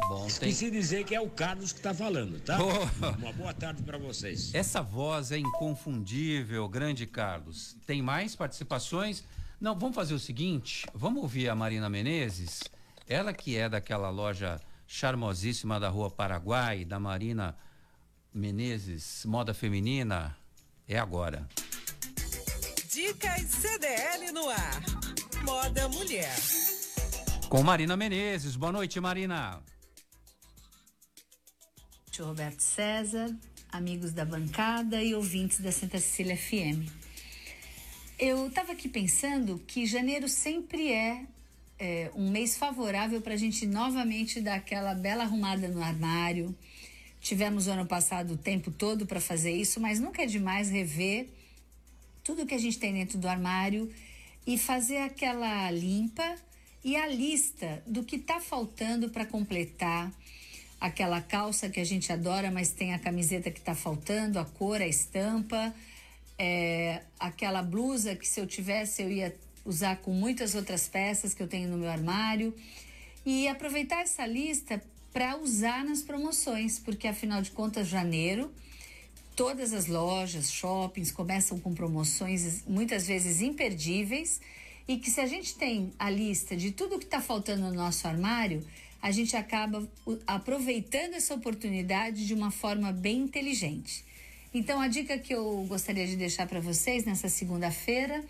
Bom, 0.08 0.20
tem. 0.20 0.26
Esqueci 0.28 0.70
de 0.70 0.78
dizer 0.78 1.04
que 1.04 1.14
é 1.14 1.20
o 1.20 1.28
Carlos 1.28 1.72
que 1.72 1.80
está 1.80 1.92
falando, 1.92 2.38
tá? 2.40 2.56
Boa. 2.56 3.16
Uma 3.18 3.32
boa 3.32 3.54
tarde 3.54 3.82
para 3.82 3.98
vocês. 3.98 4.54
Essa 4.54 4.80
voz 4.80 5.32
é 5.32 5.38
inconfundível, 5.38 6.68
grande 6.68 7.06
Carlos. 7.06 7.76
Tem 7.86 8.00
mais 8.00 8.36
participações? 8.36 9.24
Não, 9.60 9.76
vamos 9.76 9.96
fazer 9.96 10.14
o 10.14 10.18
seguinte: 10.18 10.86
vamos 10.94 11.22
ouvir 11.22 11.48
a 11.48 11.54
Marina 11.54 11.88
Menezes, 11.88 12.62
ela 13.08 13.32
que 13.32 13.56
é 13.56 13.68
daquela 13.68 14.08
loja 14.10 14.60
charmosíssima 14.86 15.80
da 15.80 15.88
Rua 15.88 16.10
Paraguai, 16.10 16.84
da 16.84 17.00
Marina 17.00 17.46
Menezes, 17.48 17.67
moda 19.24 19.54
feminina. 19.54 20.36
É 20.86 20.98
agora. 20.98 21.48
Dicas 22.90 23.42
CDL 23.42 24.32
no 24.32 24.48
ar. 24.48 24.82
Moda 25.44 25.88
mulher. 25.88 26.34
Com 27.48 27.62
Marina 27.62 27.96
Menezes. 27.96 28.56
Boa 28.56 28.72
noite, 28.72 29.00
Marina. 29.00 29.62
Tio 32.10 32.26
Roberto 32.26 32.60
César, 32.60 33.34
amigos 33.70 34.12
da 34.12 34.24
bancada 34.24 35.02
e 35.02 35.14
ouvintes 35.14 35.60
da 35.60 35.70
Santa 35.70 35.98
Cecília 35.98 36.36
FM. 36.36 36.90
Eu 38.18 38.48
estava 38.48 38.72
aqui 38.72 38.88
pensando 38.88 39.62
que 39.66 39.86
janeiro 39.86 40.28
sempre 40.28 40.90
é, 40.90 41.24
é, 41.78 42.10
um 42.16 42.28
mês 42.28 42.56
favorável 42.56 43.20
para 43.20 43.34
a 43.34 43.36
gente 43.36 43.64
novamente 43.66 44.40
dar 44.40 44.56
aquela 44.56 44.94
bela 44.94 45.22
arrumada 45.22 45.68
no 45.68 45.80
armário. 45.80 46.52
Tivemos 47.20 47.66
o 47.66 47.70
ano 47.70 47.86
passado 47.86 48.34
o 48.34 48.36
tempo 48.36 48.70
todo 48.70 49.06
para 49.06 49.20
fazer 49.20 49.52
isso, 49.52 49.80
mas 49.80 50.00
nunca 50.00 50.22
é 50.22 50.26
demais 50.26 50.70
rever 50.70 51.28
tudo 52.22 52.46
que 52.46 52.54
a 52.54 52.58
gente 52.58 52.78
tem 52.78 52.92
dentro 52.92 53.18
do 53.18 53.28
armário 53.28 53.90
e 54.46 54.56
fazer 54.58 54.98
aquela 54.98 55.70
limpa 55.70 56.36
e 56.84 56.96
a 56.96 57.06
lista 57.06 57.82
do 57.86 58.04
que 58.04 58.16
está 58.16 58.40
faltando 58.40 59.10
para 59.10 59.26
completar 59.26 60.12
aquela 60.80 61.20
calça 61.20 61.68
que 61.68 61.80
a 61.80 61.84
gente 61.84 62.12
adora, 62.12 62.50
mas 62.50 62.70
tem 62.70 62.94
a 62.94 62.98
camiseta 62.98 63.50
que 63.50 63.58
está 63.58 63.74
faltando, 63.74 64.38
a 64.38 64.44
cor, 64.44 64.80
a 64.80 64.86
estampa, 64.86 65.74
é, 66.38 67.02
aquela 67.18 67.62
blusa 67.62 68.14
que 68.14 68.26
se 68.26 68.40
eu 68.40 68.46
tivesse 68.46 69.02
eu 69.02 69.10
ia 69.10 69.34
usar 69.64 69.96
com 69.96 70.12
muitas 70.12 70.54
outras 70.54 70.88
peças 70.88 71.34
que 71.34 71.42
eu 71.42 71.48
tenho 71.48 71.68
no 71.68 71.76
meu 71.76 71.90
armário. 71.90 72.54
E 73.26 73.46
aproveitar 73.48 74.02
essa 74.02 74.26
lista 74.26 74.82
para 75.12 75.36
usar 75.38 75.84
nas 75.84 76.02
promoções, 76.02 76.78
porque 76.78 77.08
afinal 77.08 77.42
de 77.42 77.50
contas 77.50 77.88
janeiro 77.88 78.52
todas 79.38 79.72
as 79.72 79.86
lojas, 79.86 80.50
shoppings 80.50 81.12
começam 81.12 81.60
com 81.60 81.72
promoções 81.72 82.64
muitas 82.66 83.06
vezes 83.06 83.40
imperdíveis 83.40 84.40
e 84.88 84.96
que 84.96 85.08
se 85.08 85.20
a 85.20 85.26
gente 85.28 85.54
tem 85.54 85.92
a 85.96 86.10
lista 86.10 86.56
de 86.56 86.72
tudo 86.72 86.98
que 86.98 87.04
está 87.04 87.20
faltando 87.20 87.62
no 87.62 87.72
nosso 87.72 88.08
armário, 88.08 88.66
a 89.00 89.12
gente 89.12 89.36
acaba 89.36 89.88
aproveitando 90.26 91.14
essa 91.14 91.36
oportunidade 91.36 92.26
de 92.26 92.34
uma 92.34 92.50
forma 92.50 92.90
bem 92.90 93.18
inteligente. 93.18 94.04
Então, 94.52 94.80
a 94.80 94.88
dica 94.88 95.16
que 95.16 95.32
eu 95.32 95.64
gostaria 95.68 96.04
de 96.04 96.16
deixar 96.16 96.48
para 96.48 96.58
vocês 96.58 97.04
nessa 97.04 97.28
segunda-feira 97.28 98.24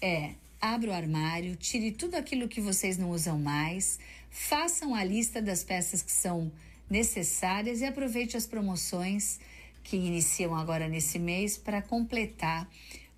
é: 0.00 0.30
abra 0.74 0.90
o 0.90 0.92
armário, 0.92 1.56
tire 1.56 1.90
tudo 1.90 2.14
aquilo 2.14 2.48
que 2.48 2.60
vocês 2.60 2.96
não 2.98 3.10
usam 3.10 3.38
mais, 3.38 3.98
façam 4.30 4.94
a 4.94 5.04
lista 5.04 5.40
das 5.40 5.64
peças 5.64 6.02
que 6.02 6.12
são 6.12 6.50
necessárias 6.88 7.80
e 7.80 7.84
aproveite 7.84 8.36
as 8.36 8.46
promoções 8.46 9.38
que 9.82 9.96
iniciam 9.96 10.54
agora 10.54 10.88
nesse 10.88 11.18
mês 11.18 11.56
para 11.56 11.80
completar 11.80 12.68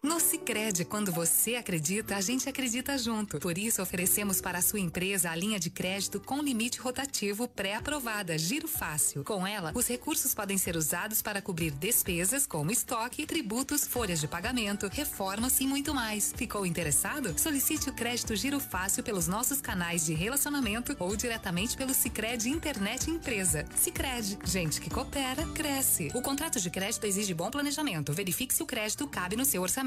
No 0.03 0.19
Sicredi, 0.19 0.85
quando 0.85 1.11
você 1.11 1.55
acredita, 1.55 2.15
a 2.15 2.21
gente 2.21 2.47
acredita 2.47 2.95
junto. 2.99 3.39
Por 3.39 3.57
isso, 3.57 3.81
oferecemos 3.81 4.39
para 4.39 4.59
a 4.59 4.61
sua 4.61 4.79
empresa 4.79 5.31
a 5.31 5.35
linha 5.35 5.59
de 5.59 5.71
crédito 5.71 6.19
com 6.19 6.39
limite 6.39 6.79
rotativo 6.79 7.47
pré-aprovada, 7.47 8.37
Giro 8.37 8.67
Fácil. 8.67 9.23
Com 9.23 9.45
ela, 9.45 9.71
os 9.73 9.87
recursos 9.87 10.35
podem 10.35 10.55
ser 10.55 10.77
usados 10.77 11.23
para 11.23 11.41
cobrir 11.41 11.71
despesas 11.71 12.45
como 12.45 12.71
estoque, 12.71 13.25
tributos, 13.25 13.87
folhas 13.87 14.21
de 14.21 14.27
pagamento, 14.27 14.87
reformas 14.87 15.59
e 15.59 15.65
muito 15.65 15.95
mais. 15.95 16.31
Ficou 16.37 16.63
interessado? 16.63 17.33
Solicite 17.37 17.89
o 17.89 17.93
crédito 17.93 18.35
Giro 18.35 18.59
Fácil 18.59 19.01
pelos 19.01 19.27
nossos 19.27 19.59
canais 19.59 20.05
de 20.05 20.13
relacionamento 20.13 20.95
ou 20.99 21.15
diretamente 21.15 21.75
pelo 21.75 21.93
Sicredi 21.93 22.49
Internet 22.49 23.09
Empresa. 23.09 23.65
Sicredi, 23.75 24.37
gente 24.43 24.79
que 24.79 24.91
coopera, 24.91 25.43
cresce. 25.55 26.11
O 26.13 26.21
contrato 26.21 26.59
de 26.59 26.69
crédito 26.69 27.05
exige 27.05 27.33
bom 27.33 27.49
planejamento. 27.49 28.13
Verifique 28.13 28.53
se 28.53 28.61
o 28.61 28.67
crédito 28.67 29.07
cabe 29.07 29.35
no 29.35 29.43
seu 29.43 29.63
orçamento. 29.63 29.86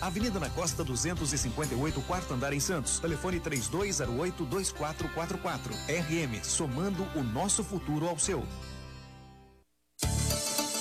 Avenida 0.00 0.38
na 0.38 0.50
Costa 0.50 0.84
258, 0.84 2.00
quarto 2.02 2.34
andar 2.34 2.52
em 2.52 2.60
Santos. 2.60 2.98
Telefone 2.98 3.40
3208-2444. 3.40 5.72
RM, 5.88 6.42
somando 6.42 7.06
o 7.14 7.22
nosso 7.22 7.64
futuro 7.64 8.08
ao 8.08 8.18
seu. 8.18 8.44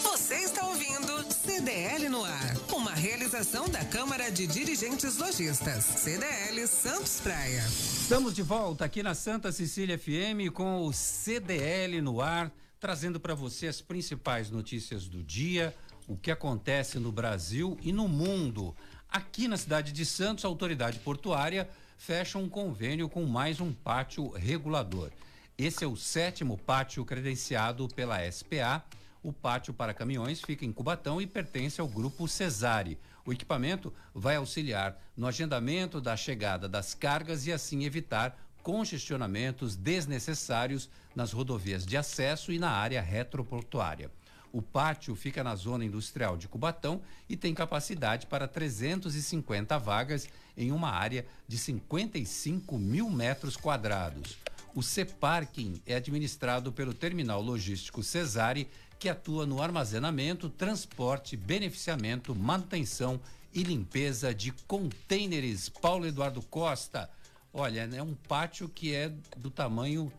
Você 0.03 0.35
está 0.35 0.65
ouvindo 0.65 1.31
CDL 1.31 2.09
no 2.09 2.23
ar. 2.23 2.55
Uma 2.73 2.93
realização 2.93 3.69
da 3.69 3.83
Câmara 3.85 4.31
de 4.31 4.47
Dirigentes 4.47 5.17
Lojistas. 5.17 5.85
CDL 5.85 6.67
Santos 6.67 7.19
Praia. 7.21 7.63
Estamos 7.67 8.33
de 8.33 8.41
volta 8.41 8.85
aqui 8.85 9.03
na 9.03 9.13
Santa 9.13 9.51
Cecília 9.51 9.97
FM 9.97 10.51
com 10.53 10.85
o 10.85 10.93
CDL 10.93 12.01
no 12.01 12.21
ar, 12.21 12.51
trazendo 12.79 13.19
para 13.19 13.33
você 13.33 13.67
as 13.67 13.81
principais 13.81 14.49
notícias 14.49 15.07
do 15.07 15.23
dia, 15.23 15.75
o 16.07 16.17
que 16.17 16.31
acontece 16.31 16.99
no 16.99 17.11
Brasil 17.11 17.77
e 17.81 17.91
no 17.91 18.07
mundo. 18.07 18.75
Aqui 19.15 19.47
na 19.47 19.55
cidade 19.55 19.93
de 19.93 20.05
Santos, 20.05 20.43
a 20.43 20.49
autoridade 20.49 20.99
portuária 20.99 21.69
fecha 21.97 22.37
um 22.37 22.49
convênio 22.49 23.07
com 23.07 23.25
mais 23.25 23.61
um 23.61 23.71
pátio 23.71 24.27
regulador. 24.31 25.09
Esse 25.57 25.85
é 25.85 25.87
o 25.87 25.95
sétimo 25.95 26.57
pátio 26.57 27.05
credenciado 27.05 27.87
pela 27.87 28.29
SPA. 28.29 28.83
O 29.23 29.31
pátio 29.31 29.73
para 29.73 29.93
caminhões 29.93 30.41
fica 30.41 30.65
em 30.65 30.73
Cubatão 30.73 31.21
e 31.21 31.25
pertence 31.25 31.79
ao 31.79 31.87
grupo 31.87 32.27
Cesare. 32.27 32.99
O 33.25 33.31
equipamento 33.31 33.93
vai 34.13 34.35
auxiliar 34.35 35.01
no 35.15 35.27
agendamento 35.27 36.01
da 36.01 36.17
chegada 36.17 36.67
das 36.67 36.93
cargas 36.93 37.47
e 37.47 37.53
assim 37.53 37.85
evitar 37.85 38.37
congestionamentos 38.61 39.77
desnecessários 39.77 40.89
nas 41.15 41.31
rodovias 41.31 41.85
de 41.85 41.95
acesso 41.95 42.51
e 42.51 42.59
na 42.59 42.71
área 42.71 43.01
retroportuária. 43.01 44.11
O 44.55 44.61
pátio 44.61 45.13
fica 45.17 45.43
na 45.43 45.53
zona 45.53 45.83
industrial 45.83 46.37
de 46.37 46.47
Cubatão 46.47 47.01
e 47.27 47.35
tem 47.35 47.53
capacidade 47.53 48.25
para 48.25 48.47
350 48.47 49.77
vagas 49.77 50.29
em 50.55 50.71
uma 50.71 50.91
área 50.91 51.25
de 51.45 51.57
55 51.57 52.77
mil 52.77 53.09
metros 53.09 53.57
quadrados. 53.57 54.37
O 54.73 54.81
C-Parking 54.81 55.81
é 55.85 55.95
administrado 55.95 56.71
pelo 56.71 56.93
Terminal 56.93 57.41
Logístico 57.41 58.01
Cesare, 58.01 58.69
que 58.97 59.09
atua 59.09 59.45
no 59.45 59.61
armazenamento, 59.61 60.49
transporte, 60.49 61.35
beneficiamento, 61.35 62.33
manutenção 62.33 63.19
e 63.53 63.61
limpeza 63.61 64.33
de 64.33 64.53
contêineres. 64.65 65.67
Paulo 65.67 66.07
Eduardo 66.07 66.41
Costa, 66.41 67.09
olha, 67.53 67.89
é 67.93 68.01
um 68.01 68.13
pátio 68.13 68.69
que 68.69 68.95
é 68.95 69.11
do 69.35 69.51
tamanho 69.51 70.09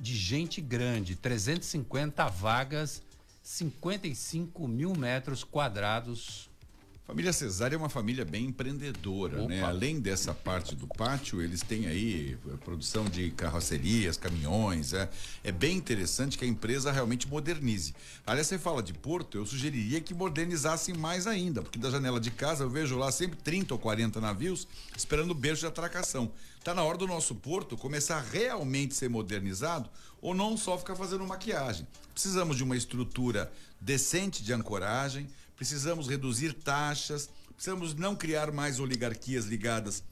de 0.00 0.16
gente 0.16 0.62
grande, 0.62 1.14
350 1.14 2.26
vagas 2.28 3.02
55 3.42 4.68
mil 4.68 4.94
metros 4.94 5.42
quadrados. 5.42 6.48
Família 7.04 7.32
Cesária 7.32 7.74
é 7.74 7.78
uma 7.78 7.88
família 7.88 8.24
bem 8.24 8.46
empreendedora, 8.46 9.38
né? 9.38 9.42
Opa. 9.42 9.48
né? 9.48 9.62
Além 9.62 10.00
dessa 10.00 10.32
parte 10.32 10.76
do 10.76 10.86
pátio, 10.86 11.42
eles 11.42 11.60
têm 11.60 11.86
aí 11.88 12.38
eh, 12.48 12.56
produção 12.64 13.04
de 13.04 13.32
carrocerias, 13.32 14.16
caminhões, 14.16 14.92
é, 14.92 15.10
é 15.42 15.50
bem 15.50 15.76
interessante 15.76 16.38
que 16.38 16.44
a 16.44 16.48
empresa 16.48 16.92
realmente 16.92 17.28
modernize. 17.28 17.92
Aliás, 18.24 18.46
você 18.46 18.56
fala 18.56 18.80
de 18.80 18.94
Porto, 18.94 19.36
eu 19.36 19.44
sugeriria 19.44 20.00
que 20.00 20.14
modernizassem 20.14 20.94
mais 20.94 21.26
ainda, 21.26 21.60
porque 21.60 21.78
da 21.78 21.90
janela 21.90 22.20
de 22.20 22.30
casa 22.30 22.62
eu 22.62 22.70
vejo 22.70 22.96
lá 22.96 23.10
sempre 23.10 23.36
30 23.36 23.74
ou 23.74 23.80
40 23.80 24.20
navios 24.20 24.68
esperando 24.96 25.32
o 25.32 25.34
beijo 25.34 25.60
de 25.60 25.66
atracação. 25.66 26.30
Tá 26.62 26.72
na 26.72 26.84
hora 26.84 26.96
do 26.96 27.08
nosso 27.08 27.34
porto 27.34 27.76
começar 27.76 28.18
a 28.18 28.20
realmente 28.20 28.94
ser 28.94 29.10
modernizado 29.10 29.90
ou 30.20 30.32
não 30.32 30.56
só 30.56 30.78
ficar 30.78 30.94
fazendo 30.94 31.26
maquiagem. 31.26 31.86
Precisamos 32.14 32.56
de 32.56 32.62
uma 32.62 32.76
estrutura 32.76 33.52
decente 33.80 34.44
de 34.44 34.52
ancoragem, 34.52 35.28
precisamos 35.56 36.06
reduzir 36.06 36.52
taxas, 36.52 37.28
precisamos 37.56 37.94
não 37.94 38.14
criar 38.14 38.52
mais 38.52 38.78
oligarquias 38.78 39.46
ligadas 39.46 40.04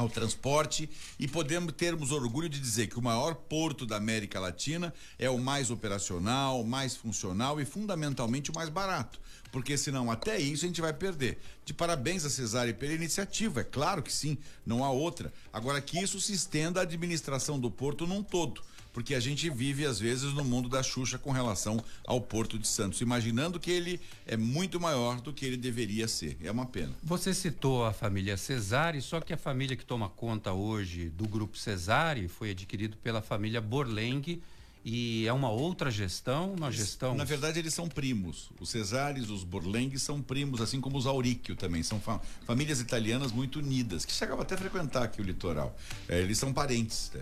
ao 0.00 0.08
transporte 0.08 0.88
e 1.18 1.28
podemos 1.28 1.72
termos 1.72 2.10
orgulho 2.10 2.48
de 2.48 2.58
dizer 2.58 2.86
que 2.86 2.98
o 2.98 3.02
maior 3.02 3.34
porto 3.34 3.84
da 3.84 3.96
América 3.96 4.40
Latina 4.40 4.92
é 5.18 5.28
o 5.28 5.38
mais 5.38 5.70
operacional, 5.70 6.64
mais 6.64 6.96
funcional 6.96 7.60
e 7.60 7.64
fundamentalmente 7.64 8.50
o 8.50 8.54
mais 8.54 8.68
barato 8.68 9.20
porque 9.50 9.76
senão 9.76 10.10
até 10.10 10.38
isso 10.38 10.64
a 10.64 10.68
gente 10.68 10.80
vai 10.80 10.92
perder. 10.92 11.38
De 11.64 11.74
parabéns 11.74 12.24
a 12.24 12.30
Cesário 12.30 12.74
pela 12.74 12.92
iniciativa, 12.92 13.60
é 13.60 13.64
claro 13.64 14.02
que 14.02 14.12
sim, 14.12 14.38
não 14.64 14.84
há 14.84 14.90
outra. 14.90 15.32
Agora 15.52 15.80
que 15.80 15.98
isso 15.98 16.20
se 16.20 16.32
estenda 16.32 16.80
à 16.80 16.82
administração 16.82 17.58
do 17.58 17.70
porto 17.70 18.06
num 18.06 18.22
todo, 18.22 18.62
porque 18.92 19.14
a 19.14 19.20
gente 19.20 19.48
vive 19.50 19.86
às 19.86 19.98
vezes 19.98 20.32
no 20.32 20.44
mundo 20.44 20.68
da 20.68 20.82
Xuxa 20.82 21.18
com 21.18 21.30
relação 21.30 21.82
ao 22.04 22.20
Porto 22.20 22.58
de 22.58 22.66
Santos, 22.66 23.00
imaginando 23.00 23.58
que 23.60 23.70
ele 23.70 24.00
é 24.26 24.36
muito 24.36 24.80
maior 24.80 25.20
do 25.20 25.32
que 25.32 25.44
ele 25.44 25.56
deveria 25.56 26.08
ser. 26.08 26.36
É 26.42 26.50
uma 26.50 26.66
pena. 26.66 26.92
Você 27.02 27.32
citou 27.34 27.84
a 27.84 27.92
família 27.92 28.36
Cesare, 28.36 29.00
só 29.00 29.20
que 29.20 29.32
a 29.32 29.36
família 29.36 29.76
que 29.76 29.84
toma 29.84 30.08
conta 30.08 30.52
hoje 30.52 31.08
do 31.10 31.26
grupo 31.26 31.56
Cesare 31.56 32.28
foi 32.28 32.50
adquirido 32.50 32.96
pela 32.98 33.22
família 33.22 33.60
Borleng 33.60 34.40
e 34.84 35.26
é 35.26 35.32
uma 35.32 35.50
outra 35.50 35.90
gestão, 35.90 36.54
uma 36.54 36.72
gestão. 36.72 37.14
Na 37.14 37.24
verdade, 37.24 37.58
eles 37.58 37.74
são 37.74 37.86
primos. 37.86 38.50
Os 38.58 38.70
Cesares, 38.70 39.28
os 39.28 39.44
Borlenghi 39.44 39.98
são 39.98 40.22
primos, 40.22 40.60
assim 40.60 40.80
como 40.80 40.96
os 40.96 41.06
Auricchio 41.06 41.54
também. 41.54 41.82
São 41.82 42.00
fa 42.00 42.18
famílias 42.46 42.80
italianas 42.80 43.30
muito 43.30 43.58
unidas, 43.58 44.06
que 44.06 44.12
chegavam 44.12 44.42
até 44.42 44.54
a 44.54 44.58
frequentar 44.58 45.02
aqui 45.02 45.20
o 45.20 45.24
litoral. 45.24 45.76
É, 46.08 46.20
eles 46.20 46.38
são 46.38 46.52
parentes. 46.52 47.12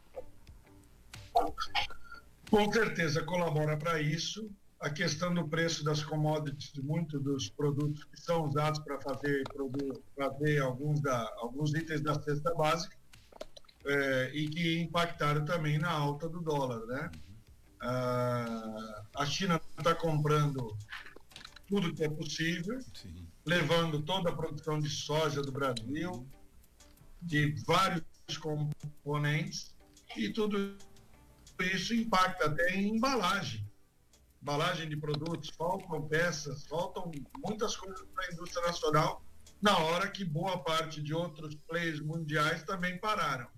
Com 2.50 2.72
certeza 2.72 3.22
colabora 3.22 3.76
para 3.76 4.00
isso. 4.00 4.50
A 4.80 4.88
questão 4.88 5.34
do 5.34 5.46
preço 5.46 5.84
das 5.84 6.02
commodities, 6.02 6.72
de 6.72 6.80
muitos 6.80 7.22
dos 7.22 7.50
produtos 7.50 8.02
que 8.04 8.18
são 8.18 8.48
usados 8.48 8.80
para 8.80 8.98
fazer, 9.02 9.44
fazer 10.16 10.62
alguns, 10.62 11.02
da, 11.02 11.30
alguns 11.36 11.74
itens 11.74 12.00
da 12.00 12.14
cesta 12.14 12.54
básica. 12.54 12.96
É, 13.86 14.30
e 14.32 14.48
que 14.48 14.80
impactaram 14.80 15.44
também 15.44 15.78
na 15.78 15.90
alta 15.90 16.28
do 16.28 16.40
dólar, 16.40 16.84
né? 16.86 17.10
Ah, 17.80 19.04
a 19.16 19.26
China 19.26 19.60
está 19.78 19.94
comprando 19.94 20.76
tudo 21.68 21.94
que 21.94 22.04
é 22.04 22.08
possível, 22.08 22.80
Sim. 22.94 23.26
levando 23.44 24.02
toda 24.02 24.30
a 24.30 24.36
produção 24.36 24.78
de 24.78 24.88
soja 24.88 25.42
do 25.42 25.52
Brasil, 25.52 26.26
de 27.20 27.54
vários 27.66 28.04
componentes, 28.40 29.74
e 30.16 30.30
tudo 30.30 30.78
isso 31.60 31.94
impacta 31.94 32.46
até 32.46 32.74
em 32.74 32.96
embalagem. 32.96 33.66
Embalagem 34.40 34.88
de 34.88 34.96
produtos, 34.96 35.50
faltam 35.50 36.06
peças, 36.08 36.66
faltam 36.66 37.10
muitas 37.44 37.76
coisas 37.76 38.06
para 38.14 38.26
a 38.26 38.32
indústria 38.32 38.66
nacional, 38.66 39.24
na 39.60 39.78
hora 39.78 40.10
que 40.10 40.24
boa 40.24 40.58
parte 40.58 41.02
de 41.02 41.14
outros 41.14 41.54
players 41.66 42.00
mundiais 42.00 42.62
também 42.62 42.98
pararam. 42.98 43.48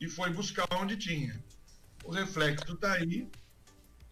E 0.00 0.08
foi 0.08 0.30
buscar 0.30 0.66
onde 0.74 0.96
tinha. 0.96 1.42
O 2.04 2.10
reflexo 2.10 2.72
está 2.72 2.92
aí, 2.92 3.28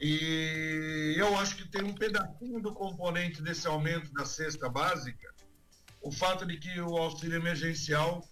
e 0.00 1.14
eu 1.16 1.36
acho 1.38 1.56
que 1.56 1.68
tem 1.68 1.82
um 1.82 1.94
pedacinho 1.94 2.60
do 2.60 2.72
componente 2.72 3.40
desse 3.40 3.66
aumento 3.66 4.12
da 4.12 4.26
cesta 4.26 4.68
básica, 4.68 5.34
o 6.02 6.12
fato 6.12 6.44
de 6.44 6.58
que 6.58 6.80
o 6.80 6.96
auxílio 6.96 7.36
emergencial 7.36 8.28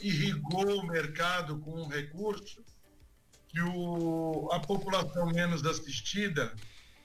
irrigou 0.00 0.80
o 0.80 0.86
mercado 0.86 1.58
com 1.60 1.82
um 1.82 1.88
recurso 1.88 2.62
que 3.48 3.60
o, 3.62 4.48
a 4.52 4.60
população 4.60 5.26
menos 5.26 5.64
assistida, 5.64 6.54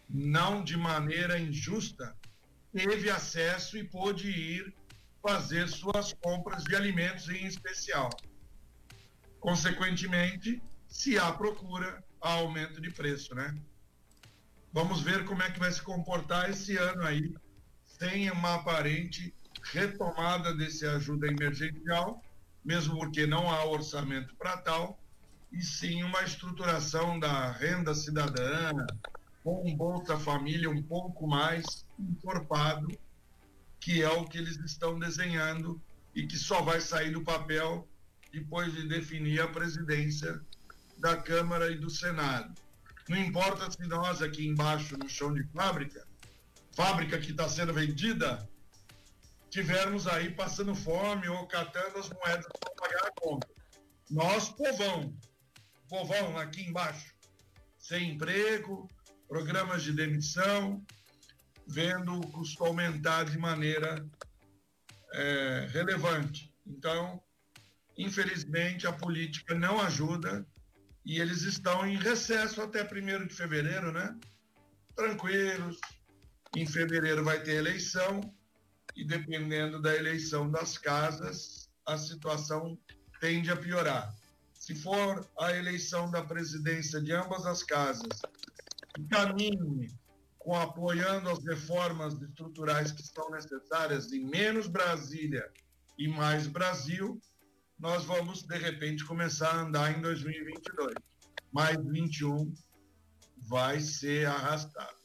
não 0.10 0.64
de 0.64 0.76
maneira 0.76 1.40
injusta, 1.40 2.14
teve 2.74 3.10
acesso 3.10 3.78
e 3.78 3.84
pôde 3.84 4.30
ir 4.30 4.74
fazer 5.22 5.70
suas 5.70 6.12
compras 6.14 6.64
de 6.66 6.76
alimentos 6.76 7.30
em 7.30 7.46
especial. 7.46 8.10
Consequentemente, 9.44 10.64
se 10.88 11.20
há 11.20 11.30
procura, 11.34 12.02
há 12.22 12.32
aumento 12.36 12.80
de 12.80 12.90
preço, 12.90 13.36
né? 13.36 13.54
Vamos 14.72 15.02
ver 15.02 15.26
como 15.26 15.44
é 15.44 15.52
que 15.52 15.60
vai 15.60 15.70
se 15.70 15.82
comportar 15.82 16.50
esse 16.50 16.78
ano 16.78 17.06
aí, 17.06 17.36
sem 17.86 18.32
uma 18.32 18.56
aparente 18.56 19.34
retomada 19.74 20.56
desse 20.56 20.88
ajuda 20.88 21.28
emergencial, 21.28 22.24
mesmo 22.64 22.98
porque 22.98 23.28
não 23.28 23.52
há 23.52 23.66
orçamento 23.66 24.34
para 24.38 24.56
tal, 24.56 24.98
e 25.52 25.62
sim 25.62 26.04
uma 26.04 26.24
estruturação 26.24 27.20
da 27.20 27.52
renda 27.52 27.94
cidadã, 27.94 28.72
com 29.44 29.68
um 29.68 29.76
Bolsa 29.76 30.18
Família 30.18 30.70
um 30.70 30.82
pouco 30.82 31.28
mais 31.28 31.86
encorpado, 32.00 32.88
que 33.78 34.02
é 34.02 34.10
o 34.10 34.24
que 34.24 34.38
eles 34.38 34.56
estão 34.60 34.98
desenhando 34.98 35.82
e 36.16 36.26
que 36.26 36.38
só 36.38 36.62
vai 36.62 36.80
sair 36.80 37.12
do 37.12 37.26
papel 37.26 37.86
depois 38.34 38.74
de 38.74 38.88
definir 38.88 39.40
a 39.42 39.48
presidência 39.48 40.42
da 40.98 41.16
Câmara 41.16 41.72
e 41.72 41.78
do 41.78 41.90
Senado. 41.90 42.52
Não 43.08 43.18
importa 43.18 43.70
se 43.70 43.86
nós 43.86 44.24
aqui 44.24 44.48
embaixo 44.48 44.98
no 44.98 45.08
chão 45.08 45.32
de 45.32 45.44
fábrica, 45.50 46.06
fábrica 46.76 47.20
que 47.20 47.30
está 47.30 47.48
sendo 47.48 47.72
vendida, 47.74 48.50
tivermos 49.52 50.08
aí 50.08 50.32
passando 50.32 50.74
fome 50.74 51.30
ou 51.30 51.46
catando 51.46 52.00
as 52.00 52.10
moedas 52.10 52.48
para 52.60 52.74
pagar 52.76 53.08
a 53.08 53.12
conta. 53.12 53.48
Nós, 54.10 54.50
povão, 54.50 55.16
povão 55.88 56.36
aqui 56.40 56.64
embaixo, 56.64 57.14
sem 57.78 58.14
emprego, 58.14 58.90
programas 59.28 59.84
de 59.84 59.92
demissão, 59.92 60.84
vendo 61.68 62.20
o 62.20 62.28
custo 62.32 62.66
aumentar 62.66 63.26
de 63.26 63.38
maneira 63.38 64.04
é, 65.12 65.68
relevante. 65.72 66.52
Então, 66.66 67.22
infelizmente, 67.98 68.88
a 68.88 68.94
política 68.94 69.54
não 69.54 69.82
ajuda 69.82 70.46
e 71.06 71.20
eles 71.20 71.44
estão 71.44 71.86
em 71.86 71.98
recesso 71.98 72.62
até 72.62 72.84
1 72.84 73.28
de 73.28 73.34
fevereiro, 73.34 73.92
né? 73.92 74.18
Tranquilos. 74.96 75.80
Em 76.56 76.66
fevereiro 76.66 77.24
vai 77.24 77.42
ter 77.42 77.56
eleição 77.56 78.22
e 78.96 79.04
dependendo 79.04 79.82
da 79.82 79.96
eleição 79.96 80.50
das 80.50 80.78
casas, 80.78 81.70
a 81.86 81.98
situação 81.98 82.78
tende 83.20 83.52
a 83.52 83.56
piorar. 83.56 84.16
Se 84.54 84.76
for 84.76 85.28
a 85.40 85.52
eleição 85.52 86.10
da 86.10 86.24
presidência 86.24 87.02
de 87.02 87.12
ambas 87.12 87.46
as 87.46 87.64
casas, 87.64 88.22
caminhe 89.10 89.92
com 90.40 90.56
apoiando 90.56 91.30
as 91.30 91.44
reformas 91.44 92.22
estruturais 92.22 92.92
que 92.92 93.04
são 93.04 93.30
necessárias 93.32 94.12
em 94.12 94.26
menos 94.26 94.68
Brasília 94.68 95.50
e 95.98 96.08
mais 96.08 96.48
Brasil, 96.48 97.20
nós 97.84 98.06
vamos, 98.06 98.44
de 98.44 98.58
repente, 98.58 99.04
começar 99.04 99.50
a 99.50 99.62
andar 99.64 99.92
em 99.92 100.02
2022. 100.02 100.94
Mais 101.52 101.76
21 101.86 102.56
vai 103.40 103.82
ser 103.82 104.26
arrastado. 104.26 104.96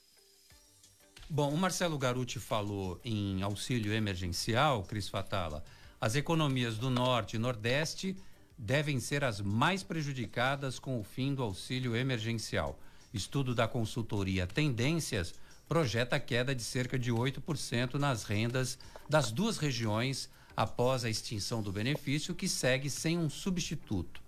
Bom, 1.28 1.52
o 1.52 1.56
Marcelo 1.56 1.98
Garuti 1.98 2.38
falou 2.38 3.00
em 3.04 3.42
auxílio 3.42 3.92
emergencial, 3.92 4.84
Cris 4.84 5.08
Fatala. 5.08 5.64
As 6.00 6.14
economias 6.14 6.78
do 6.78 6.88
Norte 6.88 7.34
e 7.34 7.38
Nordeste 7.40 8.16
devem 8.56 9.00
ser 9.00 9.24
as 9.24 9.40
mais 9.40 9.82
prejudicadas 9.82 10.78
com 10.78 11.00
o 11.00 11.02
fim 11.02 11.34
do 11.34 11.42
auxílio 11.42 11.96
emergencial. 11.96 12.78
Estudo 13.12 13.56
da 13.56 13.66
consultoria 13.66 14.46
Tendências 14.46 15.34
projeta 15.68 16.20
queda 16.20 16.54
de 16.54 16.62
cerca 16.62 16.96
de 16.96 17.10
8% 17.10 17.94
nas 17.94 18.22
rendas 18.22 18.78
das 19.08 19.32
duas 19.32 19.58
regiões 19.58 20.30
após 20.58 21.04
a 21.04 21.08
extinção 21.08 21.62
do 21.62 21.70
benefício, 21.70 22.34
que 22.34 22.48
segue 22.48 22.90
sem 22.90 23.16
um 23.16 23.30
substituto. 23.30 24.20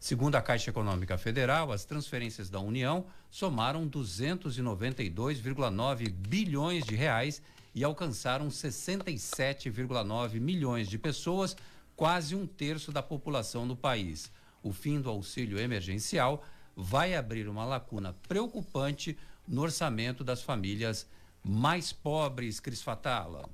Segundo 0.00 0.34
a 0.34 0.42
Caixa 0.42 0.70
Econômica 0.70 1.16
Federal, 1.16 1.70
as 1.70 1.84
transferências 1.84 2.50
da 2.50 2.58
União 2.58 3.06
somaram 3.30 3.88
292,9 3.88 6.10
bilhões 6.10 6.84
de 6.84 6.96
reais 6.96 7.40
e 7.72 7.84
alcançaram 7.84 8.48
67,9 8.48 10.40
milhões 10.40 10.88
de 10.88 10.98
pessoas, 10.98 11.56
quase 11.94 12.34
um 12.34 12.48
terço 12.48 12.90
da 12.90 13.00
população 13.00 13.68
do 13.68 13.76
país. 13.76 14.32
O 14.64 14.72
fim 14.72 15.00
do 15.00 15.08
auxílio 15.08 15.56
emergencial 15.56 16.42
vai 16.74 17.14
abrir 17.14 17.46
uma 17.46 17.64
lacuna 17.64 18.12
preocupante 18.26 19.16
no 19.46 19.62
orçamento 19.62 20.24
das 20.24 20.42
famílias 20.42 21.06
mais 21.44 21.92
pobres, 21.92 22.58
Cris 22.58 22.82
Fatala. 22.82 23.48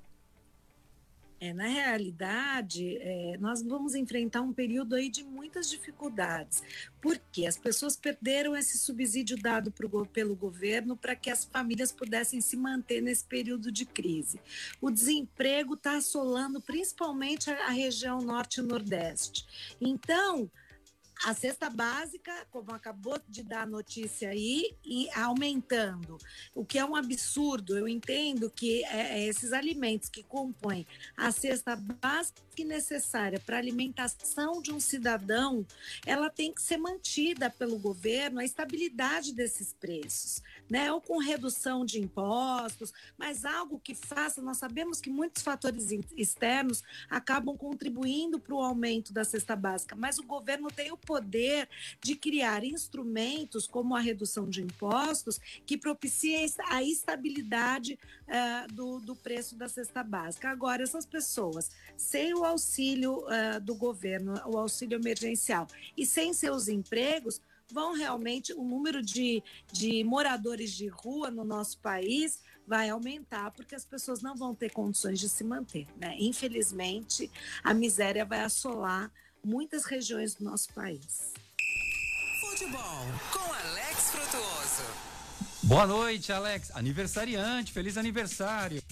É, 1.42 1.52
na 1.52 1.66
realidade, 1.66 2.98
é, 2.98 3.36
nós 3.40 3.64
vamos 3.64 3.96
enfrentar 3.96 4.42
um 4.42 4.52
período 4.52 4.94
aí 4.94 5.08
de 5.08 5.24
muitas 5.24 5.68
dificuldades, 5.68 6.62
porque 7.00 7.46
as 7.46 7.58
pessoas 7.58 7.96
perderam 7.96 8.54
esse 8.54 8.78
subsídio 8.78 9.36
dado 9.36 9.72
pro, 9.72 10.06
pelo 10.06 10.36
governo 10.36 10.96
para 10.96 11.16
que 11.16 11.28
as 11.28 11.44
famílias 11.44 11.90
pudessem 11.90 12.40
se 12.40 12.56
manter 12.56 13.00
nesse 13.00 13.24
período 13.24 13.72
de 13.72 13.84
crise. 13.84 14.40
O 14.80 14.88
desemprego 14.88 15.74
está 15.74 15.96
assolando 15.96 16.60
principalmente 16.60 17.50
a, 17.50 17.66
a 17.66 17.70
região 17.70 18.20
norte 18.20 18.60
e 18.60 18.62
nordeste. 18.62 19.44
Então, 19.80 20.48
a 21.24 21.34
cesta 21.34 21.70
básica, 21.70 22.32
como 22.50 22.72
acabou 22.72 23.20
de 23.28 23.42
dar 23.42 23.62
a 23.62 23.66
notícia 23.66 24.30
aí, 24.30 24.76
e 24.84 25.08
aumentando, 25.10 26.18
o 26.54 26.64
que 26.64 26.78
é 26.78 26.84
um 26.84 26.96
absurdo. 26.96 27.76
Eu 27.76 27.86
entendo 27.86 28.50
que 28.50 28.84
é, 28.84 29.18
é 29.18 29.26
esses 29.26 29.52
alimentos 29.52 30.08
que 30.08 30.22
compõem 30.22 30.86
a 31.16 31.30
cesta 31.30 31.76
básica 31.76 32.42
necessária 32.64 33.40
para 33.40 33.56
a 33.56 33.58
alimentação 33.58 34.60
de 34.60 34.72
um 34.72 34.78
cidadão, 34.78 35.66
ela 36.04 36.28
tem 36.28 36.52
que 36.52 36.60
ser 36.60 36.76
mantida 36.76 37.48
pelo 37.48 37.78
governo, 37.78 38.40
a 38.40 38.44
estabilidade 38.44 39.32
desses 39.32 39.72
preços 39.72 40.42
né? 40.72 40.90
Ou 40.90 41.02
com 41.02 41.18
redução 41.18 41.84
de 41.84 42.00
impostos, 42.00 42.94
mas 43.18 43.44
algo 43.44 43.78
que 43.78 43.94
faça. 43.94 44.40
Nós 44.40 44.56
sabemos 44.56 45.02
que 45.02 45.10
muitos 45.10 45.42
fatores 45.42 45.88
externos 46.16 46.82
acabam 47.10 47.54
contribuindo 47.58 48.40
para 48.40 48.54
o 48.54 48.60
aumento 48.62 49.12
da 49.12 49.22
cesta 49.22 49.54
básica, 49.54 49.94
mas 49.94 50.18
o 50.18 50.22
governo 50.22 50.68
tem 50.68 50.90
o 50.90 50.96
poder 51.12 51.68
de 52.00 52.16
criar 52.16 52.64
instrumentos 52.64 53.66
como 53.66 53.94
a 53.94 54.00
redução 54.00 54.48
de 54.48 54.62
impostos 54.62 55.38
que 55.66 55.76
propicie 55.76 56.50
a 56.70 56.82
estabilidade 56.82 57.98
uh, 58.26 58.72
do, 58.72 58.98
do 59.00 59.14
preço 59.14 59.54
da 59.54 59.68
cesta 59.68 60.02
básica. 60.02 60.48
Agora, 60.48 60.82
essas 60.82 61.04
pessoas, 61.04 61.70
sem 61.98 62.32
o 62.32 62.46
auxílio 62.46 63.18
uh, 63.26 63.60
do 63.60 63.74
governo, 63.74 64.40
o 64.46 64.56
auxílio 64.56 64.98
emergencial, 64.98 65.66
e 65.94 66.06
sem 66.06 66.32
seus 66.32 66.66
empregos, 66.66 67.42
vão 67.70 67.92
realmente, 67.92 68.54
o 68.54 68.64
número 68.64 69.02
de, 69.02 69.42
de 69.70 70.02
moradores 70.04 70.70
de 70.72 70.88
rua 70.88 71.30
no 71.30 71.44
nosso 71.44 71.78
país 71.78 72.40
vai 72.66 72.88
aumentar, 72.88 73.50
porque 73.50 73.74
as 73.74 73.84
pessoas 73.84 74.22
não 74.22 74.34
vão 74.34 74.54
ter 74.54 74.70
condições 74.70 75.20
de 75.20 75.28
se 75.28 75.44
manter. 75.44 75.86
Né? 75.98 76.16
Infelizmente, 76.18 77.30
a 77.62 77.74
miséria 77.74 78.24
vai 78.24 78.40
assolar 78.40 79.12
muitas 79.44 79.84
regiões 79.84 80.34
do 80.34 80.44
nosso 80.44 80.72
país. 80.72 81.32
Futebol 82.40 83.06
com 83.32 83.52
Alex 83.52 84.10
Frutuoso. 84.10 85.12
Boa 85.62 85.86
noite, 85.86 86.32
Alex. 86.32 86.70
Aniversariante, 86.74 87.72
feliz 87.72 87.96
aniversário. 87.96 88.82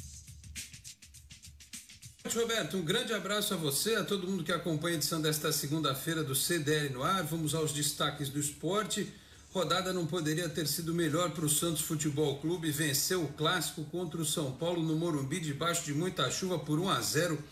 Roberto, 2.34 2.76
um 2.76 2.82
grande 2.82 3.12
abraço 3.12 3.54
a 3.54 3.56
você, 3.56 3.96
a 3.96 4.04
todo 4.04 4.26
mundo 4.26 4.44
que 4.44 4.52
acompanha 4.52 4.94
a 4.94 4.98
edição 4.98 5.20
desta 5.20 5.50
segunda-feira 5.50 6.22
do 6.22 6.34
CDL 6.34 6.90
no 6.90 7.02
ar. 7.02 7.24
Vamos 7.24 7.54
aos 7.54 7.72
destaques 7.72 8.28
do 8.28 8.38
esporte. 8.38 9.12
Rodada 9.52 9.92
não 9.92 10.06
poderia 10.06 10.48
ter 10.48 10.68
sido 10.68 10.94
melhor 10.94 11.30
para 11.30 11.44
o 11.44 11.48
Santos 11.48 11.82
Futebol 11.82 12.38
Clube. 12.38 12.70
Venceu 12.70 13.24
o 13.24 13.32
clássico 13.32 13.84
contra 13.84 14.20
o 14.20 14.24
São 14.24 14.52
Paulo 14.52 14.80
no 14.80 14.94
Morumbi, 14.94 15.40
debaixo 15.40 15.84
de 15.84 15.92
muita 15.92 16.30
chuva, 16.30 16.56
por 16.56 16.78
1 16.78 16.88
a 16.88 17.00
0. 17.00 17.44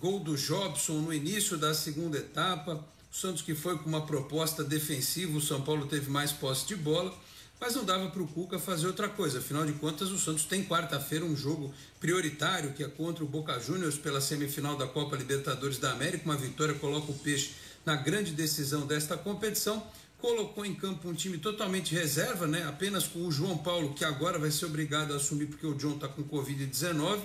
Gol 0.00 0.20
do 0.20 0.36
Jobson 0.36 0.94
no 0.94 1.12
início 1.12 1.56
da 1.56 1.74
segunda 1.74 2.18
etapa. 2.18 2.84
O 3.12 3.14
Santos 3.14 3.42
que 3.42 3.54
foi 3.54 3.76
com 3.78 3.88
uma 3.88 4.06
proposta 4.06 4.64
defensiva, 4.64 5.36
o 5.36 5.40
São 5.40 5.62
Paulo 5.62 5.86
teve 5.86 6.10
mais 6.10 6.32
posse 6.32 6.66
de 6.66 6.76
bola 6.76 7.14
mas 7.60 7.74
não 7.74 7.84
dava 7.84 8.08
para 8.08 8.22
o 8.22 8.26
Cuca 8.26 8.58
fazer 8.58 8.86
outra 8.86 9.06
coisa. 9.06 9.38
Afinal 9.38 9.66
de 9.66 9.74
contas, 9.74 10.10
o 10.10 10.18
Santos 10.18 10.44
tem 10.44 10.64
quarta-feira 10.64 11.24
um 11.24 11.36
jogo 11.36 11.72
prioritário 12.00 12.72
que 12.72 12.82
é 12.82 12.88
contra 12.88 13.22
o 13.22 13.28
Boca 13.28 13.60
Juniors 13.60 13.98
pela 13.98 14.20
semifinal 14.20 14.76
da 14.76 14.86
Copa 14.86 15.14
Libertadores 15.14 15.76
da 15.76 15.92
América. 15.92 16.24
Uma 16.24 16.36
vitória 16.36 16.74
coloca 16.74 17.12
o 17.12 17.18
Peixe 17.18 17.50
na 17.84 17.94
grande 17.94 18.32
decisão 18.32 18.86
desta 18.86 19.16
competição. 19.16 19.86
Colocou 20.18 20.64
em 20.64 20.74
campo 20.74 21.08
um 21.08 21.14
time 21.14 21.36
totalmente 21.36 21.94
reserva, 21.94 22.46
né? 22.46 22.66
Apenas 22.66 23.06
com 23.06 23.26
o 23.26 23.32
João 23.32 23.58
Paulo, 23.58 23.92
que 23.92 24.04
agora 24.06 24.38
vai 24.38 24.50
ser 24.50 24.64
obrigado 24.64 25.12
a 25.12 25.16
assumir 25.16 25.46
porque 25.46 25.66
o 25.66 25.74
John 25.74 25.94
está 25.94 26.08
com 26.08 26.24
Covid-19, 26.24 27.20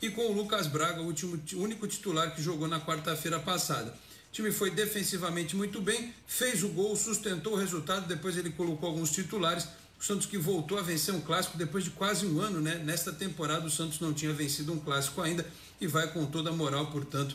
e 0.00 0.10
com 0.10 0.26
o 0.26 0.32
Lucas 0.32 0.66
Braga, 0.66 1.00
o 1.00 1.06
último, 1.06 1.40
único 1.54 1.86
titular 1.86 2.34
que 2.34 2.42
jogou 2.42 2.68
na 2.68 2.80
quarta-feira 2.80 3.38
passada. 3.40 3.90
O 4.30 4.32
time 4.32 4.52
foi 4.52 4.70
defensivamente 4.70 5.56
muito 5.56 5.80
bem, 5.80 6.14
fez 6.26 6.62
o 6.62 6.68
gol, 6.68 6.94
sustentou 6.94 7.54
o 7.54 7.56
resultado, 7.56 8.06
depois 8.06 8.36
ele 8.36 8.50
colocou 8.50 8.88
alguns 8.88 9.10
titulares. 9.10 9.66
O 9.98 10.04
Santos 10.04 10.26
que 10.26 10.38
voltou 10.38 10.78
a 10.78 10.82
vencer 10.82 11.12
um 11.12 11.20
clássico 11.20 11.58
depois 11.58 11.82
de 11.82 11.90
quase 11.90 12.24
um 12.24 12.40
ano, 12.40 12.60
né? 12.60 12.76
Nesta 12.76 13.12
temporada 13.12 13.66
o 13.66 13.70
Santos 13.70 13.98
não 13.98 14.12
tinha 14.12 14.32
vencido 14.32 14.72
um 14.72 14.78
clássico 14.78 15.20
ainda 15.20 15.44
e 15.80 15.88
vai 15.88 16.12
com 16.12 16.24
toda 16.26 16.50
a 16.50 16.52
moral, 16.52 16.86
portanto, 16.92 17.34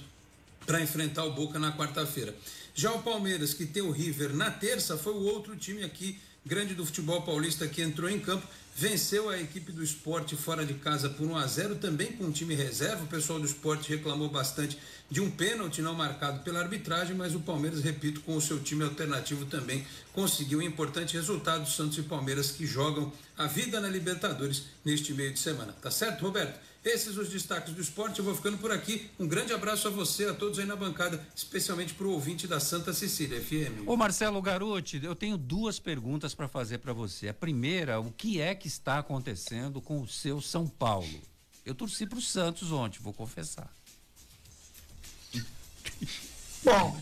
para 0.66 0.82
enfrentar 0.82 1.26
o 1.26 1.34
Boca 1.34 1.60
na 1.60 1.76
quarta-feira. 1.76 2.34
Já 2.74 2.92
o 2.94 3.04
Palmeiras, 3.04 3.54
que 3.54 3.66
tem 3.66 3.84
o 3.84 3.92
River 3.92 4.34
na 4.34 4.50
terça, 4.50 4.98
foi 4.98 5.14
o 5.14 5.24
outro 5.24 5.58
time 5.58 5.84
aqui 5.84 6.18
grande 6.46 6.74
do 6.74 6.86
futebol 6.86 7.22
paulista 7.22 7.68
que 7.68 7.82
entrou 7.82 8.10
em 8.10 8.20
campo 8.20 8.48
venceu 8.76 9.30
a 9.30 9.40
equipe 9.40 9.72
do 9.72 9.84
esporte 9.84 10.36
fora 10.36 10.66
de 10.66 10.74
casa 10.74 11.08
por 11.08 11.28
1 11.28 11.38
a 11.38 11.46
0 11.46 11.76
também 11.76 12.12
com 12.14 12.26
um 12.26 12.32
time 12.32 12.56
reserva. 12.56 13.04
O 13.04 13.08
pessoal 13.08 13.40
do 13.40 13.46
esporte 13.46 13.90
reclamou 13.90 14.30
bastante 14.30 14.78
de 15.10 15.22
um 15.22 15.30
pênalti 15.30 15.82
não 15.82 15.94
marcado 15.94 16.40
pela 16.44 16.60
arbitragem, 16.60 17.16
mas 17.16 17.36
o 17.36 17.40
Palmeiras, 17.40 17.82
repito, 17.82 18.22
com 18.22 18.36
o 18.36 18.42
seu 18.42 18.60
time 18.60 18.84
alternativo 18.84 19.46
também 19.46 19.86
conseguiu 20.12 20.60
um 20.60 20.64
importante 20.64 21.16
resultado. 21.16 21.70
Santos 21.70 22.00
e 22.00 22.02
Palmeiras 22.02 22.52
que 22.52 22.66
jogam 22.66 23.14
a 23.38 23.46
vida 23.46 23.80
na 23.80 23.88
Libertadores 23.88 24.64
neste 24.84 25.14
meio 25.14 25.32
de 25.32 25.40
semana. 25.40 25.74
Tá 25.74 25.92
certo, 25.92 26.22
Roberto? 26.22 26.60
Esses 26.84 27.16
os 27.16 27.30
destaques 27.30 27.74
do 27.74 27.82
esporte. 27.82 28.20
Eu 28.20 28.26
vou 28.26 28.36
ficando 28.36 28.58
por 28.58 28.72
aqui. 28.72 29.10
Um 29.18 29.26
grande 29.26 29.54
abraço 29.54 29.88
a 29.88 29.92
você, 29.92 30.26
a 30.26 30.34
todos 30.34 30.60
aí 30.60 30.66
na 30.66 30.76
bancada, 30.76 31.26
especialmente 31.34 31.94
para 31.94 32.06
o 32.06 32.12
ouvinte 32.12 32.46
da 32.46 32.60
Santa 32.60 32.94
Cecília 32.94 33.42
FM. 33.42 33.88
Ô 33.88 33.96
Marcelo 33.96 34.42
Garuti, 34.42 35.00
eu 35.02 35.16
tenho 35.16 35.38
duas 35.38 35.80
perguntas 35.80 36.36
para 36.36 36.50
fazer 36.50 36.80
para 36.80 36.92
você. 36.92 37.30
A 37.30 37.34
primeira, 37.34 38.02
o 38.02 38.12
que 38.12 38.42
é 38.42 38.54
que 38.54 38.68
está 38.68 39.00
acontecendo 39.00 39.82
com 39.82 40.02
o 40.02 40.08
seu 40.08 40.42
São 40.42 40.68
Paulo? 40.68 41.22
Eu 41.66 41.74
torci 41.74 42.06
para 42.06 42.20
o 42.20 42.22
Santos 42.22 42.74
ontem, 42.74 43.00
vou 43.00 43.14
confessar. 43.14 43.74
Bom, 46.66 47.02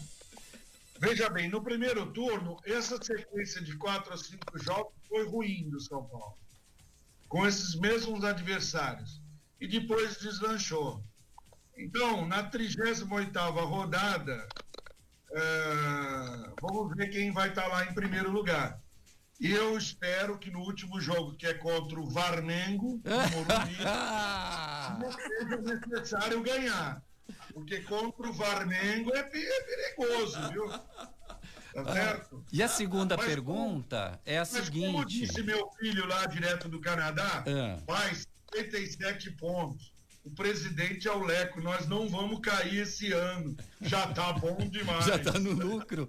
veja 1.00 1.28
bem, 1.28 1.50
no 1.50 1.60
primeiro 1.64 2.06
turno, 2.12 2.60
essa 2.64 3.02
sequência 3.02 3.60
de 3.64 3.76
quatro 3.78 4.14
a 4.14 4.18
cinco 4.18 4.60
jogos 4.60 4.94
foi 5.10 5.28
ruim 5.28 5.68
do 5.72 5.80
São 5.80 6.04
Paulo. 6.04 6.38
Com 7.28 7.48
esses 7.48 7.74
mesmos 7.76 8.24
adversários 8.24 9.20
e 9.62 9.68
depois 9.68 10.18
deslanchou. 10.18 11.03
Então, 11.78 12.28
na 12.28 12.49
38ª 12.49 13.64
rodada, 13.64 14.47
é, 15.32 15.41
vamos 16.59 16.95
ver 16.95 17.09
quem 17.09 17.32
vai 17.32 17.49
estar 17.49 17.62
tá 17.62 17.68
lá 17.68 17.86
em 17.86 17.93
primeiro 17.93 18.32
lugar. 18.32 18.82
E 19.39 19.51
eu 19.51 19.78
espero 19.78 20.38
que 20.38 20.51
no 20.51 20.59
último 20.59 20.99
jogo, 20.99 21.36
que 21.36 21.45
é 21.45 21.53
contra 21.53 21.99
o 21.99 22.09
Varmengo, 22.09 23.01
Morumbi, 23.05 23.78
não 24.99 25.12
seja 25.12 25.80
necessário 25.88 26.41
ganhar. 26.41 27.03
Porque 27.53 27.82
contra 27.82 28.30
o 28.30 28.34
Varmengo 28.34 29.14
é, 29.16 29.20
é 29.20 29.24
perigoso, 29.24 30.49
viu? 30.49 30.70
Tá 30.70 31.93
certo? 31.93 32.45
E 32.51 32.62
a 32.62 32.68
segunda 32.68 33.16
mas, 33.16 33.26
pergunta 33.26 34.20
é 34.26 34.38
a 34.38 34.41
mas 34.41 34.49
seguinte. 34.49 34.91
Como 34.91 35.05
disse 35.05 35.41
meu 35.41 35.70
filho 35.80 36.05
lá 36.05 36.26
direto 36.26 36.68
do 36.68 36.82
Canadá, 36.82 37.43
é. 37.47 37.78
pai, 37.86 38.12
57 38.54 39.32
pontos. 39.32 39.91
O 40.24 40.30
presidente 40.30 41.08
é 41.08 41.12
o 41.12 41.24
Leco, 41.24 41.62
nós 41.62 41.88
não 41.88 42.08
vamos 42.08 42.39
cair 42.41 42.82
esse 42.82 43.12
ano. 43.12 43.56
Já 43.82 44.08
tá 44.14 44.34
bom 44.34 44.56
demais. 44.70 45.06
Já 45.06 45.18
tá 45.18 45.39
no 45.39 45.52
lucro. 45.52 46.08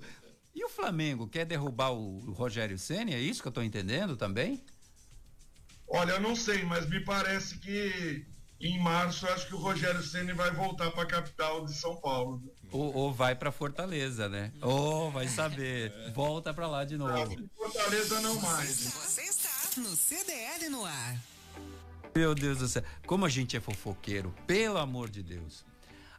E 0.55 0.65
o 0.65 0.69
Flamengo 0.69 1.27
quer 1.27 1.47
derrubar 1.47 1.93
o 1.93 2.33
Rogério 2.33 2.79
Ceni? 2.79 3.15
É 3.15 3.19
isso 3.19 3.41
que 3.41 3.49
eu 3.49 3.51
estou 3.51 3.65
entendendo 3.65 4.17
também? 4.17 4.63
Olha, 5.89 6.13
eu 6.13 6.21
não 6.21 6.37
sei, 6.37 6.63
mas 6.65 6.87
me 6.89 7.01
parece 7.01 7.59
que 7.59 8.27
em 8.61 8.79
março 8.79 9.27
acho 9.27 9.47
que 9.49 9.55
o 9.55 9.59
Rogério 9.59 10.03
Ceni 10.03 10.33
vai 10.33 10.51
voltar 10.51 10.91
para 10.91 11.03
a 11.03 11.07
capital 11.07 11.65
de 11.65 11.75
São 11.75 11.97
Paulo. 11.97 12.43
Ou, 12.71 12.95
ou 12.95 13.13
vai 13.13 13.35
para 13.35 13.51
Fortaleza, 13.51 14.29
né? 14.29 14.53
Ou 14.61 15.11
vai 15.11 15.27
saber, 15.27 15.93
volta 16.15 16.53
para 16.53 16.67
lá 16.67 16.85
de 16.85 16.97
novo. 16.97 17.49
Fortaleza 17.57 18.21
não 18.21 18.41
mais. 18.41 18.85
Você 18.85 19.23
está 19.23 19.81
no 19.81 19.97
CDL 19.97 20.69
no 20.69 20.85
ar. 20.85 21.32
Meu 22.15 22.35
Deus 22.35 22.59
do 22.59 22.69
céu. 22.69 22.83
Como 23.07 23.25
a 23.25 23.29
gente 23.29 23.57
é 23.57 23.61
fofoqueiro, 23.61 24.35
pelo 24.47 24.77
amor 24.77 25.09
de 25.09 25.23
Deus. 25.23 25.65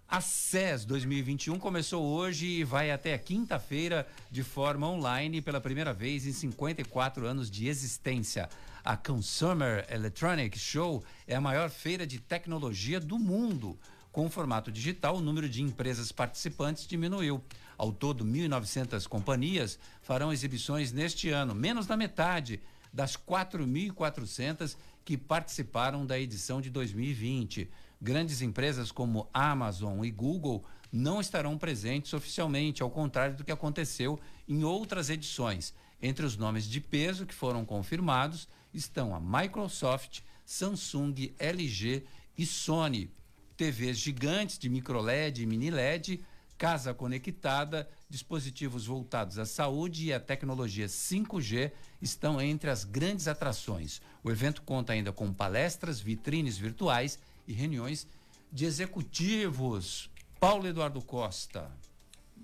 A 0.09 0.19
SES 0.19 0.85
2021 0.85 1.59
começou 1.59 2.03
hoje 2.03 2.47
e 2.47 2.63
vai 2.63 2.89
até 2.89 3.15
quinta-feira 3.15 4.07
de 4.31 4.41
forma 4.41 4.89
online 4.89 5.39
pela 5.39 5.61
primeira 5.61 5.93
vez 5.93 6.25
em 6.25 6.31
54 6.31 7.27
anos 7.27 7.49
de 7.49 7.67
existência. 7.67 8.49
A 8.83 8.97
Consumer 8.97 9.85
Electronics 9.87 10.61
Show 10.61 11.03
é 11.27 11.35
a 11.35 11.41
maior 11.41 11.69
feira 11.69 12.07
de 12.07 12.19
tecnologia 12.19 12.99
do 12.99 13.19
mundo. 13.19 13.77
Com 14.11 14.25
o 14.25 14.31
formato 14.31 14.71
digital, 14.71 15.17
o 15.17 15.21
número 15.21 15.47
de 15.47 15.61
empresas 15.61 16.11
participantes 16.11 16.87
diminuiu. 16.87 17.43
Ao 17.77 17.91
todo, 17.91 18.25
1.900 18.25 19.07
companhias 19.07 19.77
farão 20.01 20.33
exibições 20.33 20.91
neste 20.91 21.29
ano, 21.29 21.53
menos 21.53 21.85
da 21.85 21.95
metade 21.95 22.59
das 22.93 23.17
4.400 23.17 24.75
que 25.05 25.17
participaram 25.17 26.05
da 26.05 26.19
edição 26.19 26.61
de 26.61 26.69
2020. 26.69 27.69
Grandes 28.01 28.41
empresas 28.41 28.91
como 28.91 29.27
Amazon 29.33 30.03
e 30.03 30.11
Google 30.11 30.63
não 30.91 31.19
estarão 31.19 31.57
presentes 31.57 32.13
oficialmente, 32.13 32.83
ao 32.83 32.89
contrário 32.89 33.35
do 33.35 33.43
que 33.43 33.51
aconteceu 33.51 34.19
em 34.47 34.63
outras 34.63 35.09
edições. 35.09 35.73
Entre 36.01 36.25
os 36.25 36.37
nomes 36.37 36.65
de 36.65 36.81
peso 36.81 37.25
que 37.25 37.33
foram 37.33 37.65
confirmados 37.65 38.47
estão 38.73 39.15
a 39.15 39.19
Microsoft, 39.19 40.21
Samsung, 40.45 41.33
LG 41.39 42.03
e 42.37 42.45
Sony. 42.45 43.09
TVs 43.55 43.97
gigantes 43.97 44.57
de 44.57 44.67
microLED 44.67 45.43
e 45.43 45.45
mini 45.45 45.69
LED, 45.69 46.19
casa 46.57 46.93
conectada, 46.93 47.89
dispositivos 48.09 48.85
voltados 48.85 49.37
à 49.37 49.45
saúde 49.45 50.05
e 50.05 50.13
à 50.13 50.19
tecnologia 50.19 50.87
5G 50.87 51.71
estão 52.01 52.41
entre 52.41 52.69
as 52.69 52.83
grandes 52.83 53.27
atrações. 53.27 54.01
O 54.23 54.31
evento 54.31 54.61
conta 54.61 54.93
ainda 54.93 55.11
com 55.11 55.33
palestras, 55.33 55.99
vitrines 55.99 56.57
virtuais 56.57 57.19
e 57.47 57.53
reuniões 57.53 58.07
de 58.51 58.65
executivos. 58.65 60.09
Paulo 60.39 60.67
Eduardo 60.67 61.01
Costa. 61.01 61.71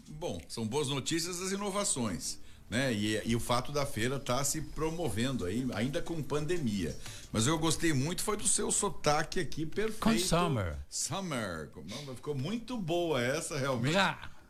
Bom, 0.10 0.42
são 0.48 0.68
boas 0.68 0.88
notícias 0.88 1.42
as 1.42 1.52
inovações. 1.52 2.40
Né? 2.70 2.94
E, 2.94 3.22
e, 3.26 3.36
o 3.36 3.40
fato 3.40 3.72
da 3.72 3.86
feira 3.86 4.18
estar 4.18 4.38
tá 4.38 4.44
se 4.44 4.62
promovendo 4.62 5.46
aí, 5.46 5.68
ainda 5.74 6.02
com 6.02 6.22
pandemia. 6.22 6.96
Mas 7.32 7.48
eu 7.48 7.58
gostei 7.58 7.94
muito 7.94 8.22
foi 8.22 8.38
do 8.38 8.48
seu 8.48 8.72
sotaque 8.72 9.40
aqui 9.40 9.66
perfeito. 9.66 10.00
Com 10.00 10.18
Summer. 10.20 10.78
Summer. 10.88 11.70
Ficou 12.16 12.36
muito 12.36 12.78
boa 12.78 13.22
essa 13.22 13.58
realmente. 13.58 13.94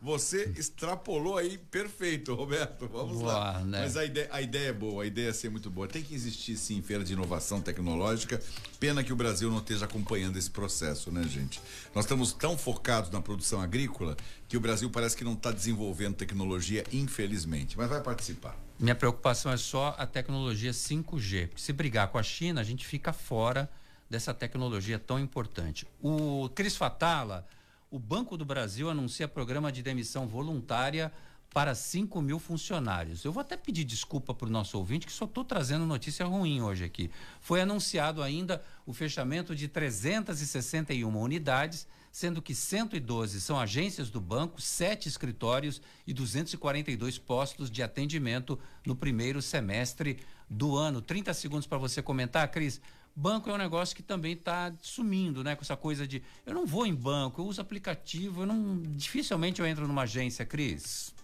Você 0.02 0.54
extrapolou 0.56 1.36
aí 1.36 1.58
perfeito, 1.58 2.34
Roberto. 2.34 2.88
Vamos 2.88 3.18
boa, 3.18 3.32
lá. 3.34 3.58
Né? 3.60 3.80
Mas 3.82 3.98
a 3.98 4.04
ideia, 4.04 4.28
a 4.32 4.40
ideia 4.40 4.68
é 4.68 4.72
boa, 4.72 5.02
a 5.02 5.06
ideia 5.06 5.28
é 5.28 5.32
ser 5.32 5.50
muito 5.50 5.68
boa. 5.68 5.86
Tem 5.86 6.02
que 6.02 6.14
existir 6.14 6.56
sim 6.56 6.80
feira 6.80 7.04
de 7.04 7.12
inovação 7.12 7.60
tecnológica. 7.60 8.40
Pena 8.78 9.04
que 9.04 9.12
o 9.12 9.16
Brasil 9.16 9.50
não 9.50 9.58
esteja 9.58 9.84
acompanhando 9.84 10.38
esse 10.38 10.50
processo, 10.50 11.12
né, 11.12 11.22
gente? 11.24 11.60
Nós 11.94 12.06
estamos 12.06 12.32
tão 12.32 12.56
focados 12.56 13.10
na 13.10 13.20
produção 13.20 13.60
agrícola 13.60 14.16
que 14.48 14.56
o 14.56 14.60
Brasil 14.60 14.88
parece 14.88 15.14
que 15.14 15.22
não 15.22 15.34
está 15.34 15.50
desenvolvendo 15.50 16.14
tecnologia, 16.14 16.82
infelizmente. 16.90 17.76
Mas 17.76 17.90
vai 17.90 18.00
participar. 18.00 18.56
Minha 18.78 18.94
preocupação 18.94 19.52
é 19.52 19.58
só 19.58 19.94
a 19.98 20.06
tecnologia 20.06 20.70
5G. 20.70 21.50
Se 21.56 21.74
brigar 21.74 22.08
com 22.08 22.16
a 22.16 22.22
China, 22.22 22.62
a 22.62 22.64
gente 22.64 22.86
fica 22.86 23.12
fora 23.12 23.70
dessa 24.08 24.32
tecnologia 24.32 24.98
tão 24.98 25.20
importante. 25.20 25.86
O 26.02 26.48
Cris 26.54 26.74
Fatala 26.74 27.46
o 27.90 27.98
Banco 27.98 28.36
do 28.36 28.44
Brasil 28.44 28.88
anuncia 28.88 29.26
programa 29.26 29.72
de 29.72 29.82
demissão 29.82 30.26
voluntária 30.26 31.12
para 31.52 31.74
5 31.74 32.22
mil 32.22 32.38
funcionários. 32.38 33.24
Eu 33.24 33.32
vou 33.32 33.40
até 33.40 33.56
pedir 33.56 33.82
desculpa 33.82 34.32
para 34.32 34.46
o 34.46 34.50
nosso 34.50 34.78
ouvinte, 34.78 35.04
que 35.04 35.12
só 35.12 35.24
estou 35.24 35.44
trazendo 35.44 35.84
notícia 35.84 36.24
ruim 36.24 36.62
hoje 36.62 36.84
aqui. 36.84 37.10
Foi 37.40 37.60
anunciado 37.60 38.22
ainda 38.22 38.62
o 38.86 38.92
fechamento 38.92 39.52
de 39.56 39.66
361 39.66 41.18
unidades, 41.18 41.88
sendo 42.12 42.40
que 42.40 42.54
112 42.54 43.40
são 43.40 43.58
agências 43.58 44.10
do 44.10 44.20
banco, 44.20 44.60
sete 44.60 45.08
escritórios 45.08 45.82
e 46.06 46.12
242 46.12 47.18
postos 47.18 47.68
de 47.68 47.82
atendimento 47.82 48.56
no 48.86 48.94
primeiro 48.94 49.42
semestre 49.42 50.20
do 50.48 50.76
ano. 50.76 51.02
30 51.02 51.34
segundos 51.34 51.66
para 51.66 51.78
você 51.78 52.00
comentar, 52.00 52.48
Cris. 52.52 52.80
Banco 53.20 53.50
é 53.50 53.52
um 53.52 53.58
negócio 53.58 53.94
que 53.94 54.02
também 54.02 54.32
está 54.32 54.72
sumindo, 54.80 55.44
né? 55.44 55.54
Com 55.54 55.60
essa 55.60 55.76
coisa 55.76 56.06
de 56.06 56.22
eu 56.46 56.54
não 56.54 56.64
vou 56.64 56.86
em 56.86 56.94
banco, 56.94 57.42
eu 57.42 57.46
uso 57.46 57.60
aplicativo, 57.60 58.42
eu 58.42 58.46
não 58.46 58.80
dificilmente 58.96 59.60
eu 59.60 59.66
entro 59.66 59.86
numa 59.86 60.02
agência, 60.02 60.46
Cris. 60.46 61.14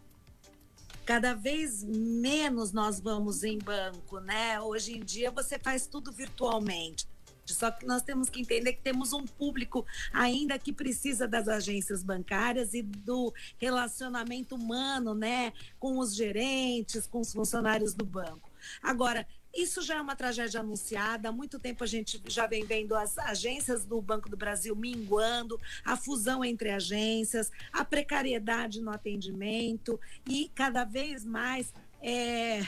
Cada 1.06 1.32
vez 1.32 1.82
menos 1.82 2.70
nós 2.70 3.00
vamos 3.00 3.42
em 3.42 3.56
banco, 3.56 4.20
né? 4.20 4.60
Hoje 4.60 4.92
em 4.94 5.00
dia 5.02 5.30
você 5.30 5.58
faz 5.58 5.86
tudo 5.86 6.12
virtualmente. 6.12 7.08
Só 7.46 7.70
que 7.70 7.86
nós 7.86 8.02
temos 8.02 8.28
que 8.28 8.40
entender 8.40 8.74
que 8.74 8.82
temos 8.82 9.14
um 9.14 9.24
público 9.24 9.86
ainda 10.12 10.58
que 10.58 10.74
precisa 10.74 11.26
das 11.26 11.48
agências 11.48 12.02
bancárias 12.02 12.74
e 12.74 12.82
do 12.82 13.32
relacionamento 13.56 14.54
humano, 14.54 15.14
né, 15.14 15.52
com 15.78 15.98
os 15.98 16.14
gerentes, 16.14 17.06
com 17.06 17.20
os 17.20 17.32
funcionários 17.32 17.94
do 17.94 18.04
banco. 18.04 18.50
Agora, 18.82 19.26
isso 19.56 19.82
já 19.82 19.96
é 19.96 20.00
uma 20.00 20.14
tragédia 20.14 20.60
anunciada. 20.60 21.28
Há 21.28 21.32
muito 21.32 21.58
tempo 21.58 21.82
a 21.82 21.86
gente 21.86 22.20
já 22.26 22.46
vem 22.46 22.64
vendo 22.64 22.94
as 22.94 23.18
agências 23.18 23.84
do 23.84 24.00
Banco 24.00 24.28
do 24.28 24.36
Brasil 24.36 24.76
minguando, 24.76 25.60
a 25.84 25.96
fusão 25.96 26.44
entre 26.44 26.70
agências, 26.70 27.50
a 27.72 27.84
precariedade 27.84 28.80
no 28.80 28.90
atendimento 28.90 29.98
e 30.28 30.50
cada 30.54 30.84
vez 30.84 31.24
mais 31.24 31.72
é, 32.08 32.60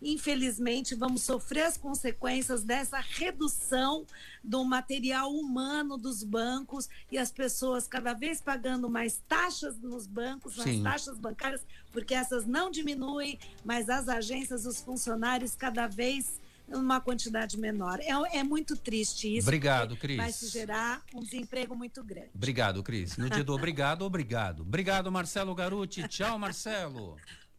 infelizmente, 0.00 0.94
vamos 0.94 1.20
sofrer 1.20 1.64
as 1.64 1.76
consequências 1.76 2.62
dessa 2.62 2.98
redução 2.98 4.06
do 4.42 4.64
material 4.64 5.30
humano 5.30 5.98
dos 5.98 6.24
bancos 6.24 6.88
e 7.12 7.18
as 7.18 7.30
pessoas 7.30 7.86
cada 7.86 8.14
vez 8.14 8.40
pagando 8.40 8.88
mais 8.88 9.20
taxas 9.28 9.78
nos 9.78 10.06
bancos, 10.06 10.56
mais 10.56 10.80
taxas 10.80 11.18
bancárias, 11.18 11.60
porque 11.92 12.14
essas 12.14 12.46
não 12.46 12.70
diminuem, 12.70 13.38
mas 13.62 13.90
as 13.90 14.08
agências, 14.08 14.64
os 14.64 14.80
funcionários 14.80 15.54
cada 15.54 15.86
vez 15.86 16.40
uma 16.66 16.98
quantidade 16.98 17.58
menor. 17.58 18.00
É, 18.00 18.38
é 18.38 18.42
muito 18.42 18.74
triste 18.74 19.36
isso. 19.36 19.46
Obrigado, 19.46 19.98
Cris. 19.98 20.16
Vai 20.16 20.32
se 20.32 20.48
gerar 20.48 21.02
um 21.14 21.20
desemprego 21.20 21.76
muito 21.76 22.02
grande. 22.02 22.30
Obrigado, 22.34 22.82
Cris. 22.82 23.18
No 23.18 23.28
dia 23.28 23.44
do 23.44 23.52
obrigado, 23.54 24.00
obrigado. 24.02 24.62
Obrigado, 24.62 25.12
Marcelo 25.12 25.54
Garuti. 25.54 26.08
Tchau, 26.08 26.38
Marcelo. 26.38 27.18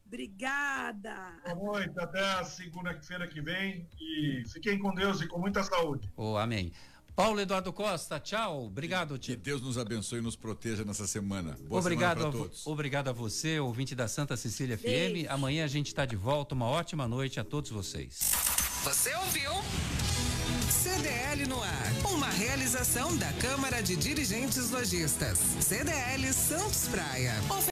Obrigada. 0.09 1.13
Boa 1.55 1.79
noite, 1.79 1.99
até 1.99 2.19
a 2.19 2.43
segunda-feira 2.43 3.27
que 3.27 3.39
vem 3.41 3.87
e 4.01 4.43
fiquem 4.51 4.79
com 4.79 4.91
Deus 4.91 5.21
e 5.21 5.27
com 5.27 5.39
muita 5.39 5.63
saúde. 5.63 6.11
Oh, 6.17 6.35
amém. 6.35 6.73
Paulo 7.15 7.39
Eduardo 7.39 7.71
Costa, 7.71 8.19
tchau. 8.19 8.65
Obrigado, 8.65 9.19
tio. 9.19 9.35
Que 9.35 9.41
Deus 9.41 9.61
nos 9.61 9.77
abençoe 9.77 10.17
e 10.17 10.21
nos 10.21 10.35
proteja 10.35 10.83
nessa 10.83 11.05
semana. 11.05 11.55
Boa 11.67 11.79
obrigado 11.79 12.21
semana 12.21 12.35
a 12.35 12.39
todos. 12.39 12.65
Obrigado 12.65 13.09
a 13.09 13.13
você, 13.13 13.59
ouvinte 13.59 13.93
da 13.93 14.07
Santa 14.07 14.35
Cecília 14.35 14.75
FM. 14.77 15.29
Amanhã 15.29 15.63
a 15.63 15.67
gente 15.67 15.87
está 15.87 16.07
de 16.07 16.15
volta. 16.15 16.55
Uma 16.55 16.65
ótima 16.65 17.07
noite 17.07 17.39
a 17.39 17.43
todos 17.43 17.69
vocês. 17.69 18.31
Você 18.83 19.13
ouviu? 19.15 19.51
CDL 20.71 21.45
no 21.47 21.61
ar. 21.61 21.91
Uma 22.13 22.29
realização 22.29 23.15
da 23.17 23.31
Câmara 23.33 23.83
de 23.83 23.95
Dirigentes 23.95 24.71
Lojistas. 24.71 25.39
CDL 25.59 26.31
Santos 26.31 26.87
Praia. 26.87 27.33